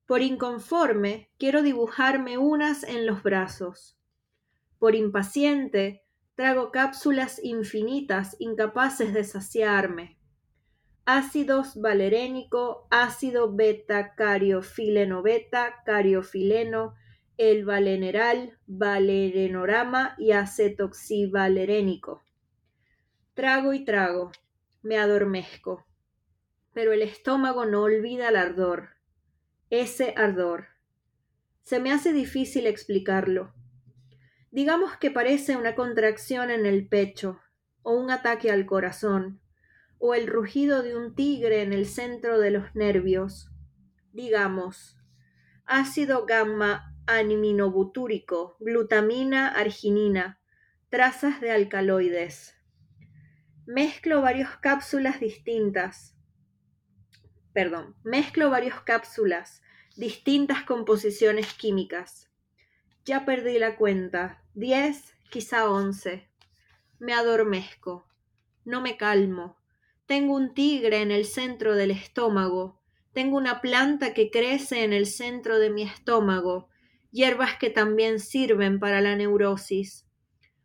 Por 0.07 0.23
inconforme, 0.23 1.29
quiero 1.37 1.61
dibujarme 1.61 2.39
unas 2.39 2.81
en 2.83 3.05
los 3.05 3.21
brazos. 3.21 3.99
Por 4.79 4.95
impaciente, 4.95 6.03
trago 6.33 6.71
cápsulas 6.71 7.39
infinitas 7.43 8.35
incapaces 8.39 9.13
de 9.13 9.25
saciarme. 9.25 10.17
Ácidos 11.05 11.79
valerénico, 11.79 12.87
ácido 12.89 13.53
beta 13.53 14.15
cariofileno 14.15 15.21
beta, 15.21 15.83
cariofileno, 15.85 16.95
el 17.37 17.65
valeneral, 17.65 18.57
valerenorama 18.67 20.15
y 20.17 20.31
acetoxivalerénico. 20.31 22.21
Trago 23.33 23.73
y 23.73 23.83
trago, 23.83 24.31
me 24.81 24.97
adormezco, 24.97 25.85
pero 26.73 26.93
el 26.93 27.01
estómago 27.01 27.65
no 27.65 27.83
olvida 27.83 28.29
el 28.29 28.35
ardor 28.35 28.93
ese 29.79 30.13
ardor. 30.15 30.67
Se 31.63 31.79
me 31.79 31.91
hace 31.91 32.13
difícil 32.13 32.67
explicarlo. 32.67 33.55
Digamos 34.51 34.97
que 34.97 35.09
parece 35.09 35.57
una 35.57 35.73
contracción 35.73 36.51
en 36.51 36.67
el 36.67 36.87
pecho, 36.87 37.39
o 37.81 37.93
un 37.93 38.11
ataque 38.11 38.51
al 38.51 38.67
corazón, 38.67 39.41
o 39.97 40.13
el 40.13 40.27
rugido 40.27 40.83
de 40.83 40.95
un 40.95 41.15
tigre 41.15 41.63
en 41.63 41.73
el 41.73 41.87
centro 41.87 42.39
de 42.39 42.51
los 42.51 42.75
nervios. 42.75 43.49
Digamos, 44.11 44.99
ácido 45.65 46.27
gamma 46.27 46.92
animinobutúrico, 47.07 48.57
glutamina, 48.59 49.49
arginina, 49.49 50.39
trazas 50.89 51.41
de 51.41 51.51
alcaloides. 51.51 52.55
Mezclo 53.65 54.21
varias 54.21 54.57
cápsulas 54.57 55.19
distintas. 55.19 56.15
Perdón, 57.53 57.95
mezclo 58.03 58.49
varias 58.49 58.81
cápsulas 58.81 59.61
distintas 59.95 60.63
composiciones 60.63 61.53
químicas. 61.53 62.31
Ya 63.05 63.25
perdí 63.25 63.59
la 63.59 63.75
cuenta, 63.75 64.43
diez, 64.53 65.13
quizá 65.29 65.69
once. 65.69 66.29
Me 66.99 67.13
adormezco, 67.13 68.07
no 68.65 68.81
me 68.81 68.97
calmo. 68.97 69.57
Tengo 70.05 70.35
un 70.35 70.53
tigre 70.53 71.01
en 71.01 71.11
el 71.11 71.25
centro 71.25 71.75
del 71.75 71.91
estómago, 71.91 72.81
tengo 73.13 73.37
una 73.37 73.61
planta 73.61 74.13
que 74.13 74.31
crece 74.31 74.83
en 74.83 74.91
el 74.91 75.05
centro 75.05 75.59
de 75.59 75.69
mi 75.69 75.83
estómago, 75.83 76.69
hierbas 77.13 77.57
que 77.57 77.69
también 77.69 78.19
sirven 78.19 78.79
para 78.79 78.99
la 78.99 79.15
neurosis, 79.15 80.05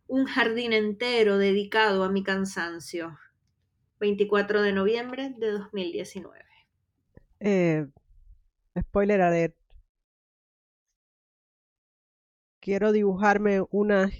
un 0.08 0.24
jardín 0.24 0.72
entero 0.72 1.38
dedicado 1.38 2.02
a 2.02 2.10
mi 2.10 2.24
cansancio. 2.24 3.16
24 4.00 4.62
de 4.62 4.72
noviembre 4.72 5.34
de 5.38 5.50
2019. 5.50 6.44
Eh, 7.40 7.86
Spoiler 8.80 9.20
alert. 9.20 9.54
Quiero 12.60 12.92
dibujarme 12.92 13.62
unas 13.70 14.12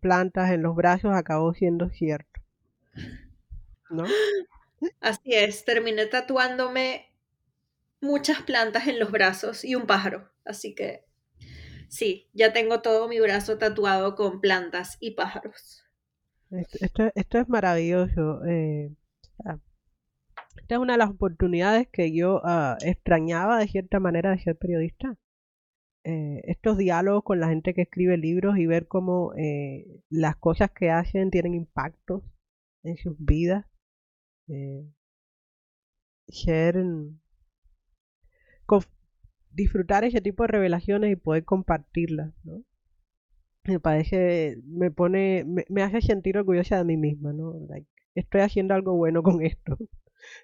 plantas 0.00 0.50
en 0.50 0.62
los 0.62 0.74
brazos, 0.74 1.12
acabó 1.14 1.54
siendo 1.54 1.88
cierto. 1.88 2.40
¿No? 3.90 4.04
Así 5.00 5.34
es, 5.34 5.64
terminé 5.64 6.06
tatuándome 6.06 7.10
muchas 8.00 8.42
plantas 8.42 8.86
en 8.86 8.98
los 8.98 9.10
brazos 9.10 9.64
y 9.64 9.74
un 9.74 9.86
pájaro. 9.86 10.30
Así 10.44 10.74
que 10.74 11.04
sí, 11.94 12.28
ya 12.32 12.52
tengo 12.52 12.82
todo 12.82 13.08
mi 13.08 13.20
brazo 13.20 13.58
tatuado 13.58 14.14
con 14.16 14.40
plantas 14.40 14.96
y 15.00 15.12
pájaros. 15.12 15.84
Esto, 16.50 17.38
es 17.38 17.48
maravilloso. 17.48 18.44
Eh, 18.44 18.90
esta 20.56 20.76
es 20.76 20.78
una 20.78 20.94
de 20.94 20.98
las 20.98 21.10
oportunidades 21.10 21.88
que 21.92 22.14
yo 22.14 22.40
ah, 22.44 22.76
extrañaba 22.82 23.58
de 23.58 23.68
cierta 23.68 24.00
manera 24.00 24.30
de 24.30 24.38
ser 24.38 24.56
periodista. 24.56 25.16
Eh, 26.04 26.42
estos 26.44 26.76
diálogos 26.76 27.24
con 27.24 27.40
la 27.40 27.48
gente 27.48 27.72
que 27.72 27.82
escribe 27.82 28.18
libros 28.18 28.58
y 28.58 28.66
ver 28.66 28.86
cómo 28.88 29.32
eh, 29.36 29.86
las 30.10 30.36
cosas 30.36 30.70
que 30.70 30.90
hacen 30.90 31.30
tienen 31.30 31.54
impactos 31.54 32.22
en 32.82 32.96
sus 32.98 33.16
vidas. 33.18 33.66
Eh, 34.48 34.84
disfrutar 39.54 40.04
ese 40.04 40.20
tipo 40.20 40.42
de 40.44 40.48
revelaciones 40.48 41.12
y 41.12 41.16
poder 41.16 41.44
compartirlas, 41.44 42.32
¿no? 42.44 42.62
Me 43.64 43.80
parece, 43.80 44.58
me 44.66 44.90
pone, 44.90 45.44
me, 45.70 45.82
hace 45.82 46.02
sentir 46.02 46.36
orgullosa 46.36 46.76
de 46.76 46.84
mí 46.84 46.96
misma, 46.98 47.32
¿no? 47.32 47.54
estoy 48.14 48.42
haciendo 48.42 48.74
algo 48.74 48.94
bueno 48.94 49.22
con 49.22 49.42
esto. 49.42 49.78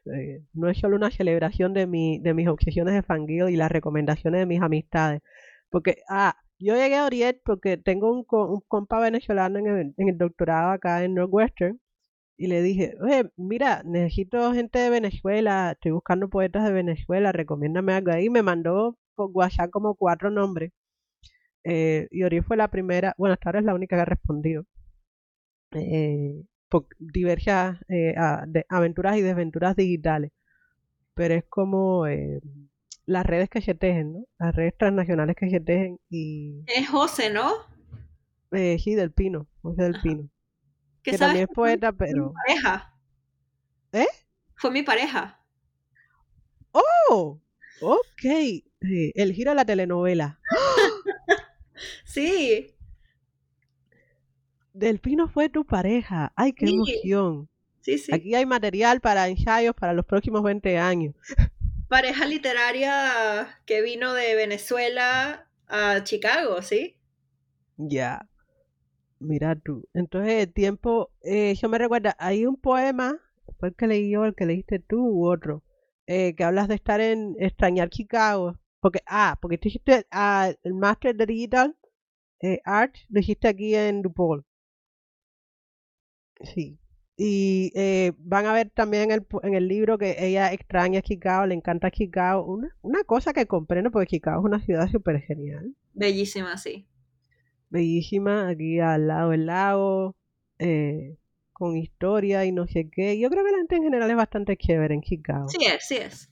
Eh, 0.05 0.43
no 0.53 0.69
es 0.69 0.77
solo 0.77 0.97
una 0.97 1.11
celebración 1.11 1.73
de, 1.73 1.87
mi, 1.87 2.19
de 2.19 2.35
mis 2.35 2.47
obsesiones 2.49 2.93
de 2.93 3.03
fangirl 3.03 3.49
y 3.49 3.57
las 3.57 3.73
recomendaciones 3.73 4.41
de 4.41 4.47
mis 4.47 4.61
amistades. 4.61 5.23
Porque, 5.71 5.97
ah, 6.07 6.37
yo 6.59 6.77
llegué 6.77 6.97
a 6.97 7.07
Oriet 7.07 7.41
porque 7.43 7.79
tengo 7.79 8.13
un, 8.13 8.27
un 8.31 8.61
compa 8.69 9.01
venezolano 9.01 9.59
en 9.59 9.95
el, 9.97 10.19
doctorado 10.19 10.73
acá 10.73 11.03
en 11.03 11.15
Northwestern 11.15 11.81
y 12.41 12.47
le 12.47 12.63
dije, 12.63 12.95
oye, 13.03 13.31
mira, 13.37 13.83
necesito 13.85 14.55
gente 14.55 14.79
de 14.79 14.89
Venezuela, 14.89 15.73
estoy 15.73 15.93
buscando 15.93 16.31
poetas 16.31 16.65
de 16.65 16.73
Venezuela, 16.73 17.33
recomiéndame 17.33 17.93
algo 17.93 18.13
ahí. 18.13 18.31
Me 18.31 18.43
mandó 18.43 18.97
por 19.15 19.29
WhatsApp 19.35 19.69
como 19.69 19.95
cuatro 19.95 20.31
nombres. 20.31 20.73
Eh, 21.65 22.09
y 22.11 22.23
Oriet 22.23 22.47
fue 22.47 22.57
la 22.57 22.69
primera, 22.69 23.15
bueno, 23.19 23.35
hasta 23.35 23.51
ahora 23.51 23.59
es 23.59 23.67
la 23.67 23.75
única 23.75 23.95
que 23.97 24.01
ha 24.01 24.07
respondido. 24.07 24.65
Eh, 25.73 26.43
diversas 26.99 27.79
eh, 27.91 28.15
aventuras 28.71 29.19
y 29.19 29.21
desventuras 29.21 29.77
digitales. 29.77 30.33
Pero 31.13 31.35
es 31.35 31.45
como 31.47 32.07
las 33.05 33.27
redes 33.27 33.51
que 33.51 33.61
se 33.61 33.75
tejen, 33.75 34.15
¿no? 34.15 34.25
Las 34.39 34.55
redes 34.57 34.75
transnacionales 34.79 35.37
que 35.37 35.51
se 35.51 35.61
tejen 35.61 35.99
y... 36.09 36.65
Es 36.69 36.89
José, 36.89 37.31
¿no? 37.31 37.51
Eh, 38.53 38.79
sí, 38.79 38.95
del 38.95 39.13
Pino, 39.13 39.47
José 39.61 39.83
del 39.83 40.01
Pino. 40.03 40.31
Que 41.11 41.19
también 41.19 41.45
es 41.49 41.55
poeta, 41.55 41.93
pero... 41.93 42.29
Mi 42.29 42.35
pareja. 42.47 42.95
¿Eh? 43.93 44.07
Fue 44.57 44.71
mi 44.71 44.83
pareja. 44.83 45.41
¡Oh! 46.73 47.41
Ok. 47.81 48.25
el 48.81 49.33
giro 49.33 49.51
de 49.53 49.55
la 49.55 49.65
telenovela. 49.65 50.41
Sí. 52.05 52.75
Delfino 54.73 55.29
fue 55.29 55.49
tu 55.49 55.65
pareja. 55.65 56.33
¡Ay, 56.37 56.53
qué 56.53 56.67
emoción! 56.67 57.49
Sí, 57.81 57.99
sí. 57.99 58.13
Aquí 58.13 58.35
hay 58.35 58.45
material 58.45 59.01
para 59.01 59.29
ensayos 59.29 59.75
para 59.75 59.95
los 59.95 60.05
próximos 60.05 60.43
20 60.43 60.79
años. 60.79 61.15
Pareja 61.89 62.27
literaria 62.27 63.61
que 63.65 63.81
vino 63.81 64.13
de 64.13 64.35
Venezuela 64.35 65.49
a 65.67 66.05
Chicago, 66.05 66.63
¿sí? 66.63 66.99
Ya. 67.77 68.29
Mira 69.21 69.55
tú. 69.55 69.87
Entonces, 69.95 70.47
el 70.47 70.53
tiempo, 70.53 71.11
eh, 71.23 71.55
yo 71.55 71.69
me 71.69 71.79
recuerda, 71.79 72.17
hay 72.19 72.47
un 72.47 72.57
poema, 72.57 73.19
fue 73.59 73.69
el 73.69 73.75
que 73.77 73.87
leí 73.87 74.11
yo, 74.11 74.25
el 74.25 74.35
que 74.35 74.47
leíste 74.47 74.79
tú 74.79 74.99
u 75.07 75.27
otro, 75.29 75.63
eh, 76.07 76.35
que 76.35 76.43
hablas 76.45 76.69
de 76.69 76.75
estar 76.77 77.01
en 77.01 77.37
extrañar 77.39 77.91
Chicago. 77.91 78.59
Porque, 78.81 79.01
ah, 79.07 79.39
porque 79.41 79.59
tú 79.59 79.69
hiciste 79.69 80.07
ah, 80.11 80.53
el 80.63 80.75
Master 80.75 81.15
de 81.15 81.27
Digital 81.27 81.77
eh, 82.41 82.61
Art, 82.65 82.95
lo 83.11 83.21
hiciste 83.21 83.49
aquí 83.49 83.75
en 83.75 84.03
DuPaul. 84.03 84.45
Sí. 86.43 86.79
Y 87.17 87.71
eh, 87.75 88.13
van 88.17 88.47
a 88.47 88.55
ver 88.55 88.71
también 88.71 89.11
en 89.11 89.11
el, 89.11 89.27
en 89.43 89.55
el 89.55 89.69
libro 89.69 89.99
que 89.99 90.17
ella 90.19 90.51
extraña 90.55 91.03
Chicago, 91.03 91.45
le 91.45 91.55
encanta 91.55 91.91
Chicago. 91.91 92.47
Una, 92.47 92.75
una 92.81 93.05
cosa 93.05 93.35
que 93.35 93.47
comprendo 93.47 93.91
porque 93.91 94.07
Chicago 94.07 94.41
es 94.41 94.47
una 94.47 94.65
ciudad 94.65 94.89
súper 94.91 95.21
genial. 95.21 95.75
Bellísima, 95.93 96.57
sí. 96.57 96.87
Bellísima, 97.71 98.49
aquí 98.49 98.81
al 98.81 99.07
lado 99.07 99.31
del 99.31 99.47
lago, 99.47 100.17
eh, 100.59 101.17
con 101.53 101.77
historia 101.77 102.45
y 102.45 102.53
no 102.53 102.67
sé 102.67 102.91
qué. 102.91 103.19
Yo 103.19 103.31
creo 103.31 103.45
que 103.45 103.53
la 103.53 103.59
gente 103.59 103.77
en 103.77 103.85
general 103.85 104.11
es 104.11 104.17
bastante 104.17 104.57
chévere 104.57 104.95
en 104.95 105.03
Chicago. 105.03 105.49
Sí 105.49 105.65
es, 105.65 105.87
sí 105.87 105.97
es. 105.97 106.31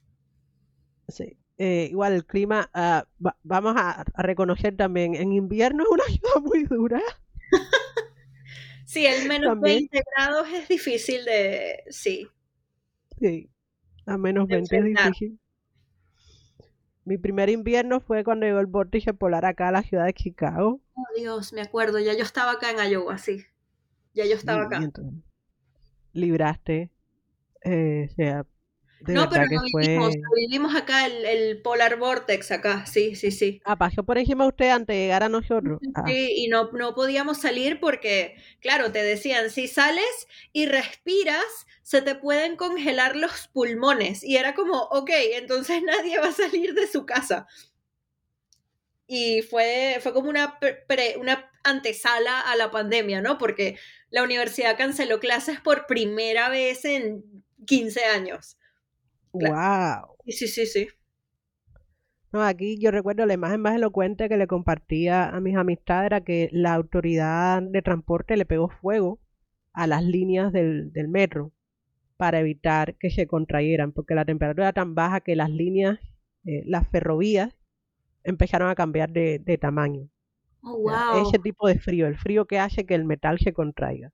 Sí. 1.08 1.38
Eh, 1.56 1.88
igual 1.90 2.12
el 2.12 2.24
clima, 2.24 2.70
ah, 2.72 3.04
vamos 3.42 3.74
a, 3.76 4.02
a, 4.02 4.22
reconocer 4.22 4.76
también, 4.76 5.16
en 5.16 5.32
invierno 5.32 5.82
es 5.82 5.90
una 5.90 6.04
ciudad 6.06 6.40
muy 6.42 6.64
dura. 6.64 7.00
Sí, 8.88 9.04
el 9.04 9.28
menos 9.28 9.60
20 9.60 10.02
grados 10.16 10.48
es 10.50 10.66
difícil 10.66 11.22
de. 11.26 11.82
Sí. 11.90 12.26
Sí, 13.20 13.50
a 14.06 14.16
menos 14.16 14.48
20 14.48 14.78
es 14.78 14.84
difícil. 14.84 15.38
Mi 17.04 17.18
primer 17.18 17.50
invierno 17.50 18.00
fue 18.00 18.24
cuando 18.24 18.46
llegó 18.46 18.60
el 18.60 18.66
vórtice 18.66 19.12
polar 19.12 19.44
acá 19.44 19.68
a 19.68 19.72
la 19.72 19.82
ciudad 19.82 20.06
de 20.06 20.14
Chicago. 20.14 20.80
Oh, 20.98 21.16
Dios, 21.16 21.52
me 21.52 21.60
acuerdo, 21.60 22.00
ya 22.00 22.14
yo 22.14 22.24
estaba 22.24 22.52
acá 22.52 22.70
en 22.72 22.90
Iowa, 22.90 23.18
sí. 23.18 23.44
Ya 24.14 24.26
yo 24.26 24.34
estaba 24.34 24.64
acá. 24.64 24.80
libraste, 26.12 26.90
eh, 27.62 28.08
o 28.10 28.14
sea, 28.14 28.46
no, 29.06 29.28
pero 29.28 29.44
no 29.46 29.62
vivimos, 29.78 30.14
vivimos 30.34 30.74
acá 30.74 31.06
el, 31.06 31.62
Polar 31.62 31.98
Vortex 31.98 32.50
acá, 32.50 32.84
sí, 32.86 33.14
sí, 33.14 33.30
sí. 33.30 33.60
Ah, 33.64 33.76
pasó 33.76 34.02
por 34.02 34.18
encima 34.18 34.46
usted 34.46 34.70
antes 34.70 34.96
de 34.96 35.02
llegar 35.02 35.22
a 35.22 35.28
nosotros. 35.28 35.78
Sí, 35.82 35.92
ah. 35.94 36.04
y 36.10 36.48
no, 36.48 36.72
no 36.72 36.94
podíamos 36.94 37.38
salir 37.38 37.78
porque, 37.78 38.34
claro, 38.60 38.90
te 38.90 39.02
decían, 39.02 39.50
si 39.50 39.68
sales 39.68 40.26
y 40.52 40.66
respiras, 40.66 41.44
se 41.82 42.02
te 42.02 42.16
pueden 42.16 42.56
congelar 42.56 43.14
los 43.14 43.48
pulmones. 43.48 44.24
Y 44.24 44.36
era 44.36 44.54
como, 44.54 44.82
ok, 44.90 45.10
entonces 45.34 45.82
nadie 45.86 46.18
va 46.18 46.28
a 46.28 46.32
salir 46.32 46.74
de 46.74 46.88
su 46.88 47.06
casa. 47.06 47.46
Y 49.08 49.42
fue, 49.42 49.96
fue 50.00 50.12
como 50.12 50.28
una, 50.28 50.58
una 51.18 51.50
antesala 51.64 52.40
a 52.42 52.54
la 52.56 52.70
pandemia, 52.70 53.20
¿no? 53.20 53.38
Porque 53.38 53.76
la 54.10 54.22
universidad 54.22 54.76
canceló 54.76 55.18
clases 55.18 55.60
por 55.60 55.86
primera 55.86 56.48
vez 56.50 56.84
en 56.84 57.24
15 57.66 58.04
años. 58.04 58.58
Wow. 59.32 60.16
Sí, 60.26 60.32
sí, 60.32 60.48
sí, 60.48 60.66
sí. 60.66 60.88
No, 62.32 62.42
aquí 62.42 62.78
yo 62.78 62.90
recuerdo 62.90 63.24
la 63.24 63.34
imagen 63.34 63.62
más 63.62 63.74
elocuente 63.74 64.28
que 64.28 64.36
le 64.36 64.46
compartía 64.46 65.28
a 65.30 65.40
mis 65.40 65.56
amistades 65.56 66.06
era 66.06 66.20
que 66.20 66.50
la 66.52 66.74
autoridad 66.74 67.62
de 67.62 67.80
transporte 67.80 68.36
le 68.36 68.44
pegó 68.44 68.68
fuego 68.68 69.18
a 69.72 69.86
las 69.86 70.04
líneas 70.04 70.52
del, 70.52 70.90
metro 71.08 71.52
para 72.18 72.40
evitar 72.40 72.96
que 72.96 73.10
se 73.10 73.26
contrayeran, 73.26 73.92
porque 73.92 74.14
la 74.14 74.26
temperatura 74.26 74.66
era 74.66 74.72
tan 74.74 74.94
baja 74.94 75.20
que 75.20 75.36
las 75.36 75.50
líneas, 75.50 75.98
eh, 76.44 76.64
las 76.66 76.86
ferrovías, 76.88 77.54
empezaron 78.24 78.70
a 78.70 78.74
cambiar 78.74 79.10
de, 79.10 79.58
tamaño. 79.60 80.08
Oh, 80.62 80.78
wow. 80.78 81.26
Ese 81.26 81.38
tipo 81.38 81.68
de 81.68 81.78
frío, 81.78 82.06
el 82.06 82.16
frío 82.16 82.46
que 82.46 82.58
hace 82.58 82.84
que 82.84 82.94
el 82.94 83.04
metal 83.04 83.38
se 83.38 83.52
contraiga. 83.52 84.12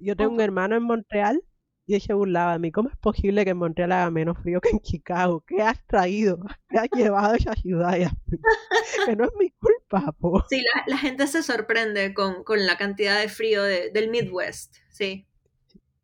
Yo 0.00 0.16
tengo 0.16 0.32
un 0.32 0.40
hermano 0.40 0.76
en 0.76 0.84
Montreal 0.84 1.42
y 1.86 1.94
él 1.94 2.00
se 2.02 2.12
burlaba 2.12 2.52
de 2.52 2.58
mí. 2.58 2.70
¿Cómo 2.70 2.90
es 2.90 2.96
posible 2.98 3.44
que 3.44 3.50
en 3.50 3.56
Montreal 3.56 3.92
haga 3.92 4.10
menos 4.10 4.38
frío 4.38 4.60
que 4.60 4.68
en 4.68 4.80
Chicago? 4.80 5.42
¿Qué 5.46 5.62
has 5.62 5.84
traído? 5.86 6.38
¿Qué 6.68 6.78
has 6.78 6.88
llevado 6.94 7.32
a 7.32 7.36
esa 7.36 7.54
ciudad? 7.54 7.96
que 9.06 9.16
no 9.16 9.24
es 9.24 9.30
mi 9.38 9.50
culpa, 9.52 10.12
po. 10.12 10.44
Sí, 10.48 10.62
la, 10.86 10.98
gente 10.98 11.26
se 11.26 11.42
sorprende 11.42 12.14
con, 12.14 12.44
la 12.66 12.76
cantidad 12.76 13.18
de 13.18 13.28
frío 13.28 13.62
del 13.64 14.10
Midwest, 14.10 14.76
sí. 14.90 15.26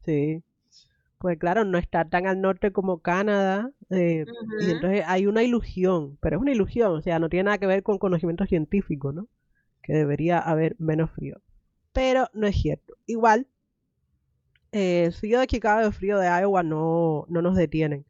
Sí. 0.05 0.43
Pues 1.25 1.39
claro, 1.39 1.65
no 1.65 1.79
está 1.79 2.05
tan 2.05 2.27
al 2.27 2.43
norte 2.43 2.71
como 2.71 2.99
Canadá. 2.99 3.71
Eh, 3.89 4.27
y 4.61 4.71
entonces 4.71 5.05
hay 5.07 5.27
una 5.27 5.43
ilusión, 5.43 6.19
pero 6.21 6.37
es 6.37 6.43
una 6.43 6.53
ilusión, 6.53 6.93
o 6.93 7.01
sea, 7.01 7.19
no 7.19 7.31
tiene 7.31 7.45
nada 7.45 7.57
que 7.57 7.67
ver 7.67 7.83
con 7.83 7.97
conocimiento 7.97 8.45
científico, 8.45 9.11
¿no? 9.11 9.27
Que 9.83 9.95
debería 9.95 10.39
haber 10.39 10.77
menos 10.79 11.11
frío. 11.13 11.41
Pero 11.95 12.29
no 12.35 12.47
es 12.47 12.57
cierto. 12.57 12.99
Igual, 13.07 13.47
el 14.71 15.15
frío 15.15 15.41
de 15.41 15.47
Chicago 15.47 15.81
y 15.81 15.87
el 15.87 15.95
frío 15.95 16.19
de 16.19 16.27
Iowa 16.27 16.63
no, 16.63 17.25
no 17.31 17.41
nos 17.41 17.57
detienen. 17.57 18.05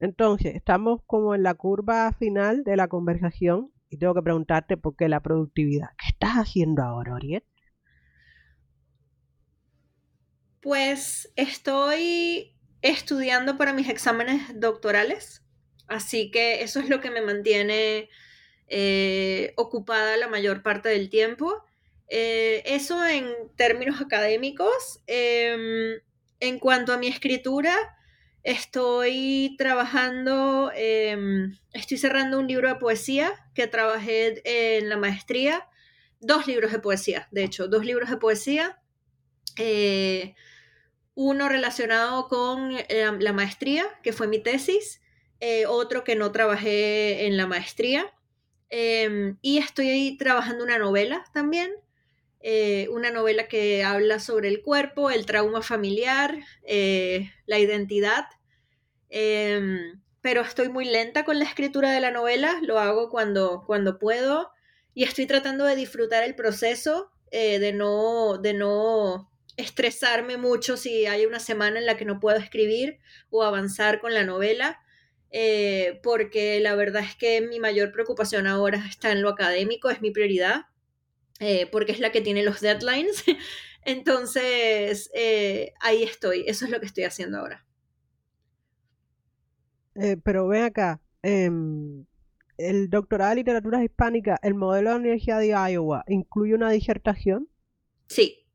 Entonces, 0.00 0.56
estamos 0.56 1.02
como 1.06 1.36
en 1.36 1.44
la 1.44 1.54
curva 1.54 2.12
final 2.14 2.64
de 2.64 2.76
la 2.76 2.88
conversación 2.88 3.70
y 3.90 3.98
tengo 3.98 4.12
que 4.12 4.22
preguntarte 4.22 4.76
por 4.76 4.96
qué 4.96 5.08
la 5.08 5.20
productividad. 5.20 5.90
¿Qué 5.98 6.08
estás 6.08 6.32
haciendo 6.34 6.82
ahora, 6.82 7.14
Oriet? 7.14 7.44
Pues 10.60 11.32
estoy 11.36 12.55
estudiando 12.82 13.56
para 13.56 13.72
mis 13.72 13.88
exámenes 13.88 14.42
doctorales, 14.60 15.42
así 15.88 16.30
que 16.30 16.62
eso 16.62 16.80
es 16.80 16.88
lo 16.88 17.00
que 17.00 17.10
me 17.10 17.20
mantiene 17.20 18.08
eh, 18.68 19.52
ocupada 19.56 20.16
la 20.16 20.28
mayor 20.28 20.62
parte 20.62 20.88
del 20.88 21.08
tiempo. 21.08 21.64
Eh, 22.08 22.62
eso 22.66 23.04
en 23.06 23.26
términos 23.56 24.00
académicos. 24.00 25.00
Em, 25.06 26.00
en 26.40 26.58
cuanto 26.58 26.92
a 26.92 26.98
mi 26.98 27.08
escritura, 27.08 27.74
estoy 28.42 29.56
trabajando, 29.58 30.70
em, 30.74 31.56
estoy 31.72 31.98
cerrando 31.98 32.38
un 32.38 32.46
libro 32.46 32.68
de 32.68 32.76
poesía 32.76 33.32
que 33.54 33.66
trabajé 33.66 34.42
en 34.44 34.88
la 34.88 34.96
maestría, 34.96 35.66
dos 36.20 36.46
libros 36.46 36.72
de 36.72 36.78
poesía, 36.78 37.28
de 37.30 37.44
hecho, 37.44 37.68
dos 37.68 37.84
libros 37.84 38.10
de 38.10 38.16
poesía, 38.18 38.80
eh, 39.58 40.34
uno 41.16 41.48
relacionado 41.48 42.28
con 42.28 42.70
eh, 42.76 43.10
la 43.18 43.32
maestría, 43.32 43.88
que 44.04 44.12
fue 44.12 44.28
mi 44.28 44.38
tesis, 44.38 45.00
otro 45.68 46.04
que 46.04 46.14
no 46.14 46.30
trabajé 46.30 47.26
en 47.26 47.36
la 47.36 47.46
maestría, 47.46 48.14
em, 48.70 49.36
y 49.42 49.58
estoy 49.58 50.16
trabajando 50.16 50.64
una 50.64 50.78
novela 50.78 51.24
también 51.34 51.72
eh, 52.48 52.86
una 52.90 53.10
novela 53.10 53.48
que 53.48 53.82
habla 53.82 54.20
sobre 54.20 54.48
el 54.48 54.62
cuerpo, 54.62 55.10
el 55.10 55.26
trauma 55.26 55.62
familiar, 55.62 56.38
eh, 56.62 57.32
la 57.44 57.58
identidad. 57.58 58.26
Em, 59.08 60.00
pero 60.20 60.42
estoy 60.42 60.68
muy 60.68 60.84
lenta 60.84 61.24
con 61.24 61.40
la 61.40 61.44
escritura 61.44 61.90
de 61.90 61.98
la 61.98 62.12
novela, 62.12 62.60
lo 62.62 62.78
hago 62.78 63.10
cuando, 63.10 63.64
cuando 63.66 63.98
puedo 63.98 64.52
y 64.94 65.02
estoy 65.02 65.26
tratando 65.26 65.64
de 65.64 65.74
disfrutar 65.74 66.22
el 66.22 66.36
proceso, 66.36 67.10
eh, 67.32 67.58
de, 67.58 67.72
no, 67.72 68.38
de 68.38 68.54
no 68.54 69.28
estresarme 69.56 70.36
mucho 70.36 70.76
si 70.76 71.06
hay 71.06 71.26
una 71.26 71.40
semana 71.40 71.78
en 71.78 71.86
la 71.86 71.96
que 71.96 72.04
no 72.04 72.20
puedo 72.20 72.38
escribir 72.38 72.98
o 73.30 73.42
avanzar 73.42 74.00
con 74.00 74.14
la 74.14 74.24
novela. 74.24 74.80
porque 76.02 76.60
la 76.60 76.74
verdad 76.74 77.02
es 77.02 77.14
que 77.14 77.40
mi 77.42 77.60
mayor 77.60 77.92
preocupación 77.92 78.46
ahora 78.46 78.84
está 78.88 79.12
en 79.12 79.22
lo 79.22 79.28
académico, 79.28 79.90
es 79.90 80.00
mi 80.00 80.10
prioridad. 80.10 80.66
Eh, 81.40 81.68
porque 81.70 81.92
es 81.92 82.00
la 82.00 82.12
que 82.12 82.20
tiene 82.20 82.42
los 82.42 82.60
deadlines. 82.60 83.24
Entonces, 83.84 85.10
eh, 85.14 85.74
ahí 85.80 86.02
estoy, 86.02 86.44
eso 86.46 86.64
es 86.64 86.70
lo 86.70 86.80
que 86.80 86.86
estoy 86.86 87.04
haciendo 87.04 87.38
ahora. 87.38 87.64
Eh, 89.94 90.16
pero 90.22 90.48
ven 90.48 90.64
acá, 90.64 91.00
em, 91.22 92.04
el 92.58 92.90
doctorado 92.90 93.30
de 93.30 93.36
literatura 93.36 93.82
hispánica, 93.82 94.38
el 94.42 94.54
modelo 94.54 94.90
de 94.90 94.94
la 94.94 95.00
Universidad 95.00 95.38
de 95.38 95.72
Iowa, 95.72 96.04
¿incluye 96.08 96.54
una 96.54 96.70
disertación? 96.70 97.48
Sí. 98.08 98.45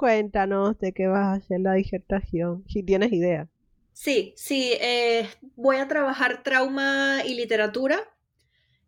Cuéntanos 0.00 0.78
de 0.78 0.94
qué 0.94 1.08
vas 1.08 1.26
a 1.26 1.32
hacer 1.34 1.60
la 1.60 1.74
disertación, 1.74 2.64
si 2.66 2.82
tienes 2.82 3.12
idea. 3.12 3.48
Sí, 3.92 4.32
sí, 4.34 4.72
voy 5.56 5.76
a 5.76 5.88
trabajar 5.88 6.42
trauma 6.42 7.22
y 7.22 7.34
literatura 7.34 8.08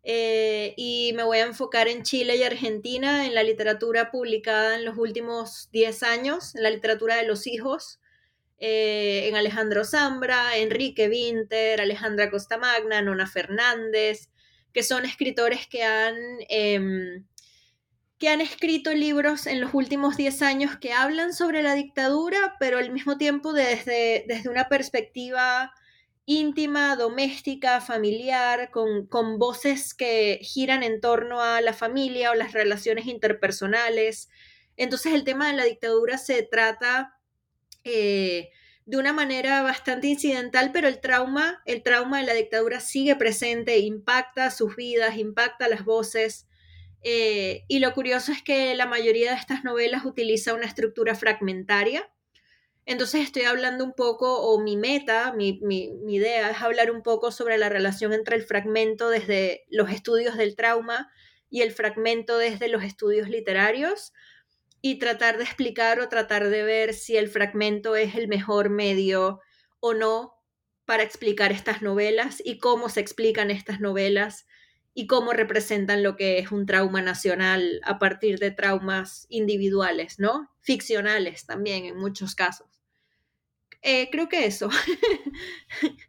eh, 0.01 0.73
y 0.75 1.13
me 1.15 1.21
voy 1.21 1.37
a 1.37 1.45
enfocar 1.45 1.87
en 1.87 2.01
Chile 2.01 2.35
y 2.37 2.41
Argentina, 2.41 3.27
en 3.27 3.35
la 3.35 3.43
literatura 3.43 4.09
publicada 4.09 4.75
en 4.75 4.85
los 4.85 4.97
últimos 4.97 5.69
10 5.71 6.01
años, 6.01 6.55
en 6.55 6.63
la 6.63 6.71
literatura 6.71 7.15
de 7.15 7.27
los 7.27 7.45
hijos, 7.45 7.99
eh, 8.57 9.27
en 9.27 9.35
Alejandro 9.35 9.85
Zambra, 9.85 10.57
Enrique 10.57 11.07
Winter, 11.09 11.79
Alejandra 11.79 12.31
Costamagna, 12.31 13.03
Nona 13.03 13.27
Fernández, 13.27 14.29
que 14.73 14.81
son 14.81 15.05
escritores 15.05 15.67
que 15.67 15.83
han, 15.83 16.15
em, 16.49 17.27
que 18.23 18.29
han 18.29 18.39
escrito 18.39 18.93
libros 18.93 19.47
en 19.47 19.59
los 19.59 19.73
últimos 19.73 20.15
10 20.15 20.43
años 20.43 20.77
que 20.77 20.93
hablan 20.93 21.33
sobre 21.33 21.61
la 21.61 21.73
dictadura, 21.73 22.55
pero 22.57 22.77
al 22.77 22.89
mismo 22.89 23.17
tiempo 23.17 23.51
desde, 23.51 24.23
desde 24.29 24.47
una 24.47 24.69
perspectiva 24.69 25.73
íntima, 26.23 26.95
doméstica, 26.95 27.81
familiar, 27.81 28.71
con, 28.71 29.07
con, 29.07 29.39
voces 29.39 29.93
que 29.93 30.39
giran 30.41 30.83
en 30.83 31.01
torno 31.01 31.41
a 31.41 31.59
la 31.59 31.73
familia 31.73 32.31
o 32.31 32.33
las 32.33 32.53
relaciones 32.53 33.07
interpersonales. 33.07 34.29
Entonces 34.77 35.11
el 35.11 35.25
tema 35.25 35.47
de 35.47 35.57
la 35.57 35.65
dictadura 35.65 36.17
se 36.17 36.43
trata 36.43 37.17
eh, 37.83 38.51
de 38.85 38.97
una 38.97 39.11
manera 39.11 39.63
bastante 39.63 40.07
incidental, 40.07 40.71
pero 40.71 40.87
el 40.87 41.01
trauma, 41.01 41.61
el 41.65 41.83
trauma 41.83 42.21
de 42.21 42.27
la 42.27 42.33
dictadura 42.35 42.79
sigue 42.79 43.17
presente, 43.17 43.79
impacta 43.79 44.49
sus 44.49 44.77
vidas, 44.77 45.17
impacta 45.17 45.67
las 45.67 45.83
voces. 45.83 46.47
Eh, 47.03 47.65
y 47.67 47.79
lo 47.79 47.93
curioso 47.93 48.31
es 48.31 48.41
que 48.41 48.73
la 48.75 48.85
mayoría 48.85 49.31
de 49.31 49.37
estas 49.37 49.63
novelas 49.63 50.05
utiliza 50.05 50.53
una 50.53 50.65
estructura 50.65 51.15
fragmentaria. 51.15 52.09
Entonces 52.85 53.21
estoy 53.21 53.43
hablando 53.43 53.83
un 53.83 53.93
poco, 53.93 54.41
o 54.41 54.59
mi 54.61 54.77
meta, 54.77 55.33
mi, 55.33 55.59
mi, 55.61 55.89
idea 56.07 56.49
es 56.49 56.61
hablar 56.61 56.91
un 56.91 57.01
poco 57.01 57.31
sobre 57.31 57.57
la 57.57 57.69
relación 57.69 58.13
entre 58.13 58.35
el 58.35 58.43
fragmento 58.43 59.09
desde 59.09 59.65
los 59.69 59.89
estudios 59.89 60.37
del 60.37 60.55
trauma 60.55 61.09
y 61.49 61.61
el 61.61 61.71
fragmento 61.71 62.37
desde 62.37 62.67
los 62.67 62.83
estudios 62.83 63.29
literarios, 63.29 64.11
y 64.81 64.99
tratar 64.99 65.37
de 65.37 65.45
explicar 65.45 66.01
o 66.01 66.09
tratar 66.09 66.49
de 66.49 66.63
ver 66.63 66.93
si 66.93 67.15
el 67.15 67.29
fragmento 67.29 67.95
es 67.95 68.15
el 68.15 68.27
mejor 68.27 68.69
medio 68.69 69.39
o 69.79 69.93
no 69.93 70.33
para 70.85 71.03
explicar 71.03 71.53
estas 71.53 71.81
novelas 71.81 72.41
y 72.43 72.57
cómo 72.57 72.89
se 72.89 72.99
explican 72.99 73.49
estas 73.49 73.79
novelas 73.79 74.45
y 74.93 75.07
cómo 75.07 75.33
representan 75.33 76.03
lo 76.03 76.15
que 76.15 76.39
es 76.39 76.51
un 76.51 76.65
trauma 76.65 77.01
nacional 77.01 77.81
a 77.83 77.99
partir 77.99 78.39
de 78.39 78.51
traumas 78.51 79.25
individuales, 79.29 80.19
¿no? 80.19 80.49
Ficcionales 80.61 81.45
también 81.45 81.85
en 81.85 81.97
muchos 81.97 82.35
casos. 82.35 82.67
Eh, 83.81 84.09
creo 84.11 84.29
que 84.29 84.45
eso. 84.45 84.69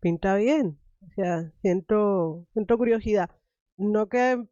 Pinta 0.00 0.34
bien. 0.36 0.78
O 1.02 1.14
sea, 1.14 1.52
siento, 1.62 2.46
siento 2.52 2.76
curiosidad. 2.76 3.30
No 3.76 4.08
que 4.08 4.44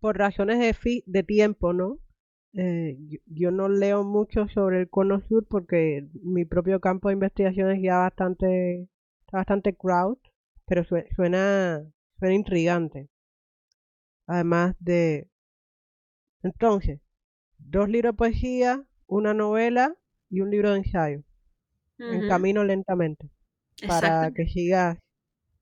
por 0.00 0.16
razones 0.16 0.58
de, 0.58 1.02
de 1.06 1.22
tiempo, 1.22 1.72
¿no? 1.72 1.98
Eh, 2.54 2.98
yo, 3.26 3.50
no 3.50 3.68
leo 3.68 4.04
mucho 4.04 4.48
sobre 4.48 4.80
el 4.80 4.88
cono 4.88 5.20
sur 5.28 5.46
porque 5.46 6.08
mi 6.22 6.44
propio 6.44 6.80
campo 6.80 7.08
de 7.08 7.14
investigación 7.14 7.70
es 7.70 7.82
ya 7.82 7.98
bastante, 7.98 8.88
bastante 9.30 9.74
crowd, 9.74 10.18
pero 10.68 10.84
suena, 10.84 11.82
suena 12.18 12.34
intrigante. 12.34 13.08
Además 14.26 14.76
de... 14.78 15.28
Entonces, 16.42 17.00
dos 17.58 17.88
libros 17.88 18.12
de 18.12 18.16
poesía, 18.16 18.84
una 19.06 19.34
novela 19.34 19.96
y 20.30 20.40
un 20.40 20.50
libro 20.50 20.72
de 20.72 20.78
ensayo. 20.78 21.22
En 21.98 22.28
camino 22.28 22.62
lentamente. 22.62 23.28
Para 23.86 24.30
que 24.30 24.46
sigas 24.46 24.98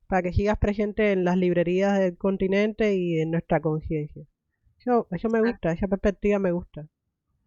para 0.07 0.21
que 0.23 0.33
sigas 0.33 0.57
presente 0.57 1.11
en 1.11 1.25
las 1.25 1.37
librerías 1.37 1.99
del 1.99 2.17
continente 2.17 2.95
y 2.95 3.19
en 3.19 3.31
nuestra 3.31 3.59
conciencia. 3.59 4.23
Eso, 4.79 5.07
eso 5.11 5.29
me 5.29 5.41
gusta, 5.41 5.71
esa 5.71 5.87
perspectiva 5.87 6.39
me 6.39 6.51
gusta. 6.51 6.87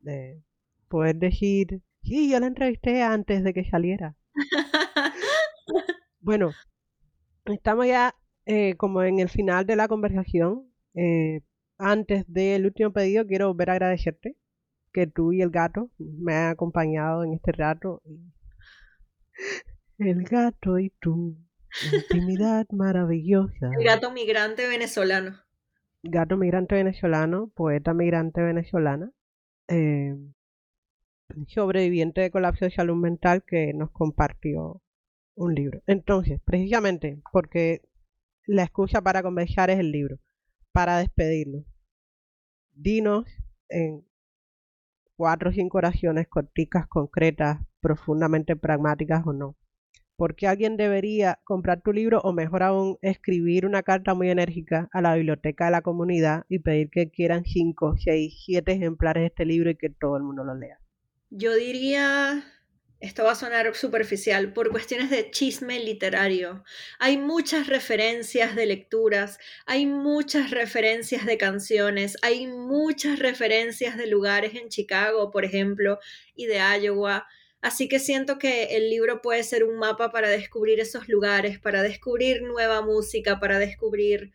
De 0.02 0.42
poder 0.88 1.16
decir, 1.16 1.80
sí, 2.02 2.30
yo 2.30 2.38
la 2.38 2.46
entrevisté 2.46 3.02
antes 3.02 3.42
de 3.42 3.54
que 3.54 3.64
saliera. 3.64 4.14
bueno, 6.20 6.50
estamos 7.54 7.86
ya 7.86 8.14
eh, 8.46 8.74
como 8.76 9.02
en 9.02 9.18
el 9.18 9.28
final 9.28 9.66
de 9.66 9.76
la 9.76 9.88
conversación. 9.88 10.70
Eh, 10.94 11.40
antes 11.78 12.24
del 12.26 12.66
último 12.66 12.92
pedido, 12.92 13.26
quiero 13.26 13.48
volver 13.48 13.70
a 13.70 13.72
agradecerte 13.74 14.36
que 14.92 15.06
tú 15.06 15.32
y 15.32 15.40
el 15.42 15.50
gato 15.50 15.90
me 15.98 16.34
han 16.34 16.50
acompañado 16.50 17.24
en 17.24 17.34
este 17.34 17.52
rato. 17.52 18.02
El 19.98 20.24
gato 20.24 20.78
y 20.78 20.90
tú. 20.98 21.36
Intimidad 21.92 22.66
maravillosa. 22.72 23.70
El 23.78 23.84
gato 23.84 24.10
migrante 24.10 24.66
venezolano. 24.66 25.38
Gato 26.02 26.38
migrante 26.38 26.74
venezolano, 26.74 27.52
poeta 27.54 27.92
migrante 27.92 28.40
venezolana, 28.40 29.12
eh, 29.68 30.16
sobreviviente 31.48 32.22
de 32.22 32.30
colapso 32.30 32.64
de 32.64 32.70
salud 32.70 32.96
mental 32.96 33.44
que 33.46 33.74
nos 33.74 33.90
compartió 33.90 34.80
un 35.40 35.54
libro. 35.54 35.82
Entonces, 35.86 36.40
precisamente 36.44 37.20
porque 37.32 37.82
la 38.46 38.62
excusa 38.62 39.02
para 39.02 39.22
conversar 39.22 39.70
es 39.70 39.78
el 39.78 39.92
libro, 39.92 40.18
para 40.72 40.98
despedirnos. 40.98 41.64
Dinos 42.72 43.26
en 43.68 44.04
cuatro 45.16 45.50
o 45.50 45.52
cinco 45.52 45.78
oraciones 45.78 46.28
corticas, 46.28 46.86
concretas, 46.86 47.60
profundamente 47.80 48.56
pragmáticas 48.56 49.26
o 49.26 49.32
no 49.32 49.56
por 50.20 50.34
qué 50.34 50.46
alguien 50.46 50.76
debería 50.76 51.38
comprar 51.44 51.80
tu 51.80 51.94
libro 51.94 52.20
o 52.20 52.34
mejor 52.34 52.62
aún 52.62 52.98
escribir 53.00 53.64
una 53.64 53.82
carta 53.82 54.12
muy 54.12 54.28
enérgica 54.28 54.86
a 54.92 55.00
la 55.00 55.14
biblioteca 55.14 55.64
de 55.64 55.70
la 55.70 55.80
comunidad 55.80 56.44
y 56.50 56.58
pedir 56.58 56.90
que 56.90 57.10
quieran 57.10 57.46
5, 57.46 57.94
6, 57.96 58.42
7 58.44 58.70
ejemplares 58.70 59.22
de 59.22 59.26
este 59.28 59.46
libro 59.46 59.70
y 59.70 59.76
que 59.76 59.88
todo 59.88 60.18
el 60.18 60.22
mundo 60.22 60.44
lo 60.44 60.54
lea. 60.54 60.78
Yo 61.30 61.54
diría, 61.54 62.44
esto 63.00 63.24
va 63.24 63.32
a 63.32 63.34
sonar 63.34 63.74
superficial, 63.74 64.52
por 64.52 64.70
cuestiones 64.70 65.10
de 65.10 65.30
chisme 65.30 65.80
literario. 65.80 66.64
Hay 66.98 67.16
muchas 67.16 67.66
referencias 67.66 68.54
de 68.54 68.66
lecturas, 68.66 69.38
hay 69.66 69.86
muchas 69.86 70.50
referencias 70.50 71.26
de 71.26 71.38
canciones, 71.38 72.16
hay 72.22 72.46
muchas 72.46 73.18
referencias 73.18 73.96
de 73.96 74.06
lugares 74.06 74.54
en 74.54 74.68
Chicago, 74.68 75.30
por 75.30 75.44
ejemplo, 75.44 75.98
y 76.34 76.46
de 76.46 76.60
Iowa 76.82 77.26
Así 77.62 77.88
que 77.88 77.98
siento 77.98 78.38
que 78.38 78.76
el 78.76 78.88
libro 78.88 79.20
puede 79.20 79.42
ser 79.44 79.64
un 79.64 79.76
mapa 79.78 80.10
para 80.12 80.28
descubrir 80.30 80.80
esos 80.80 81.08
lugares, 81.08 81.58
para 81.58 81.82
descubrir 81.82 82.42
nueva 82.42 82.80
música, 82.80 83.38
para 83.38 83.58
descubrir, 83.58 84.32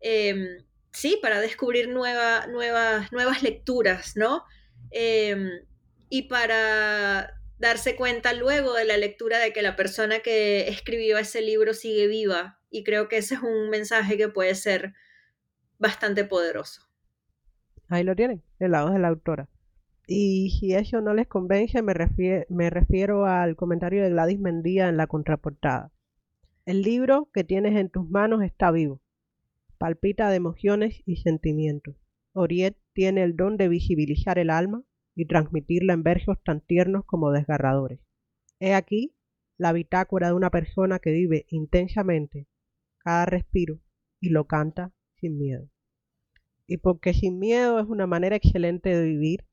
em, 0.00 0.64
sí, 0.92 1.18
para 1.22 1.40
descubrir 1.40 1.88
nueva, 1.88 2.46
nuevas 2.46 3.42
lecturas, 3.42 4.16
¿no? 4.16 4.44
Em, 4.90 5.50
y 6.10 6.22
para 6.28 7.37
darse 7.58 7.96
cuenta 7.96 8.32
luego 8.32 8.74
de 8.74 8.84
la 8.84 8.96
lectura 8.96 9.38
de 9.38 9.52
que 9.52 9.62
la 9.62 9.76
persona 9.76 10.20
que 10.20 10.68
escribió 10.68 11.18
ese 11.18 11.42
libro 11.42 11.74
sigue 11.74 12.06
viva. 12.06 12.60
Y 12.70 12.84
creo 12.84 13.08
que 13.08 13.18
ese 13.18 13.34
es 13.34 13.42
un 13.42 13.70
mensaje 13.70 14.16
que 14.16 14.28
puede 14.28 14.54
ser 14.54 14.94
bastante 15.78 16.24
poderoso. 16.24 16.82
Ahí 17.88 18.04
lo 18.04 18.14
tienen, 18.14 18.42
el 18.58 18.72
lado 18.72 18.90
de 18.90 18.98
la 18.98 19.08
autora. 19.08 19.48
Y 20.06 20.56
si 20.58 20.74
eso 20.74 21.00
no 21.00 21.14
les 21.14 21.26
convence, 21.26 21.82
me, 21.82 21.94
me 22.48 22.70
refiero 22.70 23.26
al 23.26 23.56
comentario 23.56 24.02
de 24.02 24.10
Gladys 24.10 24.38
Mendía 24.38 24.88
en 24.88 24.96
la 24.96 25.06
contraportada. 25.06 25.92
El 26.64 26.82
libro 26.82 27.30
que 27.32 27.44
tienes 27.44 27.76
en 27.76 27.88
tus 27.88 28.08
manos 28.08 28.42
está 28.42 28.70
vivo, 28.70 29.00
palpita 29.78 30.28
de 30.30 30.36
emociones 30.36 31.02
y 31.06 31.16
sentimientos. 31.16 31.94
Oriet 32.32 32.76
tiene 32.92 33.22
el 33.22 33.36
don 33.36 33.56
de 33.56 33.68
visibilizar 33.68 34.38
el 34.38 34.50
alma 34.50 34.82
y 35.18 35.26
transmitirla 35.26 35.94
en 35.94 36.04
versos 36.04 36.38
tan 36.44 36.60
tiernos 36.60 37.04
como 37.04 37.32
desgarradores. 37.32 37.98
He 38.60 38.74
aquí 38.74 39.16
la 39.56 39.72
bitácora 39.72 40.28
de 40.28 40.34
una 40.34 40.50
persona 40.50 41.00
que 41.00 41.10
vive 41.10 41.46
intensamente 41.48 42.46
cada 42.98 43.26
respiro 43.26 43.80
y 44.20 44.30
lo 44.30 44.46
canta 44.46 44.92
sin 45.20 45.36
miedo. 45.38 45.68
Y 46.68 46.76
porque 46.76 47.14
sin 47.14 47.40
miedo 47.40 47.80
es 47.80 47.86
una 47.86 48.06
manera 48.06 48.36
excelente 48.36 48.94
de 48.94 49.04
vivir, 49.04 49.44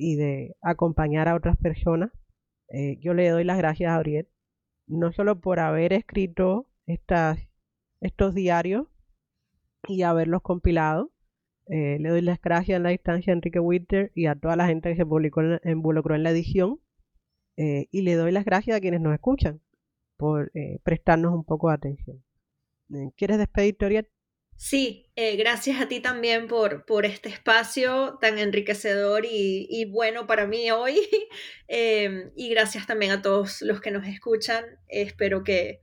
y 0.00 0.16
de 0.16 0.56
acompañar 0.62 1.28
a 1.28 1.34
otras 1.34 1.56
personas. 1.58 2.10
Eh, 2.68 2.98
yo 3.00 3.12
le 3.12 3.28
doy 3.28 3.44
las 3.44 3.58
gracias 3.58 3.90
a 3.90 3.96
Auriel, 3.96 4.28
no 4.86 5.12
solo 5.12 5.40
por 5.40 5.60
haber 5.60 5.92
escrito 5.92 6.68
estos 6.86 8.34
diarios 8.34 8.86
y 9.88 10.02
haberlos 10.02 10.42
compilado, 10.42 11.10
eh, 11.70 11.98
le 12.00 12.08
doy 12.08 12.20
las 12.20 12.40
gracias 12.40 12.76
en 12.76 12.82
la 12.82 12.90
distancia 12.90 13.32
a 13.32 13.36
Enrique 13.36 13.60
Winter 13.60 14.12
y 14.14 14.26
a 14.26 14.34
toda 14.34 14.56
la 14.56 14.66
gente 14.66 14.90
que 14.90 14.96
se 14.96 15.06
publicó 15.06 15.40
en, 15.40 15.60
involucró 15.64 16.14
en 16.14 16.22
la 16.22 16.30
edición. 16.30 16.80
Eh, 17.56 17.88
y 17.90 18.02
le 18.02 18.14
doy 18.14 18.32
las 18.32 18.44
gracias 18.44 18.76
a 18.76 18.80
quienes 18.80 19.00
nos 19.00 19.12
escuchan 19.12 19.60
por 20.16 20.52
prestarnos 20.82 21.32
un 21.32 21.44
poco 21.44 21.68
de 21.68 21.74
atención. 21.74 22.22
¿Quieres 23.16 23.38
despedirte, 23.38 23.86
Oriel? 23.86 24.08
Sí, 24.62 25.10
eh, 25.16 25.36
gracias 25.36 25.80
a 25.80 25.88
ti 25.88 26.00
también 26.00 26.46
por, 26.46 26.84
por 26.84 27.06
este 27.06 27.30
espacio 27.30 28.18
tan 28.20 28.38
enriquecedor 28.38 29.24
y, 29.24 29.86
bueno 29.90 30.26
para 30.26 30.46
mí 30.46 30.70
hoy. 30.70 31.00
Em, 31.66 32.30
y 32.36 32.50
gracias 32.50 32.86
también 32.86 33.10
a 33.12 33.22
todos 33.22 33.62
los 33.62 33.80
que 33.80 33.90
nos 33.90 34.06
escuchan. 34.06 34.66
espero 34.86 35.44
que, 35.44 35.80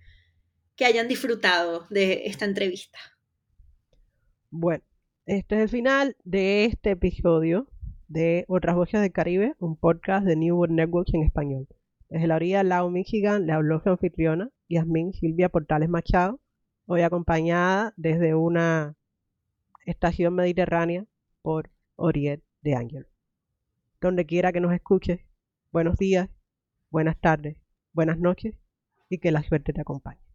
que 0.75 0.85
hayan 0.85 1.07
disfrutado 1.07 1.87
de 1.89 2.27
esta 2.27 2.45
entrevista. 2.45 2.99
Bueno, 4.51 4.83
este 5.27 5.55
es 5.57 5.61
el 5.63 5.69
final 5.69 6.15
de 6.23 6.63
este 6.63 6.91
episodio 6.91 7.67
de 8.07 8.45
Otras 8.47 8.77
Voces 8.77 9.01
del 9.01 9.11
Caribe, 9.11 9.55
un 9.59 9.75
podcast 9.75 10.25
de 10.25 10.37
New 10.37 10.55
World 10.55 10.73
Networks 10.73 11.13
en 11.13 11.23
español. 11.23 11.67
Desde 12.09 12.27
la 12.27 12.37
orilla 12.37 12.63
lago 12.63 12.89
Michigan 12.89 13.45
le 13.45 13.51
habló 13.51 13.81
su 13.81 13.89
anfitriona, 13.89 14.49
Yasmín 14.69 15.11
Silvia 15.11 15.49
Portales 15.49 15.89
Machado, 15.89 16.39
hoy 16.85 17.01
acompañada 17.01 17.93
desde 17.97 18.35
una 18.35 18.95
estación 19.85 20.33
mediterránea 20.33 21.05
por 21.41 21.71
Oriet 21.97 22.41
de 22.61 22.75
Ángel. 22.75 23.07
Donde 23.99 24.25
quiera 24.25 24.53
que 24.53 24.61
nos 24.61 24.73
escuches, 24.73 25.19
buenos 25.73 25.97
días, 25.97 26.29
buenas 26.89 27.19
tardes, 27.19 27.57
buenas 27.91 28.17
noches 28.17 28.55
y 29.09 29.17
que 29.17 29.33
la 29.33 29.43
suerte 29.43 29.73
te 29.73 29.81
acompañe. 29.81 30.26